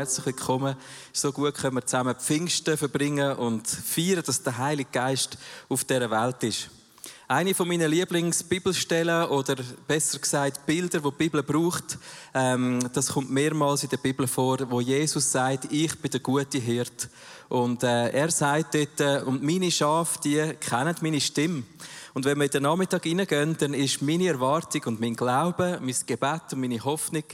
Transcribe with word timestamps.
herzlich 0.00 0.24
willkommen. 0.24 0.76
So 1.12 1.30
gut, 1.30 1.52
können 1.56 1.74
wir 1.74 1.84
zusammen 1.84 2.14
Pfingsten 2.14 2.78
verbringen 2.78 3.36
und 3.36 3.68
feiern, 3.68 4.22
dass 4.24 4.42
der 4.42 4.56
Heilige 4.56 4.88
Geist 4.90 5.36
auf 5.68 5.84
dieser 5.84 6.10
Welt 6.10 6.42
ist. 6.42 6.70
Eine 7.28 7.54
von 7.54 7.68
meinen 7.68 7.90
Lieblingsbibelstellen 7.90 9.26
oder 9.26 9.56
besser 9.86 10.18
gesagt 10.18 10.64
Bilder, 10.64 11.00
die 11.00 11.10
die 11.10 11.16
Bibel 11.18 11.42
braucht, 11.42 11.98
ähm, 12.32 12.80
das 12.94 13.08
kommt 13.08 13.30
mehrmals 13.30 13.82
in 13.82 13.90
der 13.90 13.98
Bibel 13.98 14.26
vor, 14.26 14.58
wo 14.70 14.80
Jesus 14.80 15.30
sagt, 15.30 15.70
ich 15.70 15.94
bin 15.98 16.10
der 16.10 16.20
gute 16.20 16.56
Hirt. 16.56 17.10
Und 17.50 17.82
äh, 17.82 18.08
er 18.08 18.30
sagt 18.30 18.74
dort, 18.74 19.00
äh, 19.00 19.22
und 19.26 19.42
meine 19.42 19.70
Schafe, 19.70 20.18
die 20.24 20.54
kennen 20.60 20.96
meine 21.02 21.20
Stimme. 21.20 21.64
Und 22.14 22.24
wenn 22.24 22.38
wir 22.38 22.46
in 22.46 22.50
den 22.50 22.62
Nachmittag 22.62 23.02
hineingehen, 23.02 23.54
dann 23.58 23.74
ist 23.74 24.00
meine 24.00 24.28
Erwartung 24.28 24.82
und 24.86 25.00
mein 25.00 25.14
Glaube, 25.14 25.78
mein 25.82 25.94
Gebet 26.06 26.52
und 26.52 26.60
meine 26.60 26.82
Hoffnung 26.82 27.24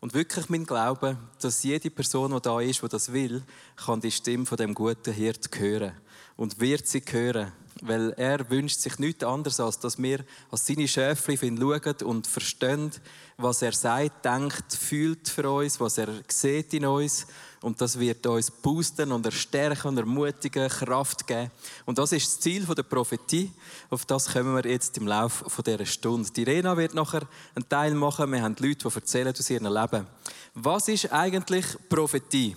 und 0.00 0.14
wirklich 0.14 0.48
mein 0.48 0.64
Glaube, 0.64 1.16
dass 1.40 1.62
jede 1.62 1.90
Person, 1.90 2.32
die 2.32 2.40
da 2.40 2.60
ist, 2.60 2.82
die 2.82 2.88
das 2.88 3.12
will, 3.12 3.42
kann 3.76 4.00
die 4.00 4.10
Stimme 4.10 4.46
von 4.46 4.56
dem 4.56 4.74
guten 4.74 5.12
Hirt 5.12 5.48
hören 5.58 5.92
und 6.36 6.60
wird 6.60 6.86
sie 6.86 7.02
hören 7.10 7.52
weil 7.82 8.12
er 8.16 8.48
wünscht 8.50 8.80
sich 8.80 8.98
nichts 8.98 9.24
anderes, 9.24 9.60
als 9.60 9.78
dass 9.78 10.00
wir 10.00 10.24
als 10.50 10.66
seine 10.66 10.88
Schäfchen 10.88 11.56
schauen 11.58 11.94
und 12.04 12.26
verstehen, 12.26 12.90
was 13.36 13.62
er 13.62 13.72
sagt, 13.72 14.24
denkt, 14.24 14.72
fühlt 14.72 15.28
für 15.28 15.50
uns, 15.50 15.80
was 15.80 15.98
er 15.98 16.08
sieht 16.28 16.74
in 16.74 16.86
uns. 16.86 17.26
Und 17.60 17.80
das 17.80 17.98
wird 17.98 18.26
uns 18.26 18.50
boosten 18.50 19.10
und 19.12 19.26
erstärken 19.26 19.88
und 19.88 19.98
ermutigen, 19.98 20.68
Kraft 20.68 21.26
geben. 21.26 21.50
Und 21.86 21.98
das 21.98 22.12
ist 22.12 22.26
das 22.26 22.40
Ziel 22.40 22.64
der 22.64 22.82
Prophetie. 22.84 23.50
Auf 23.90 24.06
das 24.06 24.32
kommen 24.32 24.54
wir 24.54 24.70
jetzt 24.70 24.96
im 24.98 25.06
Laufe 25.06 25.62
dieser 25.62 25.86
Stunde. 25.86 26.30
Die 26.30 26.44
Rena 26.44 26.76
wird 26.76 26.94
nachher 26.94 27.22
einen 27.54 27.68
Teil 27.68 27.94
machen. 27.94 28.30
Wir 28.30 28.42
haben 28.42 28.56
Leute, 28.58 28.88
die 28.88 28.94
erzählen 28.94 29.34
aus 29.36 29.50
ihrem 29.50 29.72
Leben. 29.72 30.06
Was 30.54 30.88
ist 30.88 31.12
eigentlich 31.12 31.66
Prophetie? 31.88 32.54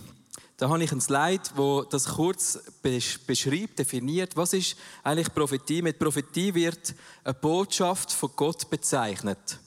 Da 0.62 0.70
habe 0.70 0.84
ich 0.84 0.92
ein 0.92 1.02
Slide, 1.02 1.42
wo 1.56 1.82
das 1.82 2.06
kurz 2.06 2.60
beschreibt, 3.26 3.80
definiert. 3.80 4.38
Was 4.38 4.54
ist 4.54 4.76
eigentlich 5.04 5.34
Prophetie? 5.34 5.82
Mit 5.82 5.98
Prophetie 5.98 6.54
wird 6.54 6.94
eine 7.24 7.34
Botschaft 7.34 8.12
von 8.14 8.30
Gott 8.36 8.70
bezeichnet, 8.70 9.58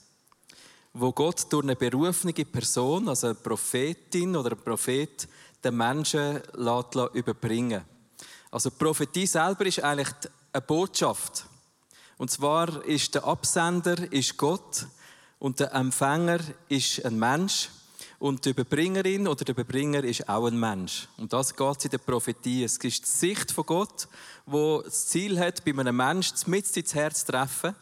wo 0.95 1.11
Gott 1.11 1.51
durch 1.51 1.63
eine 1.63 1.75
berufene 1.75 2.33
Person, 2.33 3.09
also 3.09 3.27
eine 3.27 3.35
Prophetin 3.35 4.35
oder 4.35 4.51
ein 4.51 4.63
Prophet, 4.63 5.27
den 5.63 5.75
Menschen 5.75 6.41
lässt 6.53 6.95
überbringen. 7.13 7.83
Also 8.49 8.71
Prophetie 8.71 9.27
selber 9.27 9.65
ist 9.65 9.83
eigentlich 9.83 10.07
eine 10.53 10.61
Botschaft. 10.61 11.45
Und 12.17 12.31
zwar 12.31 12.83
ist 12.85 13.13
der 13.13 13.25
Absender 13.25 14.11
ist 14.11 14.37
Gott 14.37 14.87
und 15.37 15.59
der 15.59 15.73
Empfänger 15.73 16.39
ist 16.69 17.03
ein 17.03 17.19
Mensch. 17.19 17.69
Und 18.17 18.45
die 18.45 18.51
Überbringerin 18.51 19.27
oder 19.27 19.43
der 19.43 19.53
Überbringer 19.53 20.01
ist 20.05 20.29
auch 20.29 20.47
ein 20.47 20.57
Mensch. 20.57 21.09
Und 21.17 21.33
das 21.33 21.53
geht 21.53 21.83
in 21.83 21.91
der 21.91 21.97
Prophetie. 21.97 22.63
Es 22.63 22.77
ist 22.77 22.83
die 22.83 23.09
Sicht 23.09 23.51
von 23.51 23.65
Gott, 23.65 24.07
wo 24.45 24.81
das 24.81 25.07
Ziel 25.07 25.37
hat, 25.37 25.65
bei 25.65 25.71
einem 25.71 25.97
Menschen 25.97 26.37
mit 26.45 26.77
ins 26.77 26.95
Herz 26.95 27.25
zu 27.25 27.33
treffen 27.33 27.75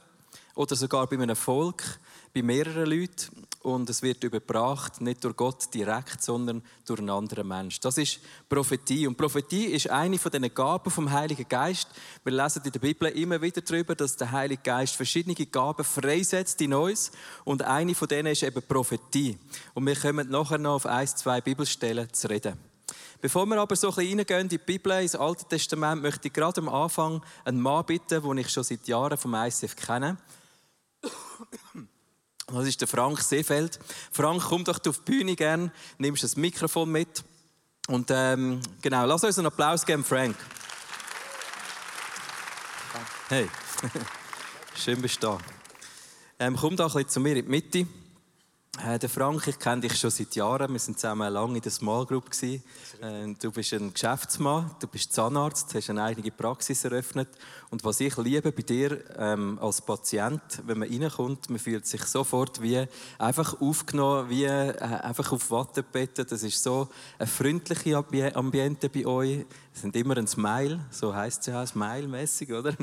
oder 0.55 0.75
sogar 0.75 1.05
bei 1.05 1.17
einem 1.17 1.36
Volk, 1.36 2.00
bei 2.34 2.42
mehreren 2.42 2.89
Leuten 2.89 3.45
und 3.64 3.89
es 3.89 4.02
wird 4.02 4.23
überbracht, 4.23 5.00
nicht 5.00 5.23
durch 5.23 5.38
Gott 5.38 5.73
direkt, 5.73 6.22
sondern 6.22 6.62
durch 6.86 7.00
einen 7.00 7.12
anderen 7.12 7.48
Mensch. 7.48 7.80
Das 7.80 7.98
ist 7.98 8.20
Prophetie. 8.50 9.08
Und 9.08 9.16
Prophetie 9.16 9.67
ist 9.67 9.89
eine 9.89 10.17
von 10.17 10.31
den 10.31 10.54
Gaben 10.54 10.92
vom 10.92 11.09
Heiligen 11.09 11.48
Geist. 11.48 11.88
Wir 12.26 12.34
lesen 12.34 12.61
in 12.66 12.72
der 12.72 12.80
Bibel 12.80 13.08
immer 13.09 13.42
wieder 13.42 13.61
darüber, 13.61 13.95
dass 13.95 14.17
der 14.17 14.31
Heilige 14.31 14.61
Geist 14.64 14.95
verschiedene 14.95 15.36
Gaben 15.36 15.86
freisetzt 15.86 16.60
in 16.60 16.73
uns. 16.73 17.11
Und 17.45 17.61
eine 17.61 17.95
von 17.95 18.10
denen 18.10 18.33
ist 18.33 18.44
eben 18.44 18.61
Prophetie. 18.61 19.38
Und 19.73 19.86
wir 19.86 19.95
kommen 19.95 20.30
nachher 20.30 20.58
noch 20.58 20.76
auf 20.76 20.86
ein, 20.86 21.08
zwei 21.08 21.39
Bibelstellen 21.39 22.11
zu 22.11 22.30
reden. 22.30 22.58
Bevor 23.21 23.45
wir 23.45 23.61
aber 23.61 23.77
so 23.77 23.88
ein 23.88 23.95
bisschen 23.95 24.20
reingehen 24.20 24.42
in 24.42 24.50
die 24.50 24.58
Bibel, 24.58 24.92
ins 25.02 25.15
Alte 25.15 25.45
Testament, 25.48 26.02
möchte 26.02 26.27
ich 26.27 26.33
gerade 26.33 26.60
am 26.60 26.67
Anfang 26.67 27.23
einen 27.45 27.61
Mann 27.61 27.86
bitten, 27.86 28.21
den 28.21 28.38
ich 28.39 28.50
schon 28.50 28.64
seit 28.64 28.86
Jahren 28.89 29.17
vom 29.17 29.33
ICF 29.33 29.77
kenne. 29.77 30.17
Das 32.53 32.67
ist 32.67 32.80
der 32.81 32.87
Frank 32.87 33.19
Seefeld. 33.19 33.80
Frank, 34.11 34.43
komm 34.43 34.64
doch 34.64 34.80
auf 34.87 34.99
die 34.99 35.11
Bühne 35.11 35.36
gern, 35.36 35.71
nimmst 35.97 36.23
das 36.23 36.36
Mikrofon 36.36 36.91
mit. 36.91 37.23
Und 37.87 38.11
ähm, 38.11 38.61
genau, 38.81 39.05
lass 39.05 39.23
uns 39.23 39.37
einen 39.39 39.47
Applaus 39.47 39.86
geben, 39.86 40.03
Frank. 40.03 40.36
Hey, 43.30 43.49
schön 44.75 45.02
bist 45.02 45.23
du 45.23 45.27
da. 45.27 45.37
Ähm, 46.39 46.55
komm 46.55 46.75
doch 46.75 46.95
ein 46.95 47.03
bisschen 47.03 47.09
zu 47.09 47.19
mir 47.21 47.36
in 47.36 47.45
die 47.45 47.49
Mitte. 47.49 47.87
Äh, 48.82 48.98
der 48.98 49.08
Frank, 49.08 49.48
ich 49.48 49.60
kenne 49.60 49.82
dich 49.82 49.95
schon 50.00 50.10
seit 50.10 50.36
Jahren. 50.36 50.72
Wir 50.72 50.80
sind 50.80 51.00
zusammen 51.00 51.32
lange 51.32 51.58
in 51.58 51.61
der 51.61 51.72
Small 51.72 52.08
Group. 52.08 52.32
Äh, 52.42 52.58
du 53.39 53.52
bist 53.52 53.72
ein 53.73 53.94
Geschäftsmann, 53.94 54.72
du 54.80 54.88
bist 54.88 55.14
Zahnarzt, 55.14 55.76
hast 55.76 55.92
eine 55.92 56.02
eigene 56.02 56.32
Praxis 56.32 56.83
eröffnet. 56.83 57.30
Und 57.70 57.86
was 57.86 58.00
ich 58.00 58.17
liebe 58.17 58.52
bei 58.52 58.64
dir 58.64 59.04
ähm, 59.16 59.60
als 59.62 59.80
Patient, 59.80 60.42
wenn 60.66 60.80
man 60.80 60.89
reinkommt, 60.89 61.52
man 61.52 61.60
fühlt 61.60 61.86
sich 61.86 62.04
sofort 62.06 62.64
wie 62.64 62.83
einfach 63.20 63.62
aufgenommen, 63.62 64.30
wie 64.30 64.45
äh, 64.45 64.76
einfach 64.80 65.32
auf 65.32 65.52
Wattebetten. 65.52 66.26
Das 66.28 66.42
ist 66.42 66.64
so 66.64 66.89
ein 67.20 67.28
freundliches 67.28 67.94
Ambiente 68.33 68.89
bei 68.89 69.06
euch. 69.06 69.45
Es 69.76 69.82
sind 69.82 69.95
immer 69.95 70.17
ein 70.17 70.28
Smile, 70.28 70.80
so 70.89 71.14
heißt 71.14 71.42
es 71.42 71.45
ja, 71.48 71.66
Smile-mäßig, 71.66 72.52
oder? 72.52 72.73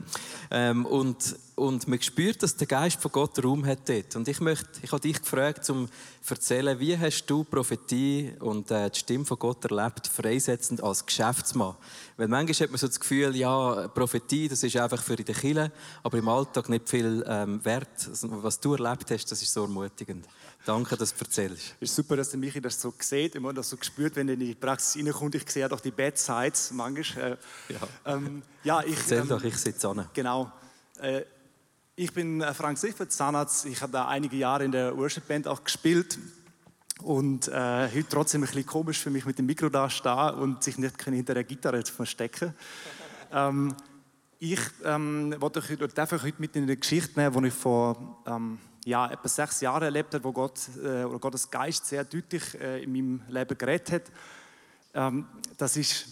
Ähm, 0.52 0.86
und, 0.86 1.36
und 1.60 1.86
man 1.86 2.00
spürt, 2.00 2.42
dass 2.42 2.56
der 2.56 2.66
Geist 2.66 3.02
von 3.02 3.12
Gott 3.12 3.44
Raum 3.44 3.66
hat 3.66 3.86
dort. 3.86 4.16
Und 4.16 4.26
ich 4.28 4.40
möchte, 4.40 4.66
ich 4.82 4.90
habe 4.92 5.02
dich 5.02 5.20
gefragt, 5.20 5.68
um 5.68 5.88
zu 6.22 6.32
erzählen, 6.32 6.80
wie 6.80 6.96
hast 6.96 7.26
du 7.26 7.44
Prophetie 7.44 8.32
und 8.40 8.70
äh, 8.70 8.88
die 8.88 8.98
Stimme 8.98 9.26
von 9.26 9.38
Gott 9.38 9.66
erlebt, 9.66 10.06
freisetzend 10.06 10.82
als 10.82 11.04
Geschäftsmann? 11.04 11.76
Weil 12.16 12.28
manchmal 12.28 12.54
hat 12.54 12.70
man 12.70 12.78
so 12.78 12.86
das 12.86 12.98
Gefühl, 12.98 13.36
ja, 13.36 13.88
Prophetie, 13.88 14.48
das 14.48 14.62
ist 14.62 14.74
einfach 14.76 15.02
für 15.02 15.16
die 15.16 15.24
Kirche, 15.24 15.70
aber 16.02 16.16
im 16.16 16.28
Alltag 16.30 16.70
nicht 16.70 16.88
viel 16.88 17.22
ähm, 17.28 17.62
wert. 17.62 18.08
Also, 18.08 18.42
was 18.42 18.58
du 18.58 18.74
erlebt 18.74 19.10
hast, 19.10 19.30
das 19.30 19.42
ist 19.42 19.52
so 19.52 19.64
ermutigend. 19.64 20.26
Danke, 20.64 20.96
dass 20.96 21.14
du 21.14 21.24
erzählst. 21.26 21.74
Es 21.78 21.90
ist 21.90 21.96
super, 21.96 22.16
dass 22.16 22.30
der 22.30 22.40
Michi 22.40 22.62
das 22.62 22.80
so 22.80 22.94
sieht, 22.98 23.34
immer 23.34 23.52
das 23.52 23.68
so 23.68 23.76
gespürt, 23.76 24.16
wenn 24.16 24.28
er 24.28 24.34
in 24.34 24.40
die 24.40 24.54
Praxis 24.54 25.04
reinkommt. 25.04 25.34
Ich 25.34 25.50
sehe 25.50 25.60
ja 25.60 25.68
doch 25.68 25.80
die 25.80 25.90
Bad 25.90 26.16
Sides 26.16 26.70
manchmal. 26.70 27.32
Äh, 27.32 27.72
ja. 27.72 28.14
Ähm, 28.14 28.42
ja, 28.64 28.82
ich, 28.82 28.96
Erzähl 28.96 29.20
ähm, 29.20 29.28
doch, 29.28 29.44
ich 29.44 29.56
sitze 29.58 29.88
an. 29.90 30.08
Genau. 30.14 30.50
Äh, 31.00 31.22
ich 32.00 32.14
bin 32.14 32.40
äh, 32.40 32.54
Frank 32.54 32.78
Siffert, 32.78 33.12
Zahnarzt. 33.12 33.66
Ich 33.66 33.82
habe 33.82 33.92
da 33.92 34.08
einige 34.08 34.34
Jahre 34.34 34.64
in 34.64 34.72
der 34.72 34.96
Worship 34.96 35.28
Band 35.28 35.46
auch 35.46 35.62
gespielt. 35.62 36.18
Und 37.02 37.48
äh, 37.48 37.52
heute 37.94 38.08
trotzdem 38.08 38.42
ein 38.42 38.46
bisschen 38.46 38.64
komisch 38.64 38.98
für 38.98 39.10
mich 39.10 39.26
mit 39.26 39.38
dem 39.38 39.44
Mikro 39.44 39.68
da 39.68 39.90
stehen 39.90 40.30
und 40.30 40.62
sich 40.62 40.78
nicht 40.78 41.02
hinter 41.02 41.34
der 41.34 41.44
Gitarre 41.44 41.84
zu 41.84 41.92
verstecken. 41.92 42.54
ähm, 43.32 43.74
ich 44.38 44.60
ähm, 44.82 45.34
wollte 45.40 45.58
euch, 45.58 45.76
darf 45.94 46.12
euch 46.14 46.22
heute 46.22 46.40
mit 46.40 46.56
in 46.56 46.62
eine 46.62 46.76
Geschichte 46.78 47.20
nehmen, 47.20 47.42
die 47.42 47.48
ich 47.48 47.54
vor 47.54 48.22
ähm, 48.26 48.58
ja, 48.86 49.10
etwa 49.10 49.28
sechs 49.28 49.60
Jahren 49.60 49.82
erlebt 49.82 50.14
habe, 50.14 50.24
wo 50.24 50.32
Gott 50.32 50.58
äh, 50.82 51.04
oder 51.04 51.18
Gottes 51.18 51.50
Geist 51.50 51.84
sehr 51.84 52.04
deutlich 52.04 52.58
äh, 52.58 52.82
in 52.82 52.92
meinem 52.92 53.22
Leben 53.28 53.58
geredet 53.58 53.92
hat. 53.92 54.02
Ähm, 54.94 55.26
das 55.58 55.76
ist 55.76 56.06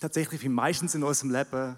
tatsächlich 0.00 0.40
wie 0.40 0.48
meistens 0.48 0.94
in 0.94 1.02
unserem 1.02 1.32
Leben 1.32 1.76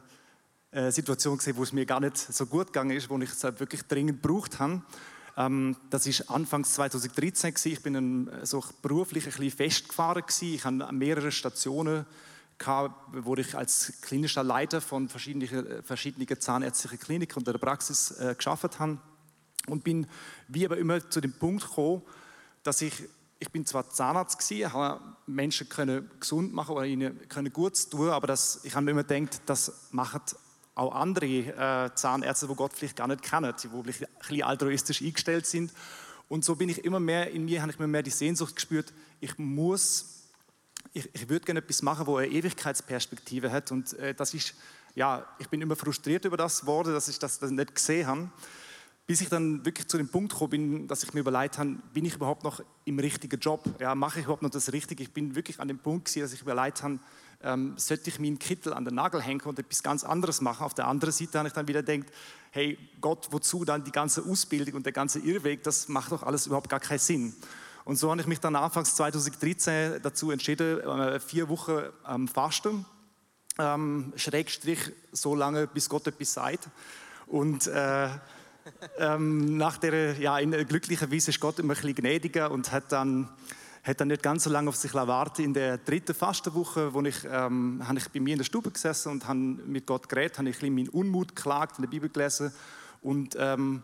eine 0.72 0.90
Situation 0.90 1.36
gesehen, 1.36 1.56
wo 1.56 1.62
es 1.62 1.72
mir 1.72 1.84
gar 1.84 2.00
nicht 2.00 2.16
so 2.16 2.46
gut 2.46 2.68
gegangen 2.68 2.96
ist, 2.96 3.10
wo 3.10 3.18
ich 3.18 3.30
es 3.30 3.44
halt 3.44 3.60
wirklich 3.60 3.82
dringend 3.82 4.22
gebraucht 4.22 4.58
habe. 4.58 4.82
Ähm, 5.36 5.76
das 5.90 6.06
ist 6.06 6.30
Anfangs 6.30 6.72
2013 6.74 7.54
gewesen. 7.54 7.72
Ich 7.72 7.82
bin 7.82 7.96
ein, 7.96 8.46
so 8.46 8.64
beruflich 8.80 9.24
ein 9.24 9.32
bisschen 9.32 9.50
festgefahren 9.50 10.22
gewesen. 10.22 10.54
Ich 10.54 10.64
habe 10.64 10.92
mehrere 10.92 11.30
Stationen 11.30 12.06
gehabt, 12.58 12.94
wo 13.12 13.34
ich 13.34 13.54
als 13.54 13.92
klinischer 14.00 14.42
Leiter 14.42 14.80
von 14.80 15.08
verschiedenen, 15.08 15.82
verschiedenen 15.82 16.40
zahnärztlichen 16.40 16.98
Kliniken 16.98 17.38
und 17.38 17.46
der 17.46 17.58
Praxis 17.58 18.12
äh, 18.12 18.34
geschafft 18.34 18.78
habe 18.78 18.98
und 19.66 19.84
bin 19.84 20.06
wie 20.48 20.64
aber 20.64 20.78
immer 20.78 21.08
zu 21.08 21.20
dem 21.20 21.32
Punkt 21.32 21.66
gekommen, 21.66 22.02
dass 22.62 22.80
ich 22.82 22.94
ich 23.38 23.50
bin 23.50 23.66
zwar 23.66 23.90
Zahnarzt 23.90 24.38
gewesen, 24.38 24.72
habe 24.72 25.00
Menschen 25.26 25.68
können 25.68 26.08
gesund 26.20 26.54
machen 26.54 26.76
oder 26.76 26.86
ihnen 26.86 27.28
können 27.28 27.52
Gutes 27.52 27.88
tun, 27.88 28.10
aber 28.10 28.28
das, 28.28 28.60
ich 28.62 28.72
habe 28.76 28.84
mir 28.84 28.92
immer 28.92 29.02
gedacht, 29.02 29.42
das 29.46 29.88
machen 29.90 30.20
auch 30.74 30.94
andere 30.94 31.26
äh, 31.26 31.94
Zahnärzte, 31.94 32.48
wo 32.48 32.54
Gott 32.54 32.72
vielleicht 32.72 32.96
gar 32.96 33.08
nicht 33.08 33.22
kennen, 33.22 33.52
die 33.62 33.68
ein 33.68 33.82
bisschen 33.82 34.42
altruistisch 34.42 35.02
eingestellt 35.02 35.46
sind. 35.46 35.72
Und 36.28 36.44
so 36.44 36.54
bin 36.54 36.68
ich 36.70 36.84
immer 36.84 37.00
mehr, 37.00 37.30
in 37.30 37.44
mir 37.44 37.60
habe 37.60 37.72
ich 37.72 37.78
immer 37.78 37.88
mehr 37.88 38.02
die 38.02 38.10
Sehnsucht 38.10 38.56
gespürt, 38.56 38.92
ich 39.20 39.36
muss, 39.38 40.30
ich, 40.92 41.08
ich 41.12 41.28
würde 41.28 41.44
gerne 41.44 41.60
etwas 41.60 41.82
machen, 41.82 42.06
wo 42.06 42.16
eine 42.16 42.28
Ewigkeitsperspektive 42.28 43.52
hat. 43.52 43.70
Und 43.70 43.92
äh, 43.98 44.14
das 44.14 44.32
ist, 44.32 44.54
ja, 44.94 45.26
ich 45.38 45.48
bin 45.48 45.60
immer 45.60 45.76
frustriert 45.76 46.24
über 46.24 46.36
das 46.36 46.62
geworden, 46.62 46.92
dass 46.92 47.08
ich 47.08 47.18
das, 47.18 47.40
nicht 47.42 47.74
gesehen 47.74 48.06
habe. 48.06 48.30
Bis 49.06 49.20
ich 49.20 49.28
dann 49.28 49.64
wirklich 49.64 49.88
zu 49.88 49.98
dem 49.98 50.08
Punkt 50.08 50.32
gekommen 50.32 50.50
bin, 50.50 50.88
dass 50.88 51.02
ich 51.02 51.12
mir 51.12 51.20
überlegt 51.20 51.58
habe, 51.58 51.76
bin 51.92 52.04
ich 52.04 52.14
überhaupt 52.14 52.44
noch 52.44 52.62
im 52.84 52.98
richtigen 52.98 53.38
Job? 53.38 53.64
Ja, 53.78 53.94
mache 53.94 54.20
ich 54.20 54.24
überhaupt 54.24 54.42
noch 54.42 54.50
das 54.50 54.72
Richtige? 54.72 55.02
Ich 55.02 55.12
bin 55.12 55.34
wirklich 55.34 55.60
an 55.60 55.68
dem 55.68 55.80
Punkt 55.80 56.06
gewesen, 56.06 56.22
dass 56.22 56.32
ich 56.32 56.40
überlegt 56.40 56.82
habe, 56.82 56.98
ähm, 57.44 57.74
sollte 57.76 58.10
ich 58.10 58.18
meinen 58.18 58.38
Kittel 58.38 58.72
an 58.72 58.84
den 58.84 58.94
Nagel 58.94 59.20
hängen 59.20 59.42
und 59.42 59.58
etwas 59.58 59.82
ganz 59.82 60.04
anderes 60.04 60.40
machen. 60.40 60.64
Auf 60.64 60.74
der 60.74 60.86
anderen 60.86 61.12
Seite 61.12 61.38
habe 61.38 61.48
ich 61.48 61.54
dann 61.54 61.68
wieder 61.68 61.82
gedacht, 61.82 62.12
hey 62.50 62.78
Gott, 63.00 63.28
wozu 63.30 63.64
dann 63.64 63.84
die 63.84 63.92
ganze 63.92 64.22
Ausbildung 64.24 64.74
und 64.74 64.86
der 64.86 64.92
ganze 64.92 65.18
Irrweg, 65.18 65.62
das 65.62 65.88
macht 65.88 66.12
doch 66.12 66.22
alles 66.22 66.46
überhaupt 66.46 66.68
gar 66.68 66.80
keinen 66.80 66.98
Sinn. 66.98 67.34
Und 67.84 67.96
so 67.96 68.10
habe 68.10 68.20
ich 68.20 68.26
mich 68.26 68.40
dann 68.40 68.54
anfangs 68.54 68.94
2013 68.94 70.00
dazu 70.02 70.30
entschieden, 70.30 70.80
äh, 70.80 71.18
vier 71.18 71.48
Wochen 71.48 71.82
ähm, 72.08 72.28
fasten. 72.28 72.84
Ähm, 73.58 74.12
Schrägstrich 74.16 74.92
so 75.10 75.34
lange, 75.34 75.66
bis 75.66 75.88
Gott 75.88 76.06
etwas 76.06 76.32
sagt. 76.32 76.68
Und 77.26 77.66
äh, 77.66 78.08
ähm, 78.98 79.56
nach 79.56 79.78
der, 79.78 80.18
ja, 80.18 80.38
in 80.38 80.52
glücklicher 80.66 81.10
Weise 81.10 81.30
ist 81.30 81.40
Gott 81.40 81.58
immer 81.58 81.74
ein 81.74 81.80
bisschen 81.80 81.94
gnädiger 81.94 82.50
und 82.50 82.72
hat 82.72 82.92
dann, 82.92 83.28
hat 83.82 84.00
dann 84.00 84.08
nicht 84.08 84.22
ganz 84.22 84.44
so 84.44 84.50
lange 84.50 84.68
auf 84.68 84.76
sich 84.76 84.94
warten. 84.94 85.42
In 85.42 85.54
der 85.54 85.78
dritten 85.78 86.14
Fastenwoche, 86.14 86.94
wo 86.94 87.02
ich, 87.02 87.24
ähm, 87.24 87.82
habe 87.86 87.98
ich 87.98 88.08
bei 88.10 88.20
mir 88.20 88.32
in 88.32 88.38
der 88.38 88.44
Stube 88.44 88.70
gesessen 88.70 89.10
und 89.10 89.26
habe 89.26 89.38
mit 89.38 89.86
Gott 89.86 90.08
geredet, 90.08 90.38
habe 90.38 90.48
ich 90.48 90.56
ein 90.56 90.60
bisschen 90.60 90.74
meinen 90.74 90.88
Unmut 90.88 91.34
geklagt, 91.34 91.78
in 91.78 91.82
der 91.82 91.90
Bibel 91.90 92.08
gelesen 92.08 92.52
und 93.00 93.36
ähm, 93.38 93.82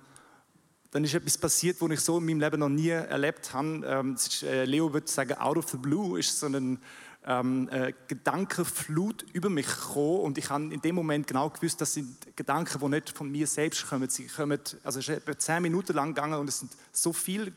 dann 0.91 1.05
ist 1.05 1.15
etwas 1.15 1.37
passiert, 1.37 1.81
was 1.81 1.91
ich 1.91 2.00
so 2.00 2.19
in 2.19 2.25
meinem 2.25 2.41
Leben 2.41 2.61
noch 2.61 2.69
nie 2.69 2.89
erlebt 2.89 3.53
habe. 3.53 3.83
Ähm, 3.85 4.15
ist, 4.15 4.43
äh, 4.43 4.65
Leo 4.65 4.93
würde 4.93 5.09
sagen, 5.09 5.35
out 5.35 5.59
of 5.59 5.69
the 5.69 5.77
blue 5.77 6.19
ist 6.19 6.39
so 6.39 6.47
ein 6.47 6.79
ähm, 7.27 7.69
äh, 7.71 7.93
Gedankenflut 8.06 9.27
über 9.35 9.50
mich 9.50 9.67
gekommen 9.67 10.21
und 10.21 10.39
ich 10.39 10.49
habe 10.49 10.73
in 10.73 10.81
dem 10.81 10.95
Moment 10.95 11.27
genau 11.27 11.50
gewusst, 11.50 11.81
das 11.81 11.93
sind 11.93 12.37
Gedanken, 12.37 12.79
die 12.81 12.89
nicht 12.89 13.11
von 13.11 13.31
mir 13.31 13.47
selbst 13.47 13.87
kommen. 13.87 14.09
Sie 14.09 14.29
kommen, 14.29 14.61
also 14.83 15.00
es 15.00 15.09
ist 15.09 15.17
etwa 15.17 15.37
zehn 15.37 15.62
Minuten 15.62 15.93
lang 15.93 16.15
gegangen 16.15 16.39
und 16.39 16.49
es 16.49 16.61
sind 16.61 16.73
so 16.93 17.12
viel 17.12 17.53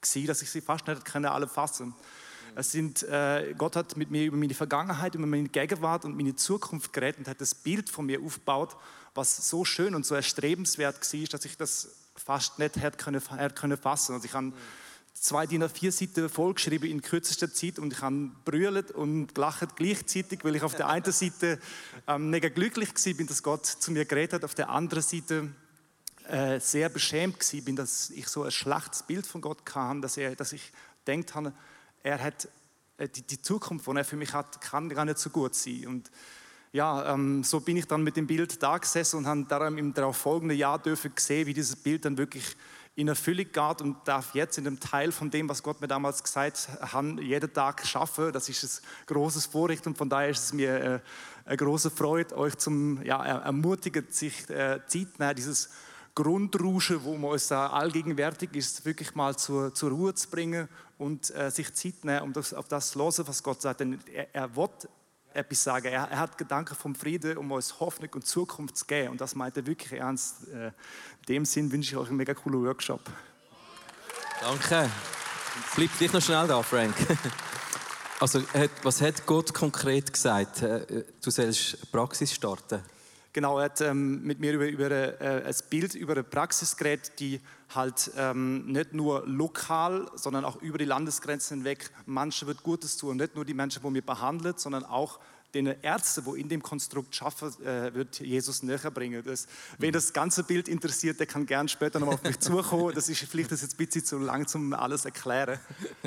gewesen, 0.00 0.26
dass 0.26 0.42
ich 0.42 0.50
sie 0.50 0.60
fast 0.60 0.86
nicht 0.86 1.04
können 1.04 1.26
alle 1.26 1.48
fassen. 1.48 1.94
Es 2.54 2.72
sind, 2.72 3.02
äh, 3.04 3.54
Gott 3.56 3.76
hat 3.76 3.96
mit 3.96 4.10
mir 4.10 4.24
über 4.24 4.36
meine 4.36 4.54
Vergangenheit, 4.54 5.14
über 5.14 5.26
meine 5.26 5.48
Gegenwart 5.48 6.04
und 6.04 6.16
meine 6.16 6.34
Zukunft 6.34 6.92
geredet 6.92 7.18
und 7.18 7.28
hat 7.28 7.40
das 7.40 7.54
Bild 7.54 7.88
von 7.88 8.06
mir 8.06 8.20
aufgebaut, 8.20 8.76
was 9.14 9.48
so 9.48 9.64
schön 9.64 9.94
und 9.94 10.04
so 10.04 10.14
erstrebenswert 10.14 11.12
war, 11.12 11.24
dass 11.26 11.44
ich 11.44 11.56
das 11.56 11.88
fast 12.16 12.58
nicht 12.58 12.76
hätte 12.76 12.96
können, 12.96 13.20
hätte 13.20 13.54
können 13.54 13.78
fassen. 13.78 14.14
Also 14.14 14.24
ich 14.24 14.34
habe 14.34 14.52
zwei 15.14 15.46
DIN 15.46 15.62
A4 15.62 15.90
Seiten 15.90 16.28
vollgeschrieben 16.28 16.90
in 16.90 17.02
kürzester 17.02 17.52
Zeit 17.52 17.78
und 17.78 17.92
ich 17.92 18.02
habe 18.02 18.30
brüllt 18.44 18.90
und 18.90 19.34
gelacht 19.34 19.76
gleichzeitig, 19.76 20.40
weil 20.44 20.56
ich 20.56 20.62
auf 20.62 20.74
der 20.74 20.88
einen 20.88 21.12
Seite 21.12 21.58
ähm, 22.06 22.30
mega 22.30 22.48
glücklich 22.48 22.90
war, 22.94 23.26
dass 23.26 23.42
Gott 23.42 23.66
zu 23.66 23.92
mir 23.92 24.04
geredet 24.04 24.34
hat, 24.34 24.44
auf 24.44 24.54
der 24.54 24.70
anderen 24.70 25.02
Seite 25.02 25.48
äh, 26.28 26.60
sehr 26.60 26.88
beschämt 26.88 27.38
bin, 27.64 27.76
dass 27.76 28.10
ich 28.10 28.28
so 28.28 28.42
ein 28.42 28.50
schlechtes 28.50 29.02
Bild 29.02 29.26
von 29.26 29.40
Gott 29.40 29.62
hatte, 29.74 30.00
dass, 30.00 30.16
er, 30.16 30.36
dass 30.36 30.52
ich 30.52 30.72
denkt 31.06 31.34
habe, 31.34 31.52
er 32.02 32.22
hat 32.22 32.48
äh, 32.98 33.08
die, 33.08 33.22
die, 33.22 33.40
Zukunft, 33.40 33.86
die 33.86 33.96
er 33.96 34.04
für 34.04 34.16
mich 34.16 34.32
hat, 34.32 34.60
kann 34.60 34.88
gar 34.88 35.04
nicht 35.04 35.18
so 35.18 35.30
gut 35.30 35.54
sein. 35.54 35.86
Und 35.86 36.10
ja, 36.72 37.14
ähm, 37.14 37.42
so 37.44 37.60
bin 37.60 37.76
ich 37.76 37.86
dann 37.86 38.02
mit 38.02 38.16
dem 38.16 38.26
Bild 38.26 38.62
da 38.62 38.76
gesessen 38.76 39.16
und 39.16 39.26
habe 39.26 39.44
darum 39.48 39.78
im 39.78 39.94
darauf 39.94 40.16
folgenden 40.16 40.58
Jahr 40.58 40.78
dürfen 40.78 41.12
sehen, 41.16 41.46
wie 41.46 41.54
dieses 41.54 41.76
Bild 41.76 42.04
dann 42.04 42.18
wirklich 42.18 42.56
in 42.94 43.08
Erfüllung 43.08 43.46
geht 43.50 43.80
und 43.80 43.96
darf 44.06 44.34
jetzt 44.34 44.58
in 44.58 44.64
dem 44.64 44.80
Teil 44.80 45.12
von 45.12 45.30
dem, 45.30 45.48
was 45.48 45.62
Gott 45.62 45.80
mir 45.80 45.86
damals 45.86 46.22
gesagt 46.22 46.68
hat, 46.80 47.20
jeden 47.20 47.52
Tag 47.52 47.86
schaffen. 47.86 48.32
Das 48.32 48.48
ist 48.48 48.82
ein 48.82 49.06
großes 49.06 49.46
Vorrecht 49.46 49.86
und 49.86 49.96
von 49.96 50.10
daher 50.10 50.30
ist 50.30 50.44
es 50.44 50.52
mir 50.52 50.80
äh, 50.80 51.00
eine 51.44 51.56
große 51.56 51.90
Freude, 51.90 52.36
euch 52.36 52.56
zum 52.56 53.00
ja, 53.02 53.24
ermutigen, 53.24 54.06
sich 54.10 54.50
äh, 54.50 54.80
Zeit 54.88 55.18
nehmen, 55.18 55.36
dieses 55.36 55.70
Grundrauschen, 56.18 57.04
wo 57.04 57.16
man 57.16 57.30
uns 57.30 57.52
allgegenwärtig 57.52 58.52
ist, 58.54 58.84
wirklich 58.84 59.14
mal 59.14 59.36
zur, 59.36 59.72
zur 59.72 59.90
Ruhe 59.90 60.12
zu 60.14 60.28
bringen 60.28 60.68
und 60.98 61.32
äh, 61.32 61.48
sich 61.48 61.72
Zeit 61.74 62.04
nehmen, 62.04 62.22
um 62.22 62.32
das, 62.32 62.52
auf 62.52 62.66
das 62.66 62.90
zu 62.90 62.98
hören, 62.98 63.28
was 63.28 63.40
Gott 63.40 63.62
sagt. 63.62 63.78
Denn 63.78 64.00
er, 64.12 64.34
er 64.34 64.56
will 64.56 64.68
etwas 65.32 65.62
sagen. 65.62 65.86
Er, 65.86 66.08
er, 66.10 66.18
hat 66.18 66.36
Gedanken 66.36 66.74
vom 66.74 66.96
Frieden, 66.96 67.38
um 67.38 67.52
uns 67.52 67.78
Hoffnung 67.78 68.10
und 68.14 68.26
Zukunft 68.26 68.76
zu 68.76 68.84
geben. 68.86 69.10
Und 69.10 69.20
das 69.20 69.36
meint 69.36 69.56
er 69.56 69.64
wirklich 69.64 69.92
ernst. 70.00 70.48
Äh, 70.48 70.66
in 70.66 70.72
dem 71.28 71.44
Sinn 71.44 71.70
wünsche 71.70 71.92
ich 71.92 71.96
euch 71.96 72.08
einen 72.08 72.16
mega 72.16 72.34
coolen 72.34 72.64
Workshop. 72.64 73.02
Danke. 74.40 74.90
Bleib 75.76 75.98
dich 75.98 76.12
noch 76.12 76.22
schnell 76.22 76.48
da, 76.48 76.62
Frank. 76.62 76.94
Also, 78.20 78.42
was 78.82 79.00
hat 79.00 79.24
Gott 79.26 79.54
konkret 79.54 80.12
gesagt? 80.12 80.62
Äh, 80.62 81.04
du 81.22 81.30
sollst 81.30 81.92
Praxis 81.92 82.34
starten. 82.34 82.82
Genau, 83.38 83.60
er 83.60 83.66
hat 83.66 83.80
ähm, 83.82 84.24
mit 84.24 84.40
mir 84.40 84.52
über, 84.52 84.66
über 84.66 84.90
äh, 84.90 85.44
ein 85.44 85.54
Bild, 85.70 85.94
über 85.94 86.14
eine 86.14 86.24
Praxis 86.24 86.76
geredet, 86.76 87.20
die 87.20 87.40
halt 87.72 88.10
ähm, 88.16 88.66
nicht 88.66 88.94
nur 88.94 89.24
lokal, 89.28 90.10
sondern 90.16 90.44
auch 90.44 90.60
über 90.60 90.76
die 90.76 90.84
Landesgrenzen 90.84 91.58
hinweg 91.58 91.88
Menschen 92.04 92.48
wird 92.48 92.64
Gutes 92.64 92.96
tun. 92.96 93.16
Nicht 93.16 93.36
nur 93.36 93.44
die 93.44 93.54
Menschen, 93.54 93.84
wo 93.84 93.94
wir 93.94 94.04
behandeln, 94.04 94.54
sondern 94.56 94.84
auch 94.84 95.20
den 95.54 95.66
Ärzte, 95.66 96.26
wo 96.26 96.34
in 96.34 96.48
dem 96.48 96.64
Konstrukt 96.64 97.14
schaffen, 97.14 97.54
äh, 97.64 97.94
wird 97.94 98.18
Jesus 98.18 98.64
näher 98.64 98.90
bringen. 98.90 99.22
Das, 99.24 99.46
wen 99.78 99.92
das 99.92 100.12
ganze 100.12 100.42
Bild 100.42 100.66
interessiert, 100.66 101.20
der 101.20 101.28
kann 101.28 101.46
gern 101.46 101.68
später 101.68 102.00
noch 102.00 102.08
auf 102.08 102.22
mich 102.24 102.40
zukommen. 102.40 102.92
Das 102.92 103.08
ist 103.08 103.20
vielleicht 103.20 103.52
das 103.52 103.62
jetzt 103.62 103.74
ein 103.74 103.86
bisschen 103.86 104.04
zu 104.04 104.18
lang, 104.18 104.52
um 104.52 104.72
alles 104.72 105.04
erklären. 105.04 105.60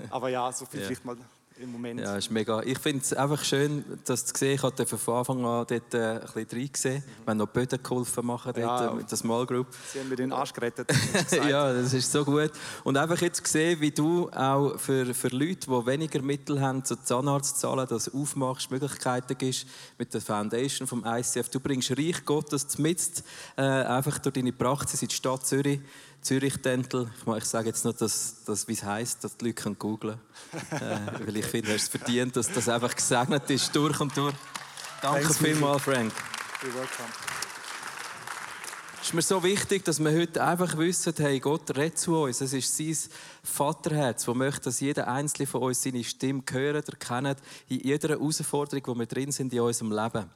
Aber 0.10 0.28
ja, 0.28 0.51
so 0.51 0.66
viel 0.66 0.81
ja. 0.81 0.88
vielleicht 0.88 1.06
mal 1.06 1.16
im 1.57 1.71
Moment. 1.71 2.00
Ja, 2.00 2.15
ist 2.15 2.31
mega. 2.31 2.62
Ich 2.63 2.80
finde 2.80 3.01
es 3.03 3.13
einfach 3.13 3.44
schön, 3.44 3.83
dass 4.06 4.25
du 4.25 4.33
gesehen 4.33 4.59
hast. 4.62 4.80
Ich 4.80 4.92
habe 4.92 4.98
von 4.98 5.15
Anfang 5.15 5.45
an 5.45 5.65
dort 5.68 5.94
äh, 5.94 5.98
ein 5.98 6.19
bisschen 6.21 6.48
reingesehen. 6.51 6.95
Mhm. 6.95 7.25
Wir 7.25 7.31
haben 7.31 7.38
noch 7.38 7.48
Böden 7.48 7.83
geholfen 7.83 8.25
machen 8.25 8.53
dort, 8.56 8.65
ja, 8.65 8.92
äh, 8.92 8.95
mit 8.95 9.09
der 9.09 9.18
Small 9.18 9.45
Group. 9.45 9.68
Sie 9.92 10.00
haben 10.00 10.09
mir 10.09 10.15
den 10.15 10.33
Arsch 10.33 10.53
gerettet. 10.53 10.92
ja, 11.31 11.74
das 11.74 11.94
ist 11.94 12.12
so 12.12 12.25
gut. 12.25 12.51
Und 12.83 12.98
einfach 12.98 13.21
jetzt 13.21 13.44
gesehen, 13.44 13.80
wie 13.81 13.92
du 13.92 14.30
auch 14.30 14.77
für, 14.77 15.13
für 15.13 15.30
Leute, 15.30 15.68
die 15.68 15.86
weniger 15.86 16.21
Mittel 16.21 16.62
haben, 16.62 16.83
zu 16.83 16.95
Zahnarzt 16.95 17.59
zahlen, 17.59 17.86
das 17.89 18.13
aufmachst, 18.13 18.71
Möglichkeiten 18.71 19.38
gibst 19.38 19.68
mit 19.97 20.13
der 20.13 20.21
Foundation 20.21 20.88
vom 20.88 21.06
ICF. 21.06 21.50
Du 21.50 21.59
bringst 21.59 21.92
Reich 21.92 22.25
Gottes 22.25 22.77
mit, 22.77 23.24
äh, 23.57 23.62
einfach 23.62 24.19
durch 24.19 24.33
deine 24.33 24.54
Praxis 24.54 25.01
in 25.01 25.07
die 25.07 25.15
Stadt 25.15 25.45
Zürich. 25.45 25.80
Zürich 26.21 26.57
Dental. 26.62 27.09
Ich, 27.19 27.35
ich 27.35 27.45
sage 27.45 27.69
jetzt 27.69 27.83
noch, 27.83 27.94
dass, 27.94 28.44
dass 28.45 28.68
wie 28.68 28.73
es 28.73 28.83
heisst, 28.83 29.23
dass 29.23 29.38
die 29.38 29.45
Leute 29.45 29.63
können 29.63 29.79
googlen 29.79 30.19
können. 30.69 30.81
äh, 30.81 31.19
weil 31.25 31.38
ich 31.38 31.45
finde, 31.45 31.73
es 31.73 31.88
verdient, 31.88 32.35
dass 32.35 32.51
das 32.51 32.69
einfach 32.69 32.95
gesegnet 32.95 33.50
ist, 33.50 33.75
durch 33.75 34.00
und 34.00 34.15
durch. 34.15 34.35
Danke 35.01 35.33
vielmals, 35.33 35.81
Frank. 35.81 36.13
You're 36.62 36.73
welcome. 36.75 37.09
Es 39.01 39.07
ist 39.07 39.13
mir 39.15 39.23
so 39.23 39.44
wichtig, 39.44 39.83
dass 39.83 40.00
wir 40.00 40.12
heute 40.12 40.44
einfach 40.44 40.77
wissen, 40.77 41.12
hey, 41.18 41.39
Gott 41.39 41.75
redet 41.75 41.97
zu 41.97 42.18
uns. 42.18 42.39
Es 42.39 42.53
ist 42.53 42.77
sein 42.77 42.95
Vaterherz, 43.44 44.25
das 44.25 44.35
möchte, 44.35 44.62
dass 44.65 44.79
jeder 44.79 45.07
Einzelne 45.07 45.47
von 45.47 45.63
uns 45.63 45.81
seine 45.81 46.03
Stimme 46.03 46.44
hört, 46.51 46.88
erkennt, 46.88 47.39
in 47.68 47.79
jeder 47.79 48.09
Herausforderung, 48.09 48.83
wo 48.85 49.00
wir 49.00 49.07
drin 49.07 49.31
sind 49.31 49.51
in 49.53 49.62
unserem 49.62 49.92
Leben. 49.92 50.30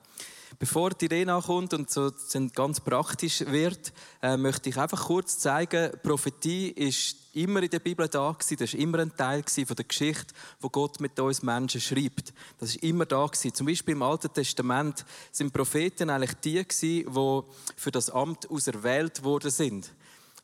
Bevor 0.58 0.92
die 0.92 1.08
Rena 1.08 1.42
kommt 1.42 1.74
und 1.74 1.90
so 1.90 2.12
ganz 2.54 2.80
praktisch 2.80 3.42
wird, 3.42 3.92
äh, 4.22 4.38
möchte 4.38 4.70
ich 4.70 4.78
einfach 4.78 5.06
kurz 5.06 5.38
zeigen, 5.40 5.92
Prophetie 6.02 6.70
ist 6.70 7.18
immer 7.34 7.62
in 7.62 7.70
der 7.70 7.80
Bibel 7.80 8.08
da 8.08 8.32
gewesen. 8.32 8.58
Das 8.58 8.74
ist 8.74 8.80
immer 8.80 9.00
ein 9.00 9.16
Teil 9.16 9.44
von 9.44 9.76
der 9.76 9.86
Geschichte, 9.86 10.34
wo 10.62 10.70
Gott 10.70 11.00
mit 11.00 11.20
uns 11.20 11.44
Menschen 11.44 11.82
schreibt. 11.82 12.34
Das 12.60 12.70
ist 12.70 12.84
immer 12.84 13.06
da 13.06 13.26
gewesen. 13.26 13.54
Zum 13.54 13.68
Beispiel 13.68 13.94
im 13.94 14.02
Alten 14.02 14.32
Testament 14.32 15.06
sind 15.32 15.52
Propheten 15.52 16.10
eigentlich 16.10 16.36
die 16.36 16.64
gewesen, 16.66 17.14
die 17.14 17.42
für 17.76 17.92
das 17.92 18.10
Amt 18.10 18.50
auserwählt 18.50 19.24
worden 19.24 19.52
sind. 19.52 19.92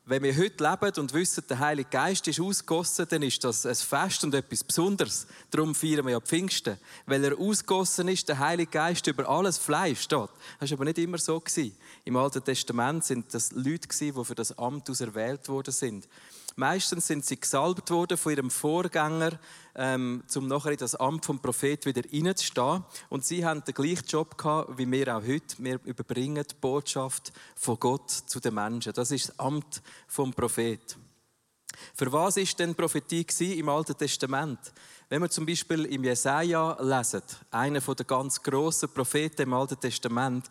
Wenn 0.04 0.24
wir 0.24 0.36
heute 0.36 0.64
leben 0.64 0.98
und 0.98 1.14
wissen, 1.14 1.44
der 1.48 1.60
Heilige 1.60 1.88
Geist 1.88 2.26
ist 2.26 2.40
ausgossen, 2.40 3.06
dann 3.08 3.22
ist 3.22 3.44
das 3.44 3.64
ein 3.64 3.76
Fest 3.76 4.24
und 4.24 4.34
etwas 4.34 4.64
Besonderes. 4.64 5.28
Darum 5.48 5.76
feiern 5.76 6.04
wir 6.04 6.12
ja 6.12 6.20
Pfingsten. 6.20 6.76
Weil 7.06 7.22
er 7.22 7.38
ausgossen 7.38 8.08
ist, 8.08 8.28
der 8.28 8.40
Heilige 8.40 8.72
Geist 8.72 9.06
über 9.06 9.28
alles 9.28 9.58
Fleisch 9.58 10.00
steht. 10.00 10.28
Das 10.58 10.70
war 10.70 10.78
aber 10.78 10.86
nicht 10.86 10.98
immer 10.98 11.18
so. 11.18 11.40
Im 12.04 12.16
Alten 12.16 12.42
Testament 12.42 13.04
sind 13.04 13.32
das 13.32 13.52
Leute, 13.52 13.86
die 13.88 14.12
für 14.12 14.34
das 14.34 14.58
Amt 14.58 14.90
auserwählt 14.90 15.48
worden 15.48 15.72
sind. 15.72 16.08
Meistens 16.56 17.06
sind 17.06 17.24
sie 17.24 17.40
gesalbt 17.40 17.90
worden 17.90 18.18
von 18.18 18.32
ihrem 18.32 18.50
Vorgänger, 18.50 19.38
ähm, 19.74 20.22
um 20.34 20.46
nachher 20.46 20.72
in 20.72 20.78
das 20.78 20.94
Amt 20.94 21.24
vom 21.24 21.40
Prophet 21.40 21.86
wieder 21.86 22.02
reinzustehen. 22.12 22.84
Und 23.08 23.24
sie 23.24 23.44
haben 23.44 23.64
den 23.64 23.74
gleichen 23.74 24.06
Job 24.06 24.36
gehabt, 24.36 24.76
wie 24.76 24.90
wir 24.90 25.16
auch 25.16 25.22
heute. 25.22 25.56
Wir 25.58 25.80
überbringen 25.84 26.44
die 26.48 26.54
Botschaft 26.60 27.32
von 27.56 27.78
Gott 27.80 28.10
zu 28.10 28.40
den 28.40 28.54
Menschen. 28.54 28.92
Das 28.92 29.10
ist 29.10 29.30
das 29.30 29.38
Amt 29.38 29.82
vom 30.06 30.32
Prophet. 30.32 30.96
Für 31.94 32.12
was 32.12 32.36
ist 32.36 32.58
denn 32.58 32.74
Prophetie 32.74 33.24
im 33.58 33.68
Alten 33.68 33.96
Testament? 33.96 34.58
Wenn 35.08 35.22
wir 35.22 35.30
zum 35.30 35.46
Beispiel 35.46 35.86
im 35.86 36.04
Jesaja 36.04 36.76
lesen, 36.80 37.22
einer 37.50 37.80
der 37.80 38.06
ganz 38.06 38.42
grossen 38.42 38.90
Propheten 38.90 39.42
im 39.42 39.54
Alten 39.54 39.80
Testament, 39.80 40.46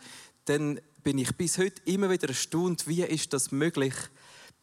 dann 0.46 0.80
bin 1.04 1.18
ich 1.18 1.36
bis 1.36 1.58
heute 1.58 1.82
immer 1.86 2.10
wieder 2.10 2.30
erstaunt, 2.30 2.88
wie 2.88 3.02
ist 3.02 3.34
das 3.34 3.52
möglich, 3.52 3.94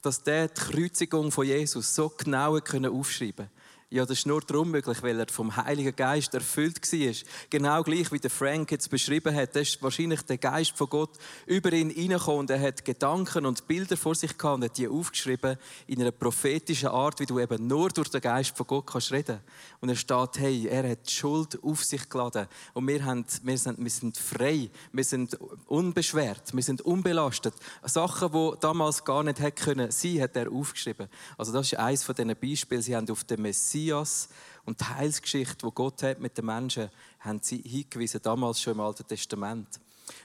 dass 0.02 0.22
der 0.22 0.48
die 0.48 0.54
Kreuzigung 0.54 1.30
von 1.30 1.46
Jesus 1.46 1.94
so 1.94 2.08
genau 2.08 2.56
aufschreiben 2.56 2.92
konnte. 3.36 3.50
Ja, 3.90 4.04
das 4.04 4.18
ist 4.18 4.26
nur 4.26 4.42
darum 4.42 4.70
möglich, 4.70 5.02
weil 5.02 5.18
er 5.18 5.28
vom 5.28 5.56
Heiligen 5.56 5.96
Geist 5.96 6.34
erfüllt 6.34 6.92
war. 6.92 7.14
Genau 7.48 7.82
gleich 7.82 8.12
wie 8.12 8.18
der 8.18 8.28
Frank 8.28 8.70
jetzt 8.70 8.90
beschrieben 8.90 9.34
hat. 9.34 9.56
Da 9.56 9.60
ist 9.60 9.82
wahrscheinlich 9.82 10.20
der 10.20 10.36
Geist 10.36 10.76
von 10.76 10.90
Gott 10.90 11.12
über 11.46 11.72
ihn 11.72 11.88
hineingekommen 11.88 12.50
er 12.50 12.60
hat 12.60 12.84
Gedanken 12.84 13.46
und 13.46 13.66
Bilder 13.66 13.96
vor 13.96 14.14
sich 14.14 14.36
gehabt 14.36 14.56
und 14.56 14.64
hat 14.64 14.76
die 14.76 14.88
aufgeschrieben 14.88 15.56
in 15.86 16.02
einer 16.02 16.10
prophetischen 16.10 16.90
Art, 16.90 17.18
wie 17.18 17.24
du 17.24 17.40
eben 17.40 17.66
nur 17.66 17.88
durch 17.88 18.10
den 18.10 18.20
Geist 18.20 18.54
von 18.58 18.66
Gott 18.66 18.86
kannst 18.88 19.10
reden. 19.10 19.40
Und 19.80 19.88
er 19.88 19.96
steht, 19.96 20.38
hey, 20.38 20.66
er 20.66 20.90
hat 20.90 21.08
die 21.08 21.12
Schuld 21.14 21.58
auf 21.62 21.82
sich 21.82 22.10
geladen 22.10 22.46
und 22.74 22.86
wir, 22.86 23.02
haben, 23.06 23.24
wir, 23.42 23.56
sind, 23.56 23.82
wir 23.82 23.90
sind 23.90 24.18
frei, 24.18 24.68
wir 24.92 25.04
sind 25.04 25.38
unbeschwert, 25.66 26.54
wir 26.54 26.62
sind 26.62 26.82
unbelastet. 26.82 27.54
Sachen, 27.84 28.32
die 28.32 28.52
damals 28.60 29.02
gar 29.02 29.22
nicht 29.22 29.40
hätte 29.40 29.64
können 29.64 29.90
sein, 29.90 30.20
hat 30.20 30.36
er 30.36 30.52
aufgeschrieben. 30.52 31.08
Also 31.38 31.54
das 31.54 31.72
ist 31.72 31.78
eines 31.78 32.04
von 32.04 32.14
diesen 32.14 32.36
Beispielen. 32.36 32.82
Sie 32.82 32.94
haben 32.94 33.10
auf 33.10 33.24
den 33.24 33.40
Messias 33.40 33.77
Messias 33.78 34.28
und 34.64 34.80
die 34.80 34.84
Heilsgeschichte, 34.84 35.66
wo 35.66 35.70
Gott 35.70 36.02
hat 36.02 36.20
mit 36.20 36.36
den 36.36 36.46
Menschen, 36.46 36.90
haben 37.20 37.40
sie 37.42 37.58
hingewiesen, 37.58 38.20
damals 38.22 38.60
schon 38.60 38.74
im 38.74 38.80
Alten 38.80 39.06
Testament. 39.06 39.68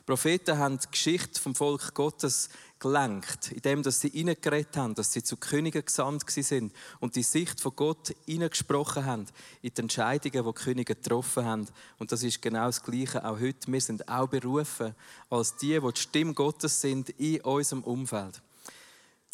Propheten 0.05 0.57
haben 0.57 0.79
die 0.79 0.88
Geschichte 0.91 1.41
vom 1.41 1.55
Volk 1.55 1.93
Gottes 1.93 2.50
gelenkt, 2.79 3.51
indem 3.51 3.83
sie 3.83 4.10
hineingeredet 4.10 4.77
haben, 4.77 4.95
dass 4.95 5.12
sie 5.12 5.24
zu 5.24 5.36
Königen 5.36 5.86
gesandt 5.86 6.29
sind 6.29 6.74
und 7.01 7.15
die 7.15 7.24
Sicht 7.24 7.60
von 7.60 7.75
Gott 7.75 8.13
hineingesprochen 8.25 9.05
haben 9.05 9.25
in 9.62 9.74
die 9.74 9.81
Entscheidungen, 9.81 10.45
die 10.45 10.53
die 10.53 10.63
Könige 10.63 10.95
getroffen 10.95 11.45
haben. 11.45 11.67
Und 12.00 12.13
das 12.13 12.24
ist 12.24 12.41
genau 12.41 12.67
das 12.67 12.81
Gleiche 12.81 13.25
auch 13.25 13.39
heute. 13.39 13.72
Wir 13.72 13.81
sind 13.81 14.07
auch 14.07 14.27
berufen 14.27 14.95
als 15.29 15.57
die, 15.57 15.79
die 15.79 15.93
die 15.93 16.01
Stimme 16.01 16.33
Gottes 16.33 16.79
sind 16.79 17.10
in 17.10 17.41
unserem 17.41 17.83
Umfeld. 17.83 18.41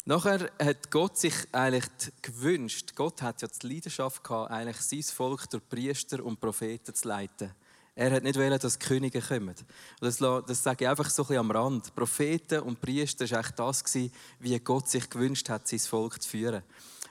Nachher 0.06 0.50
hat 0.58 0.90
Gott 0.90 1.18
sich 1.18 1.34
eigentlich 1.52 1.84
gewünscht, 2.22 2.92
Gott 2.94 3.20
hat 3.20 3.42
ja 3.42 3.48
die 3.48 3.66
Leidenschaft 3.68 4.24
gehabt, 4.24 4.50
eigentlich 4.50 4.80
sein 4.80 5.02
Volk 5.02 5.50
durch 5.50 5.68
Priester 5.68 6.24
und 6.24 6.40
Propheten 6.40 6.94
zu 6.94 7.06
leiten. 7.06 7.52
Er 7.94 8.10
hat 8.12 8.22
nicht 8.22 8.38
wollen, 8.38 8.58
dass 8.58 8.78
Könige 8.78 9.20
kommen. 9.20 9.54
Das, 10.00 10.16
das 10.16 10.62
sage 10.62 10.84
ich 10.84 10.88
einfach 10.88 11.10
so 11.10 11.22
ein 11.22 11.26
bisschen 11.26 11.40
am 11.40 11.50
Rand. 11.50 11.94
Propheten 11.94 12.60
und 12.60 12.80
Priester 12.80 13.30
war 13.30 13.40
echt 13.40 13.58
das, 13.58 13.84
wie 14.38 14.58
Gott 14.60 14.88
sich 14.88 15.10
gewünscht 15.10 15.50
hat, 15.50 15.68
sein 15.68 15.80
Volk 15.80 16.22
zu 16.22 16.30
führen. 16.30 16.62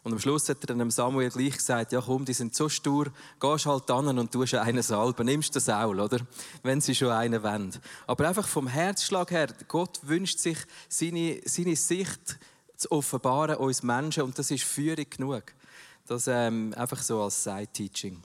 Und 0.01 0.13
am 0.13 0.19
Schluss 0.19 0.49
hat 0.49 0.63
er 0.63 0.75
dann 0.75 0.89
Samuel 0.89 1.29
gleich 1.29 1.57
gesagt, 1.57 1.91
ja 1.91 2.01
komm, 2.01 2.25
die 2.25 2.33
sind 2.33 2.55
so 2.55 2.69
stur, 2.69 3.11
gehst 3.39 3.65
halt 3.67 3.91
an 3.91 4.17
und 4.17 4.31
tust 4.31 4.55
einen 4.55 4.81
salben, 4.81 5.25
nimmst 5.25 5.53
den 5.53 5.61
Saul, 5.61 5.99
oder? 5.99 6.25
Wenn 6.63 6.81
sie 6.81 6.95
schon 6.95 7.11
einen 7.11 7.43
wollen. 7.43 7.77
Aber 8.07 8.27
einfach 8.27 8.47
vom 8.47 8.67
Herzschlag 8.67 9.29
her, 9.29 9.49
Gott 9.67 9.99
wünscht 10.03 10.39
sich 10.39 10.57
seine, 10.87 11.41
seine 11.45 11.75
Sicht 11.75 12.39
zu 12.79 12.91
offenbaren, 12.91 13.57
uns 13.57 13.83
Menschen, 13.83 14.23
und 14.23 14.39
das 14.39 14.49
ist 14.51 14.63
Führung 14.63 15.05
genug. 15.09 15.43
Das 16.07 16.27
ähm, 16.27 16.73
einfach 16.75 17.03
so 17.03 17.21
als 17.21 17.43
Side-Teaching. 17.43 18.17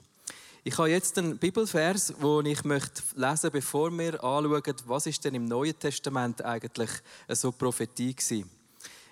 Ich 0.63 0.77
habe 0.77 0.89
jetzt 0.89 1.17
einen 1.19 1.37
Bibelvers, 1.37 2.13
den 2.19 2.45
ich 2.47 2.63
möchte 2.63 3.03
lesen, 3.15 3.51
bevor 3.51 3.91
wir 3.91 4.23
anschauen, 4.23 4.75
was 4.85 5.05
ist 5.05 5.23
denn 5.23 5.35
im 5.35 5.45
Neuen 5.45 5.77
Testament 5.77 6.43
eigentlich 6.43 6.89
so 7.29 7.51
Prophetie 7.51 8.15
war. 8.15 8.43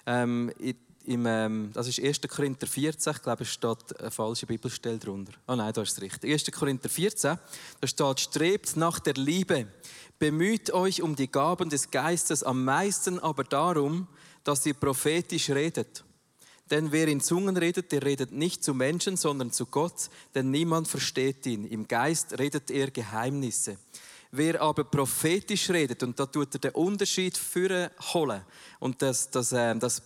Ähm, 0.05 0.51
im, 1.05 1.25
ähm, 1.25 1.71
das 1.73 1.89
ist 1.89 2.01
1. 2.01 2.21
Korinther 2.21 2.65
14, 2.65 3.13
ich 3.13 3.21
glaube, 3.21 3.43
es 3.43 3.49
steht 3.49 3.99
eine 3.99 4.09
falsche 4.09 4.45
Bibelstelle 4.45 4.97
drunter. 4.97 5.33
Ah 5.45 5.53
oh 5.53 5.55
nein, 5.57 5.73
da 5.73 5.81
ist 5.81 5.91
es 5.91 6.01
richtig. 6.01 6.31
1. 6.31 6.49
Korinther 6.57 6.87
14, 6.87 7.37
da 7.81 7.87
steht, 7.87 8.19
strebt 8.21 8.77
nach 8.77 8.99
der 8.99 9.15
Liebe, 9.15 9.67
bemüht 10.17 10.71
euch 10.71 11.01
um 11.01 11.15
die 11.17 11.29
Gaben 11.29 11.69
des 11.69 11.91
Geistes, 11.91 12.43
am 12.43 12.63
meisten 12.63 13.19
aber 13.19 13.43
darum, 13.43 14.07
dass 14.43 14.65
ihr 14.65 14.73
prophetisch 14.73 15.49
redet. 15.49 16.03
Denn 16.69 16.91
wer 16.91 17.07
in 17.07 17.21
Zungen 17.21 17.57
redet, 17.57 17.91
der 17.91 18.03
redet 18.03 18.31
nicht 18.31 18.63
zu 18.63 18.73
Menschen, 18.73 19.17
sondern 19.17 19.51
zu 19.51 19.65
Gott, 19.65 20.09
denn 20.33 20.49
niemand 20.49 20.87
versteht 20.87 21.45
ihn. 21.45 21.65
Im 21.65 21.87
Geist 21.87 22.39
redet 22.39 22.71
er 22.71 22.89
Geheimnisse. 22.89 23.77
Wer 24.31 24.61
aber 24.61 24.83
prophetisch 24.83 25.69
redet, 25.69 26.01
und 26.01 26.19
da 26.19 26.25
tut 26.25 26.55
er 26.55 26.59
den 26.59 26.71
Unterschied 26.71 27.37
für 27.37 27.91
holen, 28.13 28.41
und 28.79 29.01
das, 29.01 29.29
das, 29.29 29.51
äh, 29.51 29.75
das 29.75 30.01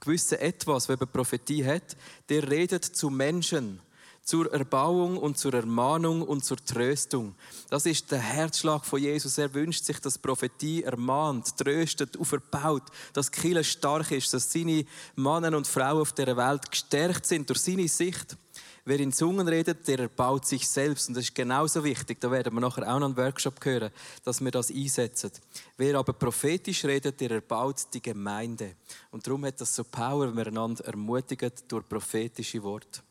gewisse 0.00 0.40
Etwas, 0.40 0.88
wenn 0.88 1.00
er 1.00 1.06
Prophetie 1.06 1.64
hat, 1.64 1.96
der 2.28 2.50
redet 2.50 2.84
zu 2.84 3.08
Menschen 3.08 3.80
zur 4.24 4.52
Erbauung 4.52 5.18
und 5.18 5.36
zur 5.36 5.54
Ermahnung 5.54 6.22
und 6.22 6.44
zur 6.44 6.56
Tröstung. 6.56 7.34
Das 7.70 7.86
ist 7.86 8.10
der 8.10 8.20
Herzschlag 8.20 8.84
von 8.84 9.00
Jesus. 9.00 9.38
Er 9.38 9.52
wünscht 9.52 9.84
sich, 9.84 9.98
dass 9.98 10.18
Prophetie 10.18 10.84
ermahnt, 10.84 11.56
tröstet, 11.56 12.16
auferbaut, 12.18 12.84
dass 13.12 13.32
Kille 13.32 13.64
stark 13.64 14.12
ist, 14.12 14.32
dass 14.32 14.52
seine 14.52 14.84
Männer 15.16 15.56
und 15.56 15.66
Frauen 15.66 16.02
auf 16.02 16.12
der 16.12 16.36
Welt 16.36 16.70
gestärkt 16.70 17.26
sind 17.26 17.48
durch 17.48 17.60
seine 17.60 17.88
Sicht. 17.88 18.36
Wer 18.84 18.98
in 18.98 19.12
Zungen 19.12 19.46
redet, 19.46 19.86
der 19.86 20.00
erbaut 20.00 20.44
sich 20.44 20.68
selbst. 20.68 21.08
Und 21.08 21.16
das 21.16 21.24
ist 21.24 21.34
genauso 21.34 21.84
wichtig. 21.84 22.20
Da 22.20 22.30
werden 22.32 22.52
wir 22.52 22.60
nachher 22.60 22.82
auch 22.82 22.98
noch 22.98 23.06
einen 23.06 23.16
Workshop 23.16 23.64
hören, 23.64 23.92
dass 24.24 24.40
wir 24.40 24.50
das 24.50 24.72
einsetzen. 24.72 25.30
Wer 25.76 25.98
aber 25.98 26.12
prophetisch 26.12 26.84
redet, 26.84 27.20
der 27.20 27.30
erbaut 27.30 27.86
die 27.94 28.02
Gemeinde. 28.02 28.74
Und 29.12 29.24
darum 29.24 29.44
hat 29.44 29.60
das 29.60 29.74
so 29.74 29.84
Power, 29.84 30.28
wenn 30.28 30.36
wir 30.36 30.48
einander 30.48 30.84
ermutigen 30.84 31.52
durch 31.68 31.88
prophetische 31.88 32.60
Worte. 32.62 33.02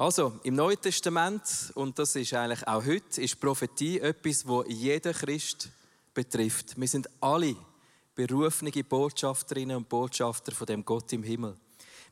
Also, 0.00 0.38
im 0.44 0.54
Neuen 0.54 0.80
Testament, 0.80 1.42
und 1.74 1.98
das 1.98 2.14
ist 2.14 2.32
eigentlich 2.32 2.64
auch 2.68 2.86
heute, 2.86 3.20
ist 3.20 3.40
Prophetie 3.40 3.98
etwas, 3.98 4.46
wo 4.46 4.62
jeden 4.62 5.12
Christ 5.12 5.70
betrifft. 6.14 6.78
Wir 6.80 6.86
sind 6.86 7.08
alle 7.20 7.56
berufene 8.14 8.70
Botschafterinnen 8.70 9.76
und 9.76 9.88
Botschafter 9.88 10.52
von 10.52 10.68
dem 10.68 10.84
Gott 10.84 11.12
im 11.12 11.24
Himmel. 11.24 11.56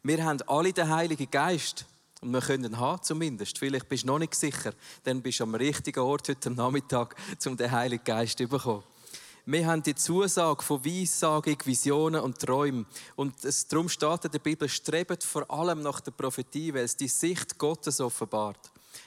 Wir 0.02 0.24
haben 0.24 0.42
alle 0.48 0.72
den 0.72 0.88
Heiligen 0.88 1.30
Geist. 1.30 1.86
Und 2.22 2.32
wir 2.32 2.40
können 2.40 2.64
ihn 2.64 2.80
haben, 2.80 3.04
zumindest. 3.04 3.56
Vielleicht 3.56 3.88
bist 3.88 4.02
du 4.02 4.08
noch 4.08 4.18
nicht 4.18 4.34
sicher. 4.34 4.72
Dann 5.04 5.22
bist 5.22 5.38
du 5.38 5.44
am 5.44 5.54
richtigen 5.54 6.00
Ort 6.00 6.28
heute 6.28 6.50
Nachmittag, 6.50 7.14
um 7.46 7.56
den 7.56 7.70
Heiligen 7.70 8.02
Geist 8.02 8.38
zu 8.38 8.48
bekommen. 8.48 8.82
Wir 9.48 9.64
haben 9.64 9.80
die 9.80 9.94
Zusage 9.94 10.60
von 10.60 10.84
Weissagung, 10.84 11.56
Visionen 11.64 12.20
und 12.20 12.40
Träumen. 12.40 12.84
Und 13.14 13.44
es, 13.44 13.68
darum 13.68 13.88
steht 13.88 14.24
in 14.24 14.32
der 14.32 14.40
Bibel, 14.40 14.68
strebt 14.68 15.22
vor 15.22 15.48
allem 15.48 15.82
nach 15.82 16.00
der 16.00 16.10
Prophetie, 16.10 16.74
weil 16.74 16.82
es 16.82 16.96
die 16.96 17.06
Sicht 17.06 17.56
Gottes 17.56 18.00
offenbart. 18.00 18.58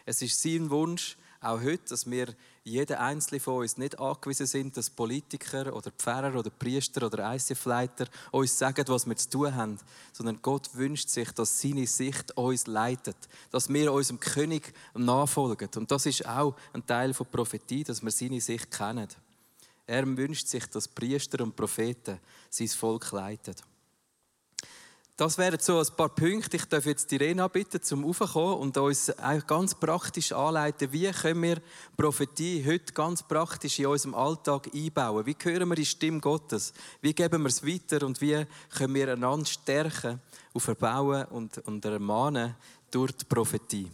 Es 0.05 0.21
ist 0.21 0.41
sein 0.41 0.69
Wunsch, 0.69 1.17
auch 1.41 1.59
heute, 1.59 1.89
dass 1.89 2.09
wir, 2.09 2.33
jeder 2.63 3.01
Einzelne 3.01 3.41
von 3.41 3.55
uns, 3.55 3.77
nicht 3.77 3.99
angewiesen 3.99 4.45
sind, 4.45 4.77
dass 4.77 4.89
Politiker 4.89 5.75
oder 5.75 5.91
Pfarrer 5.91 6.39
oder 6.39 6.49
Priester 6.49 7.05
oder 7.05 7.35
ICF-Leiter 7.35 8.07
uns 8.31 8.57
sagen, 8.57 8.85
was 8.87 9.07
wir 9.07 9.17
zu 9.17 9.29
tun 9.29 9.53
haben, 9.53 9.77
sondern 10.13 10.41
Gott 10.41 10.69
wünscht 10.73 11.09
sich, 11.09 11.31
dass 11.33 11.59
seine 11.59 11.85
Sicht 11.85 12.37
uns 12.37 12.65
leitet, 12.65 13.17
dass 13.51 13.67
wir 13.67 13.91
unserem 13.91 14.21
König 14.21 14.73
nachfolgen. 14.93 15.69
Und 15.75 15.91
das 15.91 16.05
ist 16.05 16.25
auch 16.25 16.55
ein 16.71 16.85
Teil 16.85 17.11
der 17.11 17.25
Prophetie, 17.25 17.83
dass 17.83 18.01
wir 18.01 18.11
seine 18.11 18.39
Sicht 18.39 18.71
kennen. 18.71 19.09
Er 19.89 20.05
wünscht 20.05 20.47
sich, 20.47 20.67
dass 20.67 20.87
Priester 20.87 21.43
und 21.43 21.55
Propheten 21.55 22.19
sein 22.51 22.67
Volk 22.67 23.11
leiten. 23.11 23.55
Das 25.17 25.35
wären 25.39 25.59
so 25.59 25.79
ein 25.79 25.87
paar 25.97 26.09
Punkte. 26.09 26.57
Ich 26.57 26.65
darf 26.65 26.85
jetzt 26.85 27.09
die 27.09 27.17
bitten, 27.51 27.81
zum 27.81 28.05
Aufkommen 28.05 28.59
und 28.59 28.77
uns 28.77 29.11
ganz 29.47 29.73
praktisch 29.73 30.31
anleiten, 30.31 30.91
wie 30.91 31.11
können 31.11 31.41
wir 31.41 31.61
Prophetie 31.97 32.63
heute 32.63 32.93
ganz 32.93 33.23
praktisch 33.23 33.79
in 33.79 33.87
unserem 33.87 34.13
Alltag 34.13 34.69
einbauen. 34.73 35.25
Wie 35.25 35.35
hören 35.41 35.67
wir 35.67 35.75
die 35.75 35.85
Stimme 35.87 36.19
Gottes? 36.19 36.71
Wie 37.01 37.15
geben 37.15 37.41
wir 37.41 37.49
es 37.49 37.65
weiter 37.65 38.05
und 38.05 38.21
wie 38.21 38.45
können 38.69 38.93
wir 38.93 39.11
einander 39.11 39.47
stärken, 39.47 40.21
auf 40.53 40.63
verbauen 40.63 41.25
und, 41.25 41.57
und 41.67 41.83
ermahnen 41.83 42.55
durch 42.91 43.13
die 43.13 43.25
Prophetie? 43.25 43.89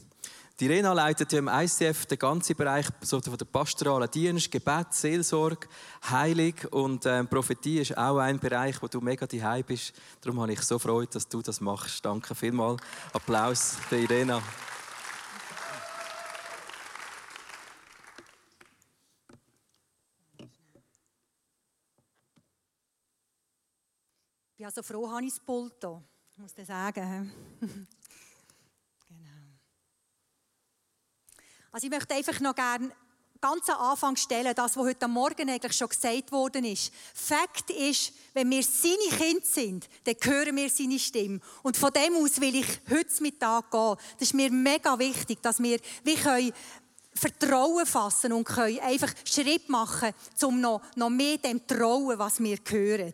Die 0.58 0.68
Rena 0.68 0.94
leitet 0.94 1.34
ja 1.34 1.40
im 1.40 1.50
ICF 1.50 2.06
den 2.06 2.18
ganzen 2.18 2.56
Bereich 2.56 2.88
so 3.02 3.20
von 3.20 3.38
der 3.38 3.44
pastoralen 3.44 4.10
Dienst, 4.10 4.50
Gebet, 4.50 4.94
Seelsorge, 4.94 5.68
Heilung 6.10 6.54
und 6.72 7.06
äh, 7.06 7.26
Prophetie 7.26 7.80
ist 7.80 7.98
auch 7.98 8.20
ein 8.20 8.40
Bereich, 8.40 8.82
wo 8.82 8.88
du 8.88 9.02
mega 9.02 9.28
daheim 9.28 9.66
bist. 9.66 9.92
Darum 10.22 10.40
habe 10.40 10.54
ich 10.54 10.62
so 10.62 10.80
Freude, 10.80 11.12
dass 11.12 11.28
du 11.28 11.42
das 11.42 11.60
machst. 11.60 12.06
Danke 12.06 12.34
vielmals. 12.36 12.82
Applaus 13.12 13.76
für 13.90 13.98
Irena. 13.98 14.42
Ich 24.52 24.58
bin 24.58 24.66
also 24.68 24.82
froh, 24.82 25.12
habe 25.12 25.26
ich 25.26 25.34
das 25.34 25.40
Pult 25.42 25.74
hier. 25.82 26.02
Ich 26.32 26.38
muss 26.38 26.54
das 26.54 26.68
sagen. 26.68 27.30
Also 31.76 31.88
ich 31.88 31.92
möchte 31.92 32.14
einfach 32.14 32.40
noch 32.40 32.56
gerne 32.56 32.90
ganz 33.42 33.70
am 33.70 33.82
Anfang 33.82 34.16
stellen, 34.16 34.56
das, 34.56 34.78
was 34.78 34.86
heute 34.86 35.10
Morgen 35.10 35.50
eigentlich 35.50 35.74
schon 35.74 35.90
gesagt 35.90 36.32
worden 36.32 36.64
ist. 36.64 36.90
Fakt 37.14 37.70
ist, 37.70 38.14
wenn 38.34 38.50
wir 38.50 38.64
seine 38.64 39.18
Kinder 39.18 39.46
sind, 39.46 39.90
dann 40.06 40.16
hören 40.22 40.56
wir 40.56 40.70
seine 40.70 40.98
Stimme. 40.98 41.42
Und 41.64 41.76
von 41.76 41.92
dem 41.92 42.16
aus 42.16 42.40
will 42.40 42.56
ich 42.56 42.80
heute 42.90 43.22
Mittag 43.22 43.72
gehen. 43.72 43.96
Das 44.18 44.30
ist 44.30 44.34
mir 44.34 44.50
mega 44.52 44.98
wichtig, 44.98 45.42
dass 45.42 45.62
wir 45.62 45.78
wie 46.06 46.16
können 46.16 46.54
Vertrauen 47.14 47.86
fassen 47.86 48.32
und 48.32 48.46
können 48.46 48.80
einfach 48.80 49.14
Schritt 49.26 49.68
machen, 49.68 50.14
um 50.44 50.62
noch, 50.62 50.82
noch 50.96 51.10
mehr 51.10 51.40
dem 51.40 51.68
trauen, 51.68 52.18
was 52.18 52.40
wir 52.40 52.58
hören. 52.70 53.14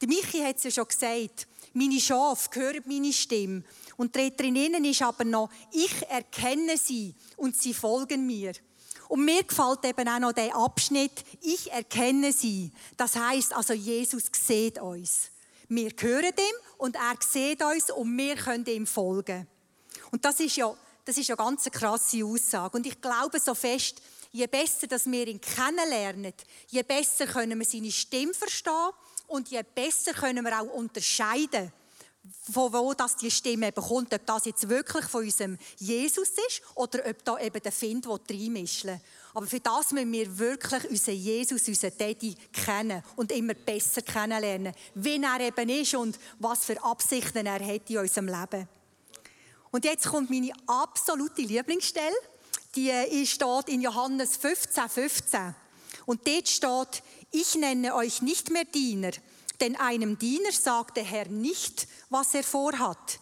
Der 0.00 0.08
Michi 0.08 0.40
hat 0.40 0.56
es 0.56 0.64
ja 0.64 0.70
schon 0.70 0.88
gesagt, 0.88 1.46
meine 1.74 2.00
Schafe 2.00 2.48
hören 2.54 2.82
meine 2.86 3.12
Stimme. 3.12 3.62
Und 3.96 4.16
drinnen 4.16 4.84
ist 4.84 5.02
aber 5.02 5.24
noch, 5.24 5.50
ich 5.72 6.02
erkenne 6.08 6.76
sie 6.76 7.14
und 7.36 7.56
sie 7.56 7.74
folgen 7.74 8.26
mir. 8.26 8.52
Und 9.08 9.24
mir 9.24 9.42
gefällt 9.44 9.84
eben 9.84 10.08
auch 10.08 10.18
noch 10.18 10.32
der 10.32 10.56
Abschnitt, 10.56 11.24
ich 11.42 11.70
erkenne 11.70 12.32
sie. 12.32 12.72
Das 12.96 13.16
heißt 13.16 13.54
also, 13.54 13.74
Jesus 13.74 14.24
sieht 14.32 14.80
uns. 14.80 15.30
Wir 15.68 15.90
hören 15.98 16.24
ihm 16.24 16.56
und 16.78 16.96
er 16.96 17.16
sieht 17.20 17.62
uns 17.62 17.90
und 17.90 18.16
wir 18.16 18.36
können 18.36 18.66
ihm 18.66 18.86
folgen. 18.86 19.46
Und 20.10 20.24
das 20.24 20.40
ist 20.40 20.56
ja, 20.56 20.74
das 21.04 21.18
ist 21.18 21.28
ja 21.28 21.34
ganz 21.34 21.66
eine 21.66 21.72
krasse 21.72 22.24
Aussage. 22.24 22.76
Und 22.76 22.86
ich 22.86 23.00
glaube 23.00 23.38
so 23.40 23.54
fest, 23.54 24.00
je 24.32 24.46
besser, 24.46 24.86
dass 24.86 25.06
wir 25.06 25.26
ihn 25.26 25.40
kennenlernen, 25.40 26.32
je 26.68 26.82
besser 26.82 27.26
können 27.26 27.58
wir 27.58 27.66
seine 27.66 27.92
Stimme 27.92 28.34
verstehen 28.34 28.90
und 29.34 29.48
je 29.48 29.62
besser 29.74 30.12
können 30.12 30.44
wir 30.44 30.60
auch 30.60 30.72
unterscheiden, 30.74 31.72
von 32.52 32.72
wo 32.72 32.94
das 32.94 33.16
die 33.16 33.30
Stimme 33.30 33.72
bekommt, 33.72 34.14
ob 34.14 34.24
das 34.24 34.44
jetzt 34.44 34.68
wirklich 34.68 35.04
von 35.06 35.24
unserem 35.24 35.58
Jesus 35.76 36.30
ist 36.48 36.62
oder 36.76 37.00
ob 37.04 37.24
da 37.24 37.38
eben 37.38 37.60
der 37.60 37.72
Find 37.72 38.06
reinmischeln 38.06 38.94
will. 38.94 39.04
Aber 39.34 39.46
für 39.46 39.60
das 39.60 39.90
müssen 39.90 40.12
wir 40.12 40.38
wirklich 40.38 40.88
unseren 40.88 41.16
Jesus, 41.16 41.66
unseren 41.66 41.98
Daddy 41.98 42.34
kennen 42.52 43.02
und 43.16 43.32
immer 43.32 43.54
besser 43.54 44.02
kennenlernen, 44.02 44.72
wie 44.94 45.20
er 45.20 45.40
eben 45.40 45.68
ist 45.68 45.94
und 45.94 46.18
was 46.38 46.64
für 46.64 46.82
Absichten 46.82 47.44
er 47.44 47.66
hat 47.66 47.90
in 47.90 47.98
unserem 47.98 48.28
Leben. 48.28 48.68
Und 49.72 49.84
jetzt 49.84 50.06
kommt 50.06 50.30
meine 50.30 50.52
absolute 50.66 51.42
Lieblingsstelle. 51.42 52.14
Die 52.76 53.26
steht 53.26 53.68
in 53.68 53.80
Johannes 53.80 54.36
15, 54.36 54.88
15. 54.88 55.54
Und 56.06 56.26
dort 56.26 56.48
steht, 56.48 57.02
ich 57.34 57.56
nenne 57.56 57.94
euch 57.94 58.22
nicht 58.22 58.50
mehr 58.50 58.64
Diener, 58.64 59.10
denn 59.60 59.76
einem 59.76 60.18
Diener 60.18 60.52
sagt 60.52 60.96
der 60.96 61.04
Herr 61.04 61.28
nicht, 61.28 61.88
was 62.08 62.34
er 62.34 62.44
vorhat. 62.44 63.18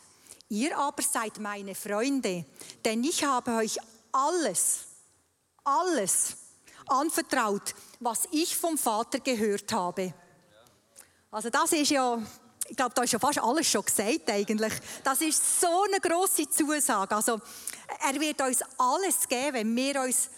Ihr 0.49 0.77
aber 0.77 1.03
seid 1.03 1.39
meine 1.39 1.75
Freunde, 1.75 2.45
denn 2.85 3.03
ich 3.05 3.25
habe 3.25 3.53
euch 3.53 3.79
alles, 4.13 4.81
alles 5.65 6.37
anvertraut, 6.89 7.75
was 8.01 8.29
ich 8.33 8.55
vom 8.55 8.77
Vater 8.77 9.21
gehört 9.21 9.73
habe. 9.73 10.13
Also 11.31 11.49
das 11.49 11.73
ist 11.73 11.91
ja, 11.91 12.21
ich 12.69 12.77
glaube, 12.77 12.95
da 12.95 13.03
ist 13.05 13.13
ja 13.13 13.19
fast 13.19 13.39
alles 13.39 13.67
schon 13.67 13.85
gesagt 13.85 14.29
eigentlich. 14.29 14.75
Das 15.03 15.23
ist 15.23 15.61
so 15.61 15.85
eine 15.85 16.01
große 16.01 16.51
Zusage. 16.51 17.17
Also 17.17 17.41
er 18.07 18.21
wird 18.21 18.43
uns 18.43 18.61
alles 18.77 19.27
geben, 19.27 19.55
wenn 19.55 19.77
wir 19.77 20.03
uns 20.03 20.29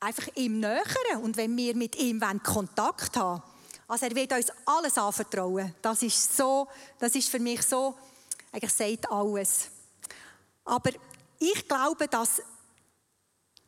einfach 0.00 0.28
ihm 0.34 0.60
nähern 0.60 1.22
und 1.22 1.36
wenn 1.36 1.56
wir 1.56 1.74
mit 1.74 1.96
ihm 1.96 2.20
Kontakt 2.42 3.16
haben 3.16 3.42
Also 3.88 4.06
er 4.06 4.14
wird 4.14 4.32
uns 4.32 4.52
alles 4.64 4.98
anvertrauen. 4.98 5.74
Das 5.80 6.02
ist 6.02 6.36
so, 6.36 6.68
das 6.98 7.14
ist 7.14 7.28
für 7.28 7.38
mich 7.38 7.62
so, 7.62 7.94
eigentlich 8.52 8.72
sagt 8.72 9.10
alles. 9.10 9.68
Aber 10.64 10.90
ich 11.38 11.68
glaube, 11.68 12.08
dass 12.08 12.42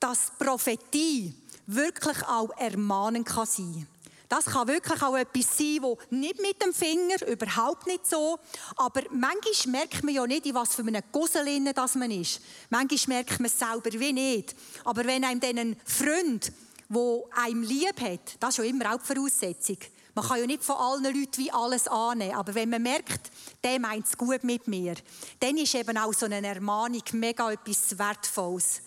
dass 0.01 0.31
Prophetie 0.39 1.35
wirklich 1.67 2.23
auch 2.27 2.51
ermahnen 2.57 3.25
kann 3.25 3.47
sein. 3.47 3.87
Das 4.29 4.45
kann 4.45 4.69
wirklich 4.69 5.03
auch 5.03 5.17
etwas 5.17 5.57
sein, 5.57 5.79
wo 5.81 5.99
nicht 6.11 6.41
mit 6.41 6.63
dem 6.63 6.75
Finger, 6.75 7.27
überhaupt 7.27 7.87
nicht 7.87 8.07
so. 8.07 8.39
Aber 8.77 9.03
manchmal 9.11 9.81
merkt 9.81 10.05
man 10.05 10.15
ja 10.15 10.27
nicht, 10.27 10.45
in 10.45 10.55
was 10.55 10.75
für 10.75 10.83
einem 10.83 11.03
Gusselinnen 11.11 11.73
das 11.75 11.95
man 11.95 12.11
ist. 12.11 12.41
Manchmal 12.69 13.17
merkt 13.17 13.41
man 13.41 13.47
es 13.47 13.59
selber 13.59 13.91
wie 13.99 14.13
nicht. 14.13 14.55
Aber 14.85 15.05
wenn 15.07 15.25
einem 15.25 15.41
dann 15.41 15.59
ein 15.59 15.81
Freund, 15.85 16.53
der 16.91 17.21
einem 17.43 17.63
lieb 17.63 18.01
hat, 18.01 18.37
das 18.41 18.51
ist 18.51 18.57
schon 18.57 18.65
immer 18.67 18.95
auch 18.95 18.99
die 18.99 19.15
Voraussetzung. 19.15 19.79
Man 20.15 20.27
kann 20.27 20.41
ja 20.41 20.47
nicht 20.47 20.65
von 20.65 20.77
allen 20.77 21.05
Leuten 21.05 21.37
wie 21.37 21.53
alles 21.53 21.87
annehmen. 21.87 22.35
Aber 22.35 22.55
wenn 22.55 22.71
man 22.71 22.83
merkt, 22.83 23.31
der 23.63 23.79
meint 23.79 24.07
es 24.07 24.19
gut 24.19 24.43
mit 24.45 24.67
mir, 24.67 24.97
dann 25.41 25.57
ist 25.57 25.75
eben 25.75 25.97
auch 25.97 26.13
so 26.13 26.27
eine 26.27 26.47
Ermahnung 26.47 27.03
mega 27.13 27.53
etwas 27.53 27.97
Wertvolles. 27.97 28.83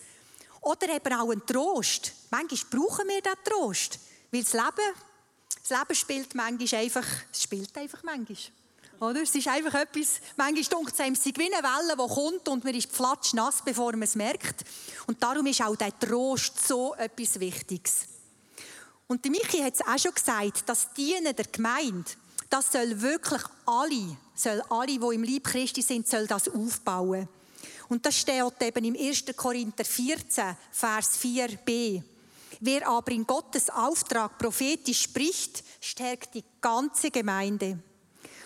Oder 0.60 0.94
eben 0.94 1.12
auch 1.14 1.30
ein 1.30 1.44
Trost. 1.46 2.12
Manchmal 2.30 2.60
brauchen 2.70 3.08
wir 3.08 3.22
diesen 3.22 3.44
Trost. 3.44 3.98
Weil 4.30 4.44
das 4.44 4.52
Leben, 4.52 4.94
das 5.62 5.78
Leben 5.78 5.94
spielt 5.94 6.34
manchmal 6.34 6.82
einfach, 6.82 7.06
es 7.32 7.42
spielt 7.42 7.76
einfach 7.76 8.02
manchmal. 8.02 8.36
Oder? 9.00 9.22
Es 9.22 9.34
ist 9.34 9.48
einfach 9.48 9.74
etwas, 9.74 10.20
manchmal 10.36 10.62
denkt 10.64 10.92
es 10.92 11.00
einem, 11.00 11.16
wie 11.16 11.52
eine 11.52 11.62
Welle, 11.62 11.96
die 11.96 12.14
kommt 12.14 12.48
und 12.48 12.64
man 12.64 12.74
ist 12.74 13.34
nass, 13.34 13.62
bevor 13.64 13.92
man 13.92 14.02
es 14.02 14.14
merkt. 14.14 14.64
Und 15.06 15.22
darum 15.22 15.46
ist 15.46 15.60
auch 15.60 15.74
der 15.74 15.98
Trost 15.98 16.66
so 16.66 16.94
etwas 16.94 17.38
Wichtiges. 17.40 18.06
Und 19.08 19.24
die 19.24 19.30
Michi 19.30 19.58
hat 19.58 19.74
es 19.74 19.80
auch 19.80 19.98
schon 19.98 20.14
gesagt, 20.14 20.68
das 20.68 20.92
Dienen 20.94 21.34
der 21.34 21.46
Gemeinde, 21.46 22.10
das 22.48 22.70
soll 22.70 23.00
wirklich 23.00 23.42
alle, 23.66 24.16
soll 24.34 24.62
alle, 24.70 24.98
die 24.98 25.14
im 25.14 25.22
Lieb 25.22 25.44
Christi 25.44 25.82
sind, 25.82 26.06
soll 26.06 26.26
das 26.26 26.48
aufbauen. 26.48 27.28
Und 27.88 28.06
das 28.06 28.18
steht 28.18 28.62
eben 28.62 28.84
im 28.84 28.96
1. 28.96 29.24
Korinther 29.36 29.84
14, 29.84 30.56
Vers 30.70 31.18
4b. 31.20 32.02
Wer 32.64 32.86
aber 32.86 33.10
in 33.10 33.26
Gottes 33.26 33.68
Auftrag 33.70 34.38
prophetisch 34.38 35.02
spricht, 35.02 35.64
stärkt 35.80 36.32
die 36.36 36.44
ganze 36.60 37.10
Gemeinde. 37.10 37.80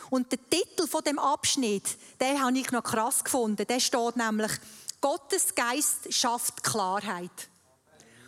Und 0.08 0.32
der 0.32 0.38
Titel 0.48 0.86
von 0.86 1.04
dem 1.04 1.18
Abschnitt, 1.18 1.98
den 2.18 2.42
habe 2.42 2.58
ich 2.58 2.70
noch 2.70 2.82
krass 2.82 3.22
gefunden. 3.22 3.66
Der 3.66 3.78
steht 3.78 4.16
nämlich: 4.16 4.52
Gottes 5.02 5.54
Geist 5.54 6.10
schafft 6.14 6.62
Klarheit. 6.62 7.50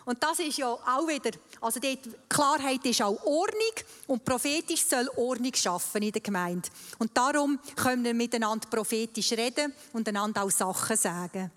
Und 0.04 0.22
das 0.22 0.40
ist 0.40 0.58
ja 0.58 0.68
auch 0.68 1.08
wieder, 1.08 1.30
also 1.62 1.80
die 1.80 1.98
Klarheit 2.28 2.84
ist 2.84 3.00
auch 3.00 3.24
Ordnung 3.24 3.74
und 4.08 4.26
prophetisch 4.26 4.84
soll 4.84 5.08
Ordnung 5.16 5.54
schaffen 5.54 6.02
in 6.02 6.12
der 6.12 6.20
Gemeinde. 6.20 6.68
Und 6.98 7.16
darum 7.16 7.58
können 7.76 8.04
wir 8.04 8.12
miteinander 8.12 8.68
prophetisch 8.68 9.32
reden 9.32 9.72
und 9.94 10.06
einander 10.06 10.44
auch 10.44 10.50
Sachen 10.50 10.98
sagen. 10.98 11.50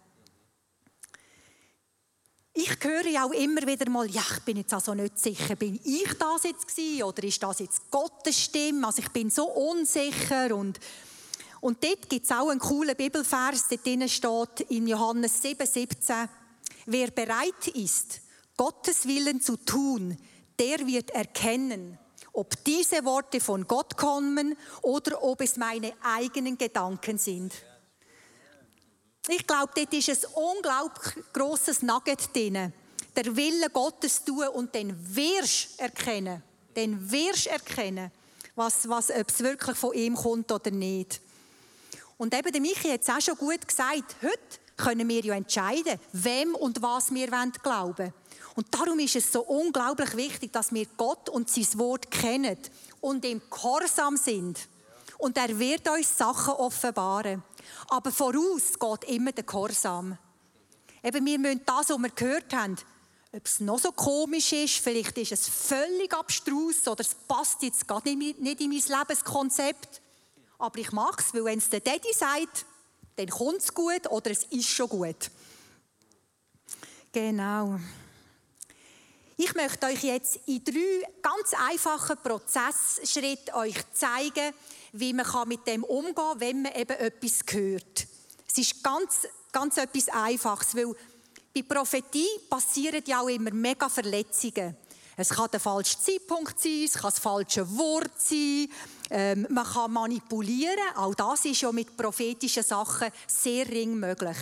Ich 2.54 2.70
höre 2.82 3.24
auch 3.24 3.32
immer 3.32 3.66
wieder 3.66 3.90
mal, 3.90 4.10
ja, 4.10 4.24
ich 4.30 4.40
bin 4.42 4.58
jetzt 4.58 4.74
also 4.74 4.94
nicht 4.94 5.18
sicher, 5.18 5.56
bin 5.56 5.80
ich 5.86 6.14
das 6.20 6.44
jetzt 6.44 6.68
gewesen 6.68 7.04
oder 7.04 7.24
ist 7.24 7.42
das 7.42 7.60
jetzt 7.60 7.90
Gottes 7.90 8.38
Stimme? 8.42 8.88
Also 8.88 9.02
ich 9.02 9.10
bin 9.10 9.30
so 9.30 9.46
unsicher 9.46 10.54
und 10.56 10.80
und 11.62 11.84
dort 11.84 12.10
gibt 12.10 12.26
es 12.26 12.32
auch 12.32 12.50
einen 12.50 12.60
coolen 12.60 12.96
Bibelvers, 12.96 13.68
dort 13.70 13.86
drinnen 13.86 14.10
steht 14.10 14.62
in 14.70 14.88
Johannes 14.88 15.44
7, 15.44 15.66
17, 15.66 16.28
wer 16.88 17.12
bereit 17.12 17.68
ist, 17.76 18.22
Gottes 18.58 19.08
Willen 19.08 19.40
zu 19.42 19.58
tun, 19.58 20.18
der 20.58 20.86
wird 20.88 21.12
erkennen, 21.12 22.00
ob 22.34 22.64
diese 22.64 23.06
Worte 23.06 23.40
von 23.40 23.68
Gott 23.68 23.96
kommen 23.96 24.58
oder 24.82 25.24
ob 25.24 25.42
es 25.42 25.56
meine 25.56 25.94
eigenen 26.02 26.58
Gedanken 26.58 27.20
sind. 27.20 27.54
Ich 29.28 29.46
glaube, 29.46 29.72
dort 29.76 29.94
ist 29.94 30.10
ein 30.10 30.32
unglaublich 30.34 31.14
grosses 31.32 31.82
Nugget 31.84 32.36
drin. 32.36 32.74
Der 33.16 33.36
Wille 33.36 33.70
Gottes 33.70 34.24
tun 34.24 34.48
und 34.48 34.74
dann 34.74 34.96
wirst 35.16 35.80
erkennen, 35.80 36.42
dann 36.74 37.12
wirst 37.12 37.48
erkennen, 37.48 38.12
was, 38.56 38.88
was, 38.90 39.12
ob 39.12 39.30
es 39.30 39.40
wirklich 39.40 39.78
von 39.78 39.94
ihm 39.94 40.16
kommt 40.16 40.52
oder 40.52 40.72
nicht. 40.72 41.22
Und 42.18 42.34
eben 42.34 42.52
der 42.52 42.62
Michi 42.62 42.90
hat 42.90 43.02
es 43.02 43.10
auch 43.10 43.22
schon 43.22 43.36
gut 43.36 43.68
gesagt, 43.68 44.16
heute 44.22 44.40
können 44.78 45.08
wir 45.08 45.24
ja 45.24 45.36
entscheiden, 45.36 46.00
wem 46.14 46.56
und 46.56 46.82
was 46.82 47.14
wir 47.14 47.28
glauben 47.28 47.98
wollen. 47.98 48.14
Und 48.56 48.74
darum 48.74 49.00
ist 49.00 49.16
es 49.16 49.32
so 49.32 49.42
unglaublich 49.42 50.16
wichtig, 50.16 50.52
dass 50.52 50.74
wir 50.74 50.86
Gott 50.98 51.30
und 51.30 51.50
sein 51.50 51.68
Wort 51.78 52.10
kennen 52.10 52.58
und 53.00 53.24
im 53.26 53.42
Gehorsam 53.50 54.18
sind. 54.18 54.60
Und 55.18 55.38
er 55.38 55.58
wird 55.58 55.88
uns 55.88 56.18
Sachen 56.18 56.54
offenbaren. 56.54 57.44
Aber 57.90 58.12
voraus 58.12 58.80
geht 58.80 59.10
immer 59.10 59.32
der 59.32 59.44
Gehorsam. 59.44 60.18
Eben, 61.04 61.26
wir 61.26 61.40
müssen 61.40 61.62
das, 61.66 61.90
was 61.90 61.98
wir 61.98 62.10
gehört 62.10 62.54
haben, 62.54 62.78
ob 63.34 63.46
es 63.46 63.60
noch 63.62 63.80
so 63.80 63.92
komisch 63.92 64.52
ist, 64.52 64.80
vielleicht 64.80 65.18
ist 65.18 65.32
es 65.32 65.48
völlig 65.48 66.14
abstrus 66.14 66.86
oder 66.88 67.02
es 67.02 67.16
passt 67.16 67.64
jetzt 67.64 67.88
gar 67.88 68.02
nicht 68.04 68.36
in 68.36 68.70
mein 68.70 69.00
Lebenskonzept. 69.00 70.02
Aber 70.60 70.78
ich 70.78 70.92
mache 70.92 71.22
es, 71.22 71.34
weil 71.34 71.46
wenn 71.46 71.60
es 71.60 71.70
der 71.70 71.80
Daddy 71.80 72.14
sagt, 72.14 72.66
dann 73.16 73.30
kommt 73.30 73.60
es 73.60 73.74
gut 73.74 74.10
oder 74.10 74.32
es 74.32 74.44
ist 74.44 74.70
schon 74.70 74.90
gut. 74.90 75.32
Genau. 77.12 77.80
Ich 79.38 79.56
möchte 79.56 79.88
euch 79.88 80.04
jetzt 80.04 80.40
in 80.46 80.64
drei 80.64 81.04
ganz 81.22 81.54
einfachen 81.68 82.18
Prozessschritten 82.18 83.56
euch 83.56 83.76
zeigen, 83.94 84.54
wie 84.94 85.14
man 85.14 85.26
mit 85.48 85.66
dem 85.68 85.84
umgehen 85.84 86.16
kann, 86.16 86.40
wenn 86.40 86.62
man 86.64 86.74
eben 86.74 86.98
etwas 86.98 87.40
hört. 87.52 88.08
Es 88.48 88.58
ist 88.58 88.84
ganz, 88.84 89.28
ganz 89.52 89.78
etwas 89.78 90.10
Einfaches, 90.10 90.76
weil 90.76 90.94
bei 91.54 91.62
Prophetie 91.64 92.28
passieren 92.50 93.04
ja 93.06 93.22
auch 93.22 93.30
immer 93.30 93.52
mega 93.52 93.90
Verletzungen. 93.90 94.76
Es 95.18 95.30
kann 95.30 95.50
der 95.52 95.60
falsche 95.60 96.00
Zeitpunkt 96.00 96.60
sein, 96.60 96.84
es 96.86 96.94
kann 96.94 97.12
das 97.12 97.20
falsche 97.20 97.78
Wort 97.78 98.20
sein, 98.20 98.68
ähm, 99.10 99.46
man 99.50 99.66
kann 99.66 99.92
manipulieren. 99.92 100.96
Auch 100.96 101.14
das 101.14 101.46
ist 101.46 101.62
ja 101.62 101.72
mit 101.72 101.96
prophetischen 101.96 102.64
Sachen 102.64 103.10
sehr 103.28 103.68
ring 103.68 103.96
möglich. 103.96 104.38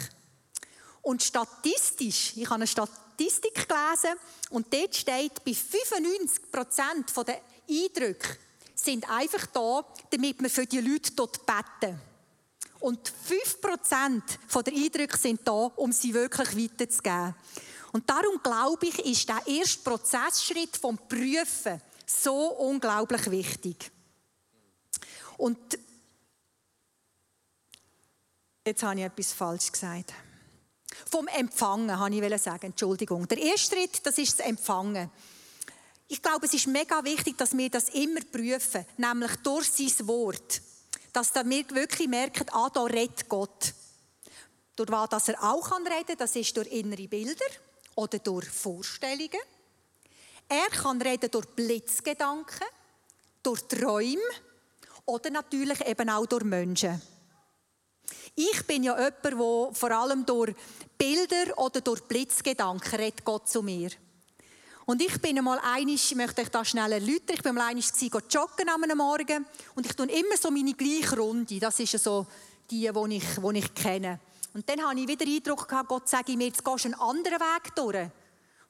Und 1.01 1.23
statistisch, 1.23 2.33
ich 2.35 2.45
habe 2.45 2.55
eine 2.55 2.67
Statistik 2.67 3.67
gelesen 3.67 4.19
und 4.51 4.71
dort 4.71 4.95
steht, 4.95 5.43
bei 5.43 5.53
95 5.53 6.51
Prozent 6.51 7.11
der 7.27 7.41
Eindrücke 7.67 8.37
sind 8.83 9.09
einfach 9.09 9.45
da, 9.47 9.85
damit 10.09 10.41
man 10.41 10.49
für 10.49 10.65
die 10.65 10.79
Leute 10.79 11.11
dort 11.13 11.45
beten. 11.45 11.99
Und 12.79 13.11
5 13.25 13.61
Prozent 13.61 14.23
der 14.53 14.73
Eindrücke 14.73 15.17
sind 15.17 15.41
da, 15.45 15.51
um 15.51 15.91
sie 15.91 16.13
wirklich 16.13 16.55
weiterzugeben. 16.55 17.35
Und 17.91 18.09
darum 18.09 18.41
glaube 18.41 18.87
ich, 18.87 18.99
ist 18.99 19.27
der 19.27 19.45
erste 19.47 19.81
Prozessschritt 19.81 20.77
vom 20.77 20.97
Prüfen 20.97 21.81
so 22.05 22.49
unglaublich 22.51 23.29
wichtig. 23.29 23.91
Und 25.37 25.57
jetzt 28.65 28.83
habe 28.83 28.99
ich 28.99 29.05
etwas 29.05 29.33
falsch 29.33 29.71
gesagt. 29.71 30.13
Vom 31.09 31.27
Empfangen, 31.27 31.97
habe 31.97 32.15
ich 32.15 32.41
sagen, 32.41 32.67
Entschuldigung. 32.67 33.27
Der 33.27 33.37
erste 33.39 33.75
Schritt, 33.75 34.05
das 34.05 34.17
ist 34.17 34.39
das 34.39 34.45
Empfangen. 34.45 35.09
Ich 36.11 36.23
glaube, 36.23 36.47
es 36.47 36.53
ist 36.55 36.65
mega 36.65 37.03
wichtig, 37.03 37.37
dass 37.37 37.55
wir 37.55 37.69
das 37.69 37.89
immer 37.89 38.21
prüfen, 38.21 38.83
nämlich 38.97 39.35
durch 39.37 39.69
sein 39.69 40.07
Wort. 40.07 40.61
dass 41.13 41.33
wir 41.33 41.69
wirklich 41.69 42.07
merken, 42.07 42.45
ah, 42.51 42.69
da 42.69 42.83
redet 42.83 43.29
Gott. 43.29 43.73
Durch 44.75 44.89
was 44.89 45.09
dass 45.09 45.29
er 45.29 45.43
auch 45.43 45.69
kann 45.69 45.85
reden 45.85 46.15
das 46.17 46.35
ist 46.35 46.55
durch 46.55 46.67
innere 46.67 47.07
Bilder 47.07 47.45
oder 47.95 48.19
durch 48.19 48.47
Vorstellungen. 48.47 49.41
Er 50.47 50.67
kann 50.69 51.01
reden 51.01 51.29
durch 51.31 51.47
Blitzgedanken, 51.47 52.67
durch 53.43 53.61
Träume 53.67 54.21
oder 55.05 55.29
natürlich 55.29 55.85
eben 55.85 56.09
auch 56.09 56.25
durch 56.25 56.43
Menschen. 56.43 57.01
Ich 58.35 58.65
bin 58.65 58.83
ja 58.83 58.95
jemand, 58.97 59.23
der 59.23 59.75
vor 59.75 59.91
allem 59.91 60.25
durch 60.25 60.55
Bilder 60.97 61.57
oder 61.57 61.81
durch 61.81 62.01
Blitzgedanken 62.03 62.99
redet 62.99 63.25
Gott 63.25 63.49
zu 63.49 63.61
mir. 63.61 63.91
Und 64.89 65.03
ich 65.03 65.21
bin 65.21 65.37
einmal 65.37 65.59
einig, 65.59 66.03
ich 66.03 66.15
möchte 66.15 66.41
euch 66.41 66.49
da 66.49 66.65
schnell 66.65 66.91
erläutern, 66.91 67.35
ich 67.35 67.43
bin 67.43 67.49
einmal 67.49 67.69
einig 67.69 67.85
joggen 68.27 68.69
am 68.69 68.97
Morgen 68.97 69.45
und 69.75 69.85
ich 69.85 69.95
tue 69.95 70.07
immer 70.07 70.35
so 70.35 70.49
meine 70.49 70.73
gleiche 70.73 71.15
Runde. 71.15 71.59
Das 71.59 71.79
ist 71.79 71.91
so 72.03 72.25
die, 72.71 72.89
die 72.91 73.15
ich, 73.17 73.23
die 73.35 73.57
ich 73.59 73.73
kenne. 73.75 74.19
Und 74.55 74.67
dann 74.67 74.81
habe 74.81 74.99
ich 74.99 75.07
wieder 75.07 75.25
den 75.25 75.35
Eindruck 75.35 75.67
gehabt, 75.67 75.89
Gott 75.89 76.09
sage 76.09 76.35
mir, 76.35 76.47
jetzt 76.47 76.65
gehst 76.65 76.85
du 76.85 76.87
einen 76.87 76.99
anderen 76.99 77.39
Weg 77.39 77.75
durch. 77.75 78.01
Und 78.01 78.11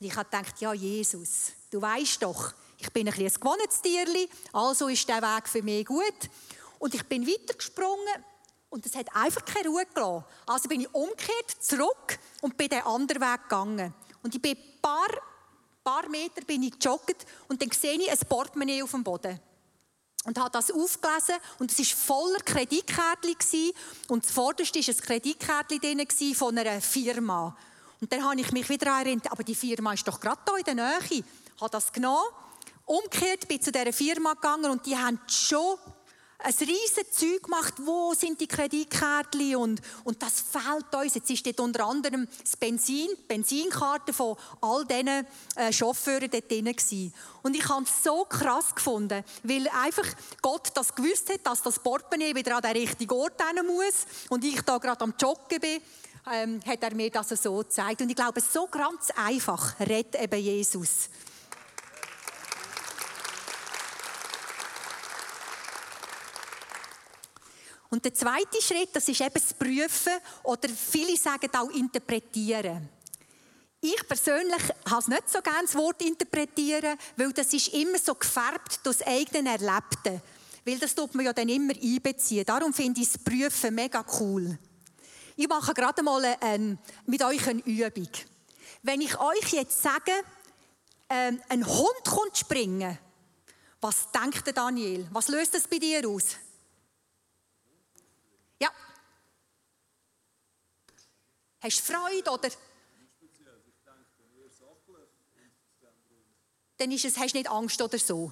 ich 0.05 0.13
habe 0.13 0.29
gedacht, 0.29 0.59
ja 0.59 0.73
Jesus, 0.73 1.53
du 1.71 1.81
weißt 1.81 2.21
doch, 2.21 2.51
ich 2.79 2.91
bin 2.91 3.07
ein 3.07 3.13
bisschen 3.13 3.27
ein 3.27 3.39
gewohntes 3.39 3.81
Tierli, 3.81 4.29
also 4.51 4.89
ist 4.89 5.07
der 5.07 5.21
Weg 5.21 5.47
für 5.47 5.63
mich 5.63 5.85
gut. 5.85 6.29
Und 6.79 6.95
ich 6.95 7.03
bin 7.05 7.25
weitergesprungen 7.25 8.25
und 8.69 8.85
es 8.85 8.93
hat 8.93 9.07
einfach 9.15 9.45
keine 9.45 9.69
Ruhe 9.69 9.85
gelassen. 9.85 10.25
Also 10.47 10.67
bin 10.67 10.81
ich 10.81 10.93
umgekehrt, 10.93 11.49
zurück 11.61 12.19
und 12.41 12.57
bin 12.57 12.67
den 12.67 12.81
anderen 12.81 13.21
Weg 13.21 13.43
gegangen. 13.43 13.93
Und 14.21 14.35
ich 14.35 14.41
bin 14.41 14.57
ein 14.57 14.81
paar, 14.81 15.07
paar 15.83 16.07
Meter 16.09 16.41
bin 16.45 16.63
ich 16.63 16.79
gejoggt 16.79 17.25
und 17.47 17.61
dann 17.61 17.71
sehe 17.71 17.93
ich 17.93 18.11
ein 18.11 18.17
Portemonnaie 18.27 18.83
auf 18.83 18.91
dem 18.91 19.03
Boden. 19.03 19.39
Und 20.25 20.37
habe 20.37 20.49
das 20.51 20.69
aufgelesen 20.69 21.35
und 21.59 21.71
es 21.71 21.79
war 21.79 22.17
voller 22.17 22.39
Kreditkärtchen 22.39 23.71
und 24.09 24.25
zuvorderst 24.25 24.75
war 24.75 24.93
ein 24.93 24.97
Kreditkärtchen 24.97 26.35
von 26.35 26.57
einer 26.57 26.81
Firma. 26.81 27.55
Und 28.01 28.11
dann 28.11 28.23
habe 28.23 28.39
ich 28.39 28.51
mich 28.51 28.67
wieder 28.69 28.87
erinnert, 28.99 29.31
aber 29.31 29.43
die 29.43 29.55
Firma 29.55 29.93
ist 29.93 30.07
doch 30.07 30.19
gerade 30.19 30.41
hier 30.47 30.59
in 30.59 30.63
der 30.65 30.75
Nähe. 30.75 30.99
Ich 31.09 31.23
habe 31.61 31.71
das 31.71 31.91
genommen, 31.91 32.27
umgekehrt, 32.85 33.47
bin 33.47 33.61
zu 33.61 33.71
dieser 33.71 33.93
Firma 33.93 34.33
gegangen 34.33 34.71
und 34.71 34.85
die 34.85 34.97
haben 34.97 35.19
schon 35.27 35.77
ein 36.41 36.53
riesiges 36.53 37.11
Zeug 37.11 37.43
gemacht, 37.43 37.73
wo 37.83 38.13
sind 38.13 38.39
die 38.39 38.47
Kreditkärtchen 38.47 39.57
und, 39.57 39.81
und 40.05 40.21
das 40.21 40.41
fehlt 40.41 40.95
uns. 40.95 41.15
Jetzt 41.15 41.29
ist 41.29 41.45
dort 41.45 41.59
unter 41.59 41.85
anderem 41.85 42.27
das 42.41 42.55
Benzin, 42.55 43.09
die 43.11 43.23
Benzinkarte 43.27 44.13
von 44.13 44.37
all 44.61 44.85
diesen 44.85 45.27
äh, 45.55 45.73
Chauffeuren 45.73 46.29
dort 46.29 46.49
drin 46.49 46.65
gewesen. 46.65 47.13
Und 47.43 47.55
ich 47.55 47.67
habe 47.67 47.83
es 47.83 48.03
so 48.03 48.23
krass 48.23 48.73
gefunden, 48.73 49.23
weil 49.43 49.67
einfach 49.83 50.07
Gott 50.41 50.69
das 50.75 50.95
gewusst 50.95 51.29
hat, 51.29 51.45
dass 51.45 51.61
das 51.61 51.79
Portemonnaie 51.79 52.33
wieder 52.33 52.55
an 52.55 52.61
den 52.61 52.71
richtigen 52.71 53.13
Ort 53.13 53.41
hin 53.41 53.65
muss 53.65 54.05
und 54.29 54.43
ich 54.45 54.61
da 54.61 54.77
gerade 54.77 55.01
am 55.01 55.13
Joggen 55.19 55.59
bin, 55.59 55.81
ähm, 56.31 56.61
hat 56.65 56.83
er 56.83 56.95
mir 56.95 57.09
das 57.09 57.29
so 57.29 57.57
gezeigt. 57.57 58.01
Und 58.01 58.09
ich 58.09 58.15
glaube, 58.15 58.39
so 58.39 58.67
ganz 58.67 59.09
einfach 59.15 59.77
redet 59.79 60.15
eben 60.15 60.39
Jesus. 60.39 61.09
Und 67.89 68.05
der 68.05 68.13
zweite 68.13 68.61
Schritt, 68.61 68.89
das 68.93 69.07
ist 69.07 69.21
eben 69.21 69.33
das 69.33 69.53
Prüfen 69.53 70.13
oder 70.43 70.69
viele 70.69 71.17
sagen 71.17 71.49
auch 71.55 71.69
interpretieren. 71.71 72.87
Ich 73.81 74.07
persönlich 74.07 74.61
habe 74.87 74.99
es 74.99 75.07
nicht 75.07 75.29
so 75.29 75.41
gerne 75.41 75.61
das 75.63 75.75
Wort 75.75 76.01
interpretieren, 76.01 76.97
weil 77.15 77.31
das 77.31 77.53
ist 77.53 77.69
immer 77.69 77.97
so 77.97 78.13
gefärbt 78.13 78.85
durch 78.85 78.97
das 78.97 79.07
eigene 79.07 79.51
Erlebte. 79.51 80.21
Weil 80.65 80.77
das 80.77 80.93
tut 80.93 81.15
man 81.15 81.25
ja 81.25 81.33
dann 81.33 81.49
immer 81.49 81.73
einbeziehen. 81.73 82.45
Darum 82.45 82.73
finde 82.73 83.01
ich 83.01 83.11
das 83.11 83.23
Prüfen 83.23 83.73
mega 83.73 84.05
cool. 84.19 84.59
Ich 85.35 85.47
mache 85.47 85.73
gerade 85.73 86.03
mal 86.03 86.23
eine, 86.41 86.77
mit 87.05 87.23
euch 87.23 87.47
eine 87.47 87.61
Übung. 87.61 88.09
Wenn 88.83 89.01
ich 89.01 89.17
euch 89.17 89.53
jetzt 89.53 89.81
sage, 89.81 90.11
ähm, 91.09 91.41
ein 91.47 91.65
Hund 91.65 92.03
kommt 92.03 92.37
springen, 92.37 92.97
was 93.79 94.11
denkt 94.11 94.45
der 94.45 94.53
Daniel? 94.53 95.07
Was 95.11 95.29
löst 95.29 95.53
das 95.53 95.67
bei 95.67 95.79
dir 95.79 96.07
aus? 96.07 96.35
Ja. 98.59 98.69
Hast 101.61 101.79
du 101.79 101.93
Freude 101.93 102.29
oder? 102.31 102.49
Dann 106.77 106.91
ist 106.91 107.03
es, 107.03 107.17
hast 107.17 107.33
du 107.33 107.37
nicht 107.37 107.49
Angst 107.49 107.81
oder 107.81 107.99
so. 107.99 108.31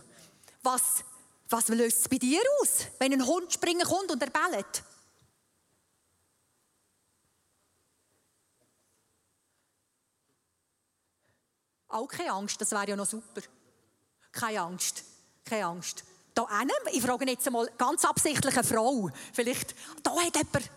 Was, 0.63 1.03
was 1.49 1.67
löst 1.67 1.99
es 1.99 2.09
bei 2.09 2.17
dir 2.17 2.41
aus, 2.61 2.87
wenn 2.99 3.11
ein 3.11 3.25
Hund 3.25 3.51
springen 3.51 3.85
kommt 3.85 4.09
und 4.09 4.21
er 4.21 4.29
bellt? 4.29 4.83
Auch 11.89 12.07
keine 12.07 12.31
Angst, 12.31 12.59
das 12.61 12.71
wäre 12.71 12.87
ja 12.89 12.95
noch 12.95 13.05
super. 13.05 13.41
Keine 14.31 14.61
Angst, 14.61 15.03
keine 15.43 15.65
Angst 15.65 16.06
da 16.37 16.43
einem, 16.45 16.71
ich 16.91 17.01
frage 17.01 17.27
jetzt 17.27 17.47
einmal 17.47 17.67
ganz 17.77 18.05
absichtlich 18.05 18.55
eine 18.55 18.63
Frau, 18.63 19.09
vielleicht, 19.33 19.73
da 20.03 20.11
hat 20.11 20.35
jemand, 20.35 20.69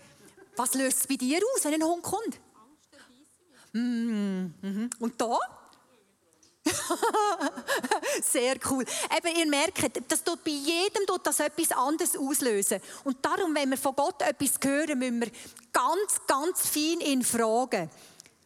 was 0.57 0.75
löst 0.75 1.01
es 1.01 1.07
bei 1.07 1.17
dir 1.17 1.41
aus, 1.55 1.65
wenn 1.65 1.75
ein 1.75 1.85
Hund 1.85 2.03
kommt? 2.03 2.41
Mm 3.73 4.53
-hmm. 4.63 4.91
Und 4.99 5.21
da? 5.21 5.39
Sehr 8.23 8.57
cool. 8.71 8.85
Eben, 9.17 9.37
ihr 9.37 9.47
merkt, 9.47 10.11
das 10.11 10.25
tut 10.25 10.43
bei 10.45 10.51
jedem 10.51 11.07
tut 11.07 11.27
das 11.27 11.41
etwas 11.41 11.73
anderes 11.73 12.17
auslösen. 12.17 12.81
Und 13.05 13.25
darum, 13.25 13.55
wenn 13.55 13.71
wir 13.71 13.79
von 13.79 13.95
Gott 13.95 14.23
etwas 14.23 14.55
hören, 14.63 14.99
müssen 14.99 15.21
wir 15.21 15.31
ganz, 15.73 16.21
ganz 16.27 16.67
fein 16.67 17.01
ihn 17.01 17.23
fragen. 17.23 17.91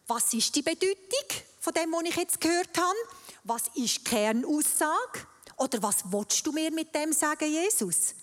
Was 0.07 0.35
ist 0.35 0.55
die 0.55 0.62
Bedeutung 0.62 1.29
von 1.61 1.72
dem, 1.72 1.92
was 1.92 2.03
ich 2.05 2.16
jetzt 2.16 2.40
gehört 2.40 2.77
habe? 2.77 2.98
Was 3.44 3.62
ist 3.74 3.98
die 3.98 4.05
Kernaussage? 4.05 5.27
Oder 5.57 5.83
was 5.83 6.05
willst 6.11 6.47
du 6.47 6.53
mir 6.53 6.71
mit 6.71 6.95
dem 6.95 7.12
sagen, 7.12 7.51
Jesus? 7.51 8.14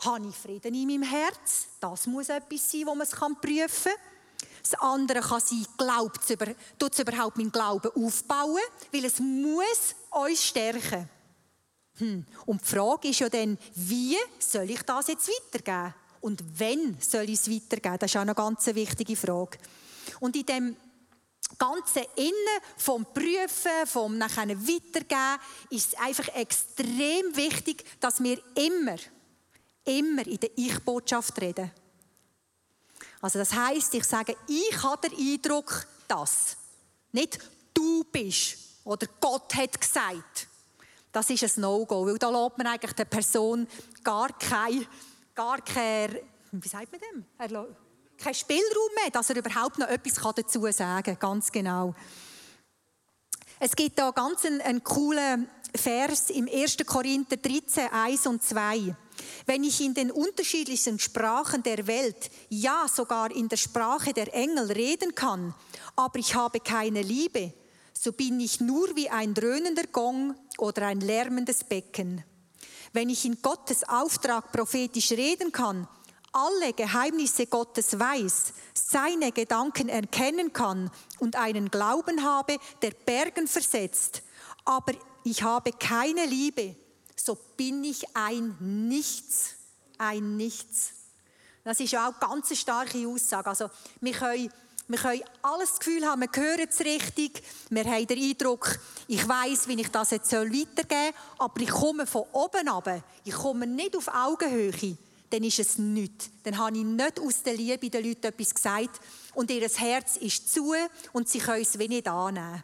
Habe 0.00 0.28
ich 0.28 0.36
Frieden 0.36 0.74
in 0.74 0.86
meinem 0.86 1.02
Herz? 1.02 1.68
Das 1.80 2.06
muss 2.06 2.28
etwas 2.28 2.70
sein, 2.70 2.82
wo 2.86 2.94
man 2.94 3.06
es 3.06 3.10
prüfen 3.10 3.92
kann. 3.92 4.48
Das 4.62 4.74
andere 4.80 5.20
kann 5.20 5.40
sein, 5.40 5.66
glaubt 5.78 6.28
über, 6.28 6.46
tut 6.78 6.92
es 6.92 6.98
überhaupt 6.98 7.36
meinen 7.36 7.52
Glauben 7.52 7.90
aufbauen? 7.94 8.60
Weil 8.92 9.04
es 9.04 9.20
muss 9.20 9.94
uns 10.10 10.44
stärken. 10.44 11.08
Hm. 11.98 12.26
Und 12.44 12.60
die 12.60 12.66
Frage 12.66 13.08
ist 13.08 13.20
ja 13.20 13.28
dann, 13.28 13.56
wie 13.74 14.16
soll 14.38 14.70
ich 14.70 14.82
das 14.82 15.06
jetzt 15.06 15.28
weitergeben? 15.28 15.94
Und 16.20 16.42
wenn 16.58 17.00
soll 17.00 17.30
ich 17.30 17.40
es 17.40 17.50
weitergeben? 17.50 17.98
Das 17.98 18.10
ist 18.10 18.16
auch 18.16 18.22
eine 18.22 18.34
ganz 18.34 18.66
wichtige 18.66 19.16
Frage. 19.16 19.58
Und 20.20 20.36
in 20.36 20.46
dem 20.46 20.76
ganze 21.58 22.06
Innen 22.16 22.60
vom 22.76 23.04
Prüfen, 23.04 23.86
vom 23.86 24.18
nachher 24.18 24.48
Weitergeben, 24.48 25.42
ist 25.70 25.98
einfach 25.98 26.28
extrem 26.34 27.36
wichtig, 27.36 27.84
dass 28.00 28.22
wir 28.22 28.38
immer, 28.54 28.96
immer 29.84 30.26
in 30.26 30.38
der 30.38 30.50
Ich-Botschaft 30.56 31.40
reden. 31.40 31.70
Also 33.20 33.38
das 33.38 33.52
heißt, 33.52 33.94
ich 33.94 34.04
sage, 34.04 34.36
ich 34.46 34.82
habe 34.82 35.08
den 35.08 35.18
Eindruck, 35.18 35.86
dass 36.06 36.56
nicht 37.12 37.38
du 37.72 38.04
bist 38.04 38.58
oder 38.84 39.06
Gott 39.20 39.54
hat 39.54 39.80
gesagt. 39.80 40.48
Das 41.12 41.30
ist 41.30 41.42
ein 41.42 41.62
No-Go, 41.62 42.06
weil 42.06 42.18
da 42.18 42.28
lässt 42.28 42.58
man 42.58 42.66
eigentlich 42.66 42.92
der 42.92 43.06
Person 43.06 43.66
gar 44.04 44.28
kein, 44.38 44.86
gar 45.34 45.60
kein, 45.62 46.18
wie 46.52 46.68
sagt 46.68 46.92
man 46.92 47.00
dem? 47.00 47.76
Keinen 48.18 48.34
Spielraum 48.34 48.94
mehr, 49.02 49.10
dass 49.10 49.30
er 49.30 49.36
überhaupt 49.36 49.78
noch 49.78 49.88
etwas 49.88 50.34
dazu 50.34 50.70
sagen 50.70 51.04
kann. 51.04 51.18
Ganz 51.18 51.52
genau. 51.52 51.94
Es 53.58 53.74
gibt 53.74 53.98
da 53.98 54.10
ganz 54.10 54.44
einen, 54.44 54.60
einen 54.60 54.84
coolen 54.84 55.48
Vers 55.74 56.30
im 56.30 56.48
1. 56.48 56.78
Korinther 56.86 57.36
13, 57.36 57.88
1 57.88 58.26
und 58.26 58.42
2. 58.42 58.94
Wenn 59.46 59.64
ich 59.64 59.80
in 59.80 59.94
den 59.94 60.10
unterschiedlichsten 60.10 60.98
Sprachen 60.98 61.62
der 61.62 61.86
Welt, 61.86 62.30
ja 62.48 62.86
sogar 62.88 63.30
in 63.30 63.48
der 63.48 63.56
Sprache 63.56 64.12
der 64.12 64.34
Engel 64.34 64.72
reden 64.72 65.14
kann, 65.14 65.54
aber 65.94 66.18
ich 66.18 66.34
habe 66.34 66.60
keine 66.60 67.02
Liebe, 67.02 67.52
so 67.92 68.12
bin 68.12 68.40
ich 68.40 68.60
nur 68.60 68.94
wie 68.94 69.08
ein 69.08 69.32
dröhnender 69.32 69.86
Gong 69.90 70.34
oder 70.58 70.86
ein 70.86 71.00
lärmendes 71.00 71.64
Becken. 71.64 72.22
Wenn 72.92 73.08
ich 73.08 73.24
in 73.24 73.40
Gottes 73.40 73.84
Auftrag 73.88 74.52
prophetisch 74.52 75.12
reden 75.12 75.52
kann, 75.52 75.88
alle 76.36 76.74
Geheimnisse 76.74 77.46
Gottes 77.46 77.98
weiß, 77.98 78.52
seine 78.74 79.32
Gedanken 79.32 79.88
erkennen 79.88 80.52
kann 80.52 80.90
und 81.18 81.34
einen 81.34 81.70
Glauben 81.70 82.22
habe, 82.22 82.58
der 82.82 82.90
Bergen 82.90 83.48
versetzt, 83.48 84.22
aber 84.66 84.92
ich 85.24 85.42
habe 85.42 85.72
keine 85.72 86.26
Liebe, 86.26 86.76
so 87.16 87.36
bin 87.56 87.82
ich 87.84 88.04
ein 88.14 88.54
Nichts. 88.60 89.54
Ein 89.98 90.36
Nichts. 90.36 90.90
Das 91.64 91.80
ist 91.80 91.92
ja 91.92 92.06
auch 92.06 92.20
eine 92.20 92.32
ganz 92.32 92.56
starke 92.56 93.08
Aussage. 93.08 93.48
Also, 93.48 93.70
wir 94.00 94.12
können, 94.12 94.52
wir 94.88 94.98
können 94.98 95.22
alles 95.42 95.70
das 95.70 95.78
Gefühl 95.80 96.06
haben, 96.06 96.20
wir 96.20 96.28
hören 96.32 96.68
es 96.68 96.80
richtig, 96.80 97.42
wir 97.70 97.84
haben 97.84 98.06
den 98.06 98.22
Eindruck, 98.22 98.78
ich 99.08 99.26
weiß, 99.26 99.66
wie 99.68 99.80
ich 99.80 99.90
das 99.90 100.10
jetzt 100.10 100.32
weitergeben 100.32 100.86
soll, 100.86 101.12
aber 101.38 101.60
ich 101.60 101.70
komme 101.70 102.06
von 102.06 102.24
oben 102.32 102.68
ab. 102.68 103.02
Ich 103.24 103.34
komme 103.34 103.66
nicht 103.66 103.96
auf 103.96 104.08
Augenhöhe 104.08 104.96
dann 105.30 105.44
ist 105.44 105.58
es 105.58 105.78
nichts. 105.78 106.30
Dann 106.42 106.58
habe 106.58 106.76
ich 106.76 106.84
nicht 106.84 107.20
aus 107.20 107.42
der 107.42 107.54
Liebe 107.54 107.90
den 107.90 108.04
Leuten 108.04 108.26
etwas 108.26 108.54
gesagt 108.54 109.00
und 109.34 109.50
ihr 109.50 109.68
Herz 109.68 110.16
ist 110.16 110.52
zu 110.52 110.74
und 111.12 111.28
sie 111.28 111.38
können 111.38 111.62
es 111.62 111.78
wie 111.78 111.88
nicht 111.88 112.08
annehmen. 112.08 112.62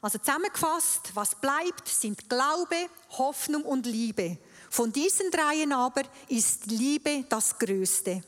Also 0.00 0.18
zusammengefasst, 0.18 1.10
was 1.14 1.34
bleibt, 1.34 1.88
sind 1.88 2.28
Glaube, 2.28 2.76
Hoffnung 3.18 3.62
und 3.62 3.84
Liebe. 3.86 4.38
Von 4.70 4.92
diesen 4.92 5.30
dreien 5.30 5.72
aber 5.72 6.02
ist 6.28 6.66
Liebe 6.66 7.24
das 7.28 7.58
Größte. 7.58 8.22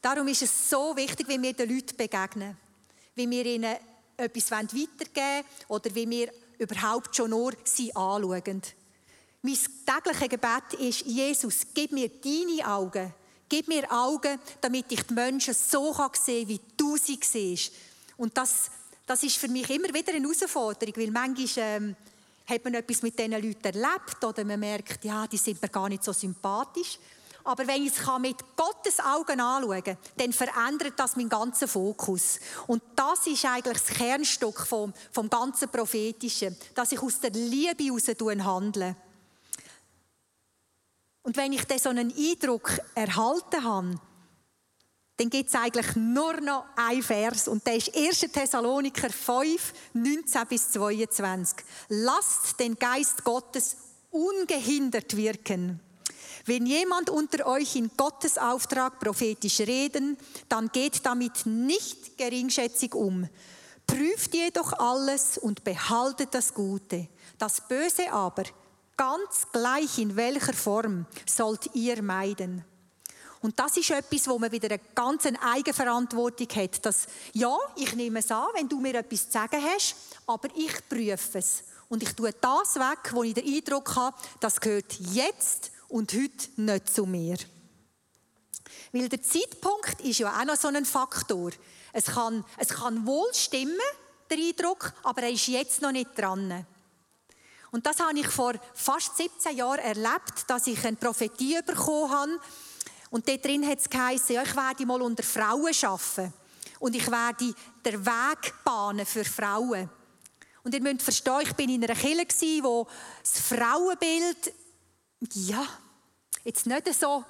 Darum 0.00 0.26
ist 0.26 0.42
es 0.42 0.70
so 0.70 0.96
wichtig, 0.96 1.28
wie 1.28 1.40
wir 1.40 1.52
den 1.52 1.72
Leuten 1.72 1.96
begegnen, 1.96 2.56
wie 3.14 3.30
wir 3.30 3.46
ihnen 3.46 3.76
etwas 4.16 4.50
weitergeben 4.50 5.06
wollen 5.14 5.44
oder 5.68 5.94
wie 5.94 6.10
wir 6.10 6.32
überhaupt 6.58 7.14
schon 7.14 7.30
nur 7.30 7.52
sie 7.64 7.94
anschauen. 7.94 8.62
Mein 9.44 9.58
tägliches 9.84 10.28
Gebet 10.28 10.74
ist, 10.78 11.00
Jesus, 11.00 11.66
gib 11.74 11.90
mir 11.90 12.08
deine 12.08 12.64
Augen. 12.64 13.12
Gib 13.48 13.66
mir 13.66 13.90
Augen, 13.90 14.38
damit 14.60 14.92
ich 14.92 15.02
die 15.02 15.14
Menschen 15.14 15.52
so 15.52 15.92
sehen 15.92 16.46
kann, 16.46 16.48
wie 16.48 16.60
du 16.76 16.96
sie 16.96 17.18
siehst. 17.20 17.72
Und 18.16 18.36
das, 18.36 18.70
das 19.04 19.24
ist 19.24 19.36
für 19.36 19.48
mich 19.48 19.68
immer 19.68 19.92
wieder 19.92 20.14
eine 20.14 20.24
Herausforderung, 20.24 20.94
weil 20.96 21.10
manchmal 21.10 21.48
ähm, 21.56 21.96
hat 22.46 22.64
man 22.64 22.74
etwas 22.74 23.02
mit 23.02 23.18
diesen 23.18 23.32
Leuten 23.32 23.64
erlebt 23.64 24.24
oder 24.24 24.44
man 24.44 24.60
merkt, 24.60 25.04
ja, 25.04 25.26
die 25.26 25.36
sind 25.36 25.60
mir 25.60 25.68
gar 25.68 25.88
nicht 25.88 26.04
so 26.04 26.12
sympathisch. 26.12 27.00
Aber 27.42 27.66
wenn 27.66 27.84
ich 27.84 27.92
es 27.92 28.18
mit 28.20 28.36
Gottes 28.56 29.00
Augen 29.00 29.40
anschauen 29.40 29.82
kann, 29.82 29.98
dann 30.18 30.32
verändert 30.32 30.94
das 30.96 31.16
meinen 31.16 31.28
ganzen 31.28 31.66
Fokus. 31.66 32.38
Und 32.68 32.80
das 32.94 33.26
ist 33.26 33.44
eigentlich 33.44 33.82
das 33.82 33.96
Kernstück 33.96 34.60
vom, 34.60 34.94
vom 35.10 35.28
ganzen 35.28 35.68
Prophetischen, 35.68 36.56
dass 36.76 36.92
ich 36.92 37.02
aus 37.02 37.18
der 37.18 37.30
Liebe 37.30 37.82
heraus 37.82 38.06
handle. 38.44 38.94
Und 41.22 41.36
wenn 41.36 41.52
ich 41.52 41.64
dann 41.64 41.78
so 41.78 41.88
einen 41.88 42.12
Eindruck 42.12 42.78
erhalten 42.94 43.64
habe, 43.64 44.00
dann 45.18 45.30
gibt 45.30 45.50
es 45.50 45.54
eigentlich 45.54 45.94
nur 45.94 46.40
noch 46.40 46.64
ein 46.74 47.02
Vers 47.02 47.46
und 47.46 47.64
der 47.66 47.76
ist 47.76 47.94
1. 47.94 48.20
Thessaloniker 48.32 49.10
5, 49.10 49.72
19 49.92 50.46
bis 50.48 50.70
22. 50.72 51.64
Lasst 51.88 52.58
den 52.58 52.76
Geist 52.76 53.22
Gottes 53.22 53.76
ungehindert 54.10 55.16
wirken. 55.16 55.80
Wenn 56.44 56.66
jemand 56.66 57.08
unter 57.08 57.46
euch 57.46 57.76
in 57.76 57.90
Gottes 57.96 58.36
Auftrag 58.36 58.98
prophetisch 58.98 59.60
reden, 59.60 60.16
dann 60.48 60.70
geht 60.72 61.06
damit 61.06 61.46
nicht 61.46 62.18
geringschätzig 62.18 62.94
um. 62.94 63.28
Prüft 63.86 64.34
jedoch 64.34 64.72
alles 64.72 65.38
und 65.38 65.62
behaltet 65.62 66.34
das 66.34 66.52
Gute. 66.52 67.08
Das 67.38 67.68
Böse 67.68 68.12
aber, 68.12 68.44
ganz 68.96 69.46
gleich 69.52 69.98
in 69.98 70.16
welcher 70.16 70.52
Form, 70.52 71.06
sollt 71.26 71.74
ihr 71.74 72.02
meiden. 72.02 72.64
Und 73.42 73.58
das 73.58 73.76
ist 73.76 73.90
etwas, 73.90 74.28
wo 74.28 74.38
man 74.38 74.52
wieder 74.52 74.68
eine 74.68 74.80
ganz 74.94 75.26
Eigenverantwortung 75.26 76.48
hat. 76.54 76.86
Dass, 76.86 77.06
ja, 77.32 77.56
ich 77.74 77.94
nehme 77.96 78.20
es 78.20 78.30
an, 78.30 78.46
wenn 78.54 78.68
du 78.68 78.78
mir 78.78 78.94
etwas 78.94 79.26
zu 79.26 79.32
sagen 79.32 79.60
hast, 79.60 79.96
aber 80.26 80.48
ich 80.54 80.88
prüfe 80.88 81.38
es. 81.38 81.64
Und 81.88 82.02
ich 82.02 82.12
tue 82.14 82.32
das 82.32 82.76
weg, 82.76 83.12
wo 83.12 83.24
ich 83.24 83.34
den 83.34 83.44
Eindruck 83.44 83.96
habe, 83.96 84.16
das 84.40 84.60
gehört 84.60 84.94
jetzt 85.12 85.72
und 85.88 86.12
heute 86.12 86.48
nicht 86.56 86.94
zu 86.94 87.04
mir. 87.04 87.36
Weil 88.92 89.08
der 89.08 89.22
Zeitpunkt 89.22 90.00
ist 90.02 90.20
ja 90.20 90.40
auch 90.40 90.44
noch 90.44 90.56
so 90.56 90.68
ein 90.68 90.84
Faktor. 90.84 91.50
Es 91.92 92.06
kann, 92.06 92.44
es 92.58 92.68
kann 92.68 93.06
wohl 93.06 93.34
stimmen, 93.34 93.76
der 94.30 94.38
Eindruck, 94.38 94.94
aber 95.02 95.24
er 95.24 95.30
ist 95.30 95.48
jetzt 95.48 95.82
noch 95.82 95.92
nicht 95.92 96.16
dran. 96.16 96.64
Und 97.72 97.86
das 97.86 97.98
habe 98.00 98.18
ich 98.18 98.28
vor 98.28 98.52
fast 98.74 99.16
17 99.16 99.56
Jahren 99.56 99.78
erlebt, 99.78 100.44
dass 100.46 100.66
ich 100.66 100.84
eine 100.84 100.96
Prophetie 100.96 101.58
bekommen 101.64 102.10
habe. 102.10 102.40
Und 103.10 103.26
dort 103.26 103.44
drin 103.44 103.66
hat 103.66 103.78
es 103.78 103.88
geheißen, 103.88 104.34
ja, 104.34 104.42
ich 104.42 104.54
werde 104.54 104.86
mal 104.86 105.00
unter 105.00 105.22
Frauen 105.22 105.72
arbeiten. 105.82 106.32
Und 106.78 106.94
ich 106.94 107.10
werde 107.10 107.54
den 107.84 108.06
Weg 108.06 108.54
bahnen 108.62 109.06
für 109.06 109.24
Frauen. 109.24 109.88
Und 110.62 110.74
ihr 110.74 110.82
müsst 110.82 111.02
verstehen, 111.02 111.40
ich 111.42 111.54
bin 111.54 111.70
in 111.70 111.82
einer 111.82 111.94
Kirche, 111.94 112.62
wo 112.62 112.86
das 113.22 113.40
Frauenbild, 113.40 114.52
ja, 115.32 115.66
jetzt 116.44 116.66
nicht 116.66 116.94
so, 116.94 117.24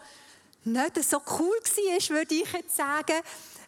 nicht 0.65 1.05
so 1.05 1.23
cool 1.39 1.57
war, 1.57 2.17
würde 2.17 2.35
ich 2.35 2.53
jetzt 2.53 2.77
sagen. 2.77 3.21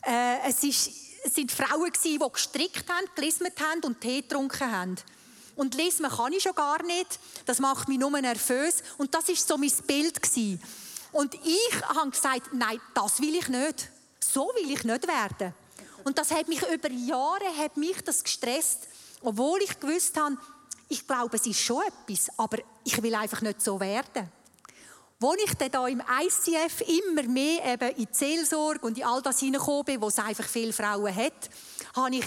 Äh, 0.02 0.48
es, 0.48 0.62
ist, 0.64 0.90
es 1.24 1.34
sind 1.34 1.52
Frauen, 1.52 1.92
die 2.04 2.18
gestrickt 2.18 2.90
haben, 2.90 3.06
gelismet 3.14 3.60
haben 3.60 3.80
und 3.84 4.00
Tee 4.00 4.22
getrunken 4.22 4.70
haben. 4.70 4.96
Und 5.56 5.74
lesen 5.74 6.08
kann 6.08 6.32
ich 6.32 6.42
schon 6.42 6.54
gar 6.54 6.82
nicht. 6.82 7.18
Das 7.46 7.58
macht 7.58 7.88
mich 7.88 7.98
nur 7.98 8.10
nervös. 8.20 8.82
Und 8.98 9.14
das 9.14 9.28
war 9.28 9.36
so 9.36 9.56
mein 9.56 9.72
Bild. 9.86 10.20
Und 11.12 11.34
ich 11.34 11.82
habe 11.88 12.10
gesagt, 12.10 12.52
nein, 12.52 12.80
das 12.94 13.20
will 13.20 13.36
ich 13.36 13.48
nicht. 13.48 13.90
So 14.20 14.50
will 14.56 14.70
ich 14.70 14.84
nicht 14.84 15.06
werden. 15.06 15.54
Und 16.04 16.18
das 16.18 16.30
hat 16.30 16.48
mich 16.48 16.60
über 16.62 16.90
Jahre 16.90 17.56
hat 17.58 17.76
mich 17.76 18.02
das 18.02 18.22
gestresst, 18.22 18.88
obwohl 19.22 19.62
ich 19.62 19.78
gewusst 19.80 20.16
habe, 20.18 20.36
ich 20.88 21.06
glaube, 21.06 21.36
es 21.36 21.46
ist 21.46 21.60
schon 21.60 21.82
etwas, 21.82 22.28
aber 22.36 22.58
ich 22.84 23.02
will 23.02 23.14
einfach 23.14 23.40
nicht 23.40 23.62
so 23.62 23.80
werden. 23.80 24.30
Als 25.22 25.42
ich 25.42 25.54
dann 25.54 25.70
hier 25.70 25.88
im 25.88 26.02
ICF 26.02 26.82
immer 26.82 27.22
mehr 27.22 27.72
eben 27.72 27.96
in 27.96 28.04
die 28.04 28.08
Seelsorge 28.12 28.86
und 28.86 28.98
in 28.98 29.04
all 29.04 29.22
das 29.22 29.40
hineingekommen 29.40 29.84
bin, 29.84 30.02
wo 30.02 30.08
es 30.08 30.18
einfach 30.18 30.46
viele 30.46 30.72
Frauen 30.74 31.14
hat, 31.14 31.48
habe 31.96 32.16
ich, 32.16 32.24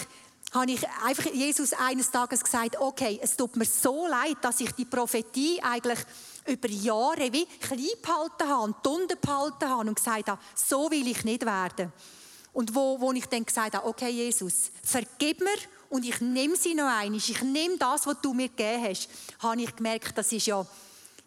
habe 0.54 0.72
ich 0.72 0.88
einfach 1.04 1.26
Jesus 1.26 1.74
eines 1.74 2.10
Tages 2.10 2.44
gesagt, 2.44 2.80
okay, 2.80 3.20
es 3.22 3.36
tut 3.36 3.56
mir 3.56 3.66
so 3.66 4.08
leid, 4.08 4.38
dass 4.42 4.60
ich 4.60 4.72
die 4.72 4.86
Prophetie 4.86 5.62
eigentlich 5.62 6.00
über 6.46 6.70
Jahre 6.70 7.32
wie 7.34 7.46
klein 7.46 7.86
behalten 8.02 8.48
habe 8.48 8.64
und 8.64 8.88
unten 8.88 9.20
behalten 9.20 9.70
habe 9.70 9.90
und 9.90 9.96
gesagt 9.96 10.30
habe, 10.30 10.42
so 10.56 10.90
will 10.90 11.08
ich 11.08 11.24
nicht 11.26 11.46
werden. 11.46 11.92
Und 12.54 12.74
wo, 12.74 13.00
wo 13.00 13.12
ich 13.12 13.26
dann 13.28 13.46
gesagt 13.46 13.76
habe, 13.76 13.88
okay 13.88 14.10
Jesus, 14.10 14.72
vergib 14.84 15.42
mir 15.42 15.58
und 15.90 16.06
ich 16.06 16.22
nehme 16.22 16.56
sie 16.56 16.74
noch 16.74 16.88
einmal, 16.88 17.18
ich 17.18 17.42
nehme 17.42 17.78
das, 17.78 18.08
was 18.08 18.18
du 18.22 18.34
mir 18.34 18.48
gegeben 18.48 18.86
hast, 18.86 19.10
habe 19.40 19.62
ich 19.62 19.76
gemerkt, 19.76 20.18
das 20.18 20.32
ist 20.32 20.48
ja 20.48 20.66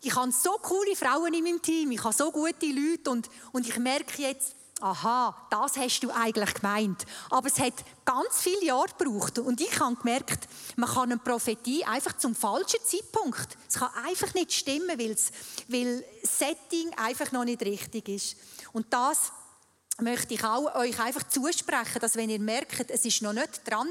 ich 0.02 0.14
habe 0.14 0.32
so 0.32 0.52
coole 0.62 0.96
Frauen 0.96 1.34
in 1.34 1.44
meinem 1.44 1.60
Team, 1.60 1.90
ich 1.92 2.02
habe 2.02 2.14
so 2.14 2.30
gute 2.30 2.66
Leute 2.66 3.10
und, 3.10 3.28
und 3.52 3.68
ich 3.68 3.78
merke 3.78 4.22
jetzt, 4.22 4.54
aha, 4.80 5.34
das 5.50 5.76
hast 5.76 6.00
du 6.00 6.10
eigentlich 6.10 6.54
gemeint. 6.54 7.04
Aber 7.30 7.46
es 7.46 7.58
hat 7.58 7.74
ganz 8.04 8.40
viele 8.40 8.64
Jahre 8.64 8.88
gebraucht 8.96 9.38
und 9.38 9.60
ich 9.60 9.78
habe 9.78 9.96
gemerkt, 9.96 10.48
man 10.76 10.88
kann 10.88 11.12
eine 11.12 11.18
Prophetie 11.18 11.84
einfach 11.84 12.16
zum 12.16 12.34
falschen 12.34 12.80
Zeitpunkt. 12.84 13.56
Es 13.68 13.76
kann 13.76 13.90
einfach 14.06 14.32
nicht 14.34 14.52
stimmen, 14.52 14.98
weil 14.98 15.10
das 15.10 15.32
Setting 16.38 16.92
einfach 16.96 17.32
noch 17.32 17.44
nicht 17.44 17.62
richtig 17.62 18.08
ist. 18.08 18.36
Und 18.72 18.92
das 18.92 19.32
möchte 20.00 20.34
ich 20.34 20.44
auch 20.44 20.74
euch 20.76 20.98
einfach 20.98 21.28
zusprechen, 21.28 22.00
dass 22.00 22.16
wenn 22.16 22.30
ihr 22.30 22.40
merkt, 22.40 22.90
es 22.90 23.04
ist 23.04 23.22
noch 23.22 23.32
nicht 23.32 23.68
dran, 23.68 23.88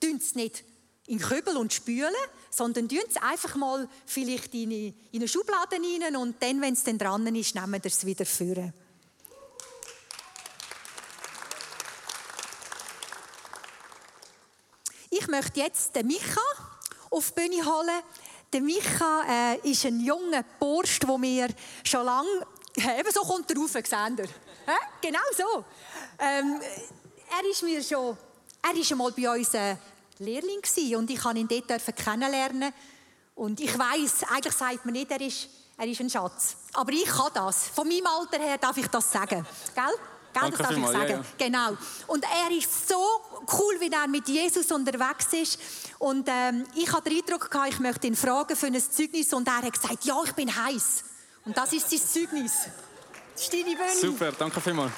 tut 0.00 0.20
es 0.20 0.34
nicht 0.34 0.64
in 1.06 1.18
Kübel 1.18 1.56
und 1.56 1.72
spülen, 1.72 2.14
sondern 2.50 2.88
tun 2.88 3.02
es 3.06 3.16
einfach 3.16 3.56
mal 3.56 3.88
vielleicht 4.06 4.54
in, 4.54 4.70
in 4.70 4.94
eine 5.12 5.28
Schublade 5.28 5.76
rein 5.76 6.16
und 6.16 6.42
dann, 6.42 6.60
wenn 6.62 6.74
es 6.74 6.84
dann 6.84 6.98
dran 6.98 7.26
ist, 7.34 7.54
nehmen 7.54 7.72
wir 7.72 7.84
es 7.84 8.06
wieder 8.06 8.24
führen. 8.24 8.72
Ich 15.10 15.23
möchte 15.34 15.60
jetzt 15.60 15.94
den 15.96 16.06
Micha 16.06 16.40
auf 17.10 17.32
die 17.32 17.40
Bühne 17.40 17.64
holen. 17.64 18.02
Der 18.52 18.60
Micha 18.60 19.22
äh, 19.28 19.70
ist 19.70 19.84
ein 19.84 20.00
junger 20.00 20.44
Bursch, 20.58 21.00
der 21.00 21.18
mir 21.18 21.48
schon 21.82 22.04
lange... 22.04 22.46
Eben 22.76 23.10
so 23.12 23.20
kommt 23.22 23.50
er 23.50 23.56
rauf, 23.56 23.70
seht 23.70 23.90
ihr? 23.92 24.28
Genau 25.00 25.20
so. 25.36 25.64
Ähm, 26.18 26.60
er 26.60 27.50
ist 27.50 27.62
mir 27.62 27.82
schon... 27.82 28.16
Er 28.62 28.80
ist 28.80 28.92
einmal 28.92 29.12
bei 29.12 29.28
uns 29.28 29.54
äh, 29.54 29.76
Lehrling 30.18 30.62
und 30.96 31.10
ich 31.10 31.20
durfte 31.20 31.38
ihn 31.38 31.48
dort 31.48 31.96
kennenlernen. 31.96 32.72
Und 33.34 33.60
ich 33.60 33.76
weiß, 33.76 34.24
eigentlich 34.30 34.54
sagt 34.54 34.84
man 34.84 34.92
nicht, 34.92 35.10
er 35.10 35.20
ist, 35.20 35.48
er 35.76 35.86
ist 35.86 36.00
ein 36.00 36.08
Schatz. 36.08 36.56
Aber 36.74 36.92
ich 36.92 37.04
kann 37.04 37.30
das. 37.34 37.68
Von 37.68 37.88
meinem 37.88 38.06
Alter 38.06 38.38
her 38.38 38.58
darf 38.58 38.76
ich 38.76 38.86
das 38.86 39.10
sagen. 39.10 39.44
Gell? 39.74 39.94
Gell, 40.34 40.50
das 40.50 40.58
darf 40.58 40.76
ich 40.76 40.86
sagen. 40.86 41.08
Ja, 41.08 41.16
ja. 41.16 41.24
Genau. 41.38 41.76
Und 42.08 42.24
er 42.24 42.56
ist 42.56 42.88
so 42.88 43.00
cool, 43.52 43.76
wie 43.80 43.90
er 43.90 44.08
mit 44.08 44.28
Jesus 44.28 44.70
unterwegs 44.72 45.32
ist. 45.32 45.58
Und 45.98 46.28
ähm, 46.28 46.64
ich 46.74 46.92
hatte 46.92 47.08
den 47.08 47.18
Eindruck, 47.18 47.50
gehabt, 47.50 47.70
ich 47.70 47.80
möchte 47.80 48.06
ihn 48.06 48.16
fragen 48.16 48.56
für 48.56 48.66
ein 48.66 48.80
Zeugnis. 48.80 49.32
Und 49.32 49.46
er 49.46 49.62
hat 49.62 49.72
gesagt, 49.72 50.04
ja, 50.04 50.20
ich 50.24 50.32
bin 50.32 50.54
heiß. 50.54 51.04
Und 51.44 51.56
das 51.56 51.72
ist 51.72 51.88
sein 51.88 52.00
Zeugnis. 52.00 52.52
Das 53.32 53.42
ist 53.42 53.52
deine 53.52 53.64
Bühne. 53.64 54.00
Super, 54.00 54.32
danke 54.32 54.60
vielmals. 54.60 54.92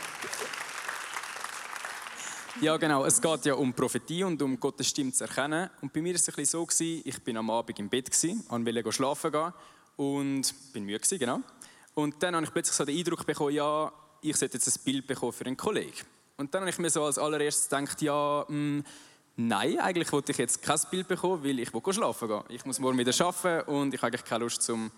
Ja, 2.61 2.79
genau. 2.79 3.05
Es 3.05 3.20
geht 3.20 3.44
ja 3.44 3.55
um 3.55 3.75
Prophetie 3.75 4.25
und 4.25 4.40
um 4.40 4.59
Gottes 4.59 4.88
Stimme 4.88 5.12
zu 5.12 5.25
erkennen. 5.25 5.68
Und 5.83 5.92
bei 5.92 6.01
mir 6.01 6.14
war 6.14 6.16
es 6.16 6.29
ein 6.29 6.35
bisschen 6.35 6.61
so, 6.61 6.64
gewesen, 6.64 7.03
ich 7.05 7.22
bin 7.22 7.37
am 7.37 7.51
Abend 7.51 7.79
im 7.79 7.90
Bett, 7.90 8.11
gewesen, 8.11 8.44
wollte 8.49 8.92
schlafen 8.92 9.33
gehen 9.33 9.53
und 9.96 10.72
bin 10.72 10.85
müde, 10.85 11.01
gewesen, 11.01 11.18
genau. 11.18 11.40
Und 11.94 12.22
dann 12.22 12.35
habe 12.35 12.46
ich 12.46 12.53
plötzlich 12.53 12.75
so 12.75 12.85
den 12.87 12.96
Eindruck 12.96 13.27
bekommen, 13.27 13.53
ja, 13.53 13.92
ich 14.22 14.37
sollte 14.37 14.59
jetzt 14.59 14.68
ein 14.68 14.85
Bild 14.85 15.07
bekommen 15.07 15.33
für 15.33 15.46
einen 15.46 15.57
Kollegen. 15.57 16.07
Und 16.37 16.52
dann 16.52 16.62
habe 16.62 16.70
ich 16.70 16.79
mir 16.79 16.90
so 16.90 17.05
als 17.05 17.18
allererstes 17.18 17.68
gedacht, 17.68 18.02
ja, 18.02 18.44
mh, 18.48 18.48
hm, 18.48 18.85
nein, 19.37 19.79
eigentlich 19.79 20.12
wollte 20.12 20.33
ich 20.33 20.38
jetzt 20.38 20.62
kein 20.62 20.79
Bild 20.90 21.09
bekommen, 21.09 21.42
weil 21.42 21.59
ich 21.59 21.70
schlafen 21.70 22.29
gehen 22.29 22.42
Ich 22.48 22.64
muss 22.64 22.79
morgen 22.79 22.98
wieder 22.98 23.12
arbeiten 23.24 23.70
und 23.70 23.94
ich 23.94 24.00
habe 24.00 24.09
eigentlich 24.09 24.24
keine 24.24 24.44
Lust, 24.44 24.62
zum 24.62 24.90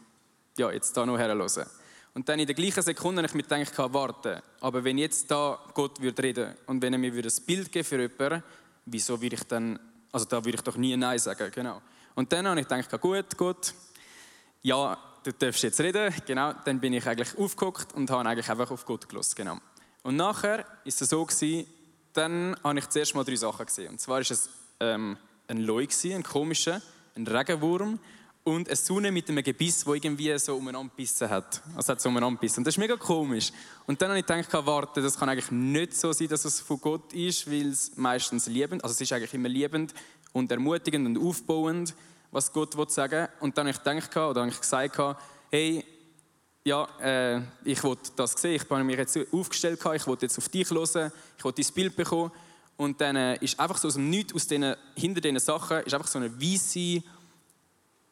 ja, 0.56 0.70
jetzt 0.72 0.96
da 0.96 1.06
noch 1.06 1.18
herhören. 1.18 1.66
Und 2.14 2.28
dann 2.28 2.40
in 2.40 2.46
der 2.46 2.54
gleichen 2.54 2.82
Sekunde 2.82 3.22
habe 3.22 3.28
ich 3.28 3.34
mir 3.34 3.42
gedacht, 3.42 3.92
warte, 3.92 4.42
aber 4.60 4.82
wenn 4.82 4.98
jetzt 4.98 5.30
da 5.30 5.58
Gott 5.72 6.00
würde 6.00 6.22
reden 6.22 6.54
und 6.66 6.82
wenn 6.82 6.92
er 6.92 6.98
mir 6.98 7.12
ein 7.12 7.32
Bild 7.46 7.70
geben 7.70 7.84
für 7.84 8.00
jemanden, 8.00 8.42
wieso 8.86 9.20
würde 9.20 9.36
ich 9.36 9.44
dann, 9.44 9.78
also 10.10 10.26
da 10.26 10.44
würde 10.44 10.56
ich 10.56 10.62
doch 10.62 10.76
nie 10.76 10.96
Nein 10.96 11.18
sagen, 11.18 11.50
genau. 11.54 11.80
Und 12.16 12.32
dann 12.32 12.48
habe 12.48 12.60
ich 12.60 12.66
gedacht, 12.66 13.00
gut, 13.00 13.36
gut, 13.36 13.74
ja, 14.62 14.98
du 15.32 15.46
darfst 15.46 15.62
jetzt 15.62 15.80
reden, 15.80 16.12
genau. 16.26 16.52
Dann 16.64 16.80
bin 16.80 16.92
ich 16.92 17.06
eigentlich 17.06 17.36
aufgeguckt 17.36 17.92
und 17.94 18.10
habe 18.10 18.28
eigentlich 18.28 18.48
einfach 18.48 18.70
auf 18.70 18.84
Gott 18.84 19.08
gelost, 19.08 19.36
genau. 19.36 19.58
Und 20.02 20.16
nachher 20.16 20.64
ist 20.84 21.02
es 21.02 21.10
so 21.10 21.24
gewesen, 21.24 21.66
dann 22.14 22.56
habe 22.64 22.78
ich 22.78 22.88
zuerst 22.88 23.14
mal 23.14 23.24
drei 23.24 23.36
Sachen 23.36 23.66
gesehen. 23.66 23.90
Und 23.90 24.00
zwar 24.00 24.20
ist 24.20 24.30
es 24.30 24.48
ähm, 24.80 25.16
ein 25.46 25.58
Leu 25.58 25.86
ein 26.04 26.22
komischer, 26.22 26.80
ein 27.14 27.26
Regenwurm 27.26 27.98
und 28.44 28.68
eine 28.68 28.76
Sonne 28.76 29.12
mit 29.12 29.28
einem 29.28 29.44
Gebiss, 29.44 29.86
wo 29.86 29.94
irgendwie 29.94 30.36
so 30.38 30.56
umeinander 30.56 30.90
gebissen 30.90 31.28
hat. 31.28 31.62
Also 31.76 31.92
hat 31.92 32.00
so 32.00 32.08
umeinander 32.08 32.36
gebissen. 32.36 32.60
Und 32.60 32.66
das 32.66 32.74
ist 32.74 32.78
mega 32.78 32.96
komisch. 32.96 33.52
Und 33.86 34.00
dann 34.00 34.08
habe 34.10 34.20
ich 34.20 34.26
gedacht, 34.26 34.66
warte, 34.66 35.02
das 35.02 35.18
kann 35.18 35.28
eigentlich 35.28 35.50
nicht 35.50 35.94
so 35.94 36.12
sein, 36.12 36.28
dass 36.28 36.44
es 36.44 36.60
von 36.60 36.80
Gott 36.80 37.12
ist, 37.12 37.50
weil 37.50 37.68
es 37.68 37.96
meistens 37.96 38.46
liebend, 38.46 38.82
also 38.82 38.94
es 38.94 39.00
ist 39.00 39.12
eigentlich 39.12 39.34
immer 39.34 39.48
liebend 39.48 39.92
und 40.32 40.50
ermutigend 40.50 41.06
und 41.06 41.18
aufbauend, 41.18 41.94
was 42.30 42.52
Gott 42.52 42.76
will 42.76 42.88
sagen. 42.88 43.28
Und 43.40 43.56
dann 43.56 43.66
habe 43.66 43.76
ich 43.76 43.82
gedacht, 43.82 44.16
oder 44.16 44.40
habe 44.40 44.50
ich 44.50 44.60
gesagt, 44.60 44.98
hey, 45.50 45.84
ja, 46.64 46.86
äh, 47.00 47.40
ich 47.64 47.82
wollte 47.82 48.10
das 48.16 48.32
sehen, 48.32 48.56
ich 48.56 48.68
habe 48.68 48.84
mich 48.84 48.98
jetzt 48.98 49.18
aufgestellt, 49.32 49.80
ich 49.94 50.06
wollte 50.06 50.26
jetzt 50.26 50.38
auf 50.38 50.48
dich 50.48 50.70
hören, 50.70 51.12
ich 51.36 51.44
wollte 51.44 51.62
dein 51.62 51.72
Bild 51.74 51.96
bekommen. 51.96 52.30
Und 52.76 53.00
dann 53.00 53.16
äh, 53.16 53.36
ist 53.36 53.58
einfach 53.58 53.78
so 53.78 53.88
aus 53.88 53.94
dem 53.94 54.10
Nichts, 54.10 54.34
aus 54.34 54.46
den, 54.46 54.74
hinter 54.94 55.20
diesen 55.20 55.38
Sachen, 55.38 55.78
ist 55.78 55.94
einfach 55.94 56.08
so 56.08 56.18
eine 56.18 56.30
weiße 56.40 57.02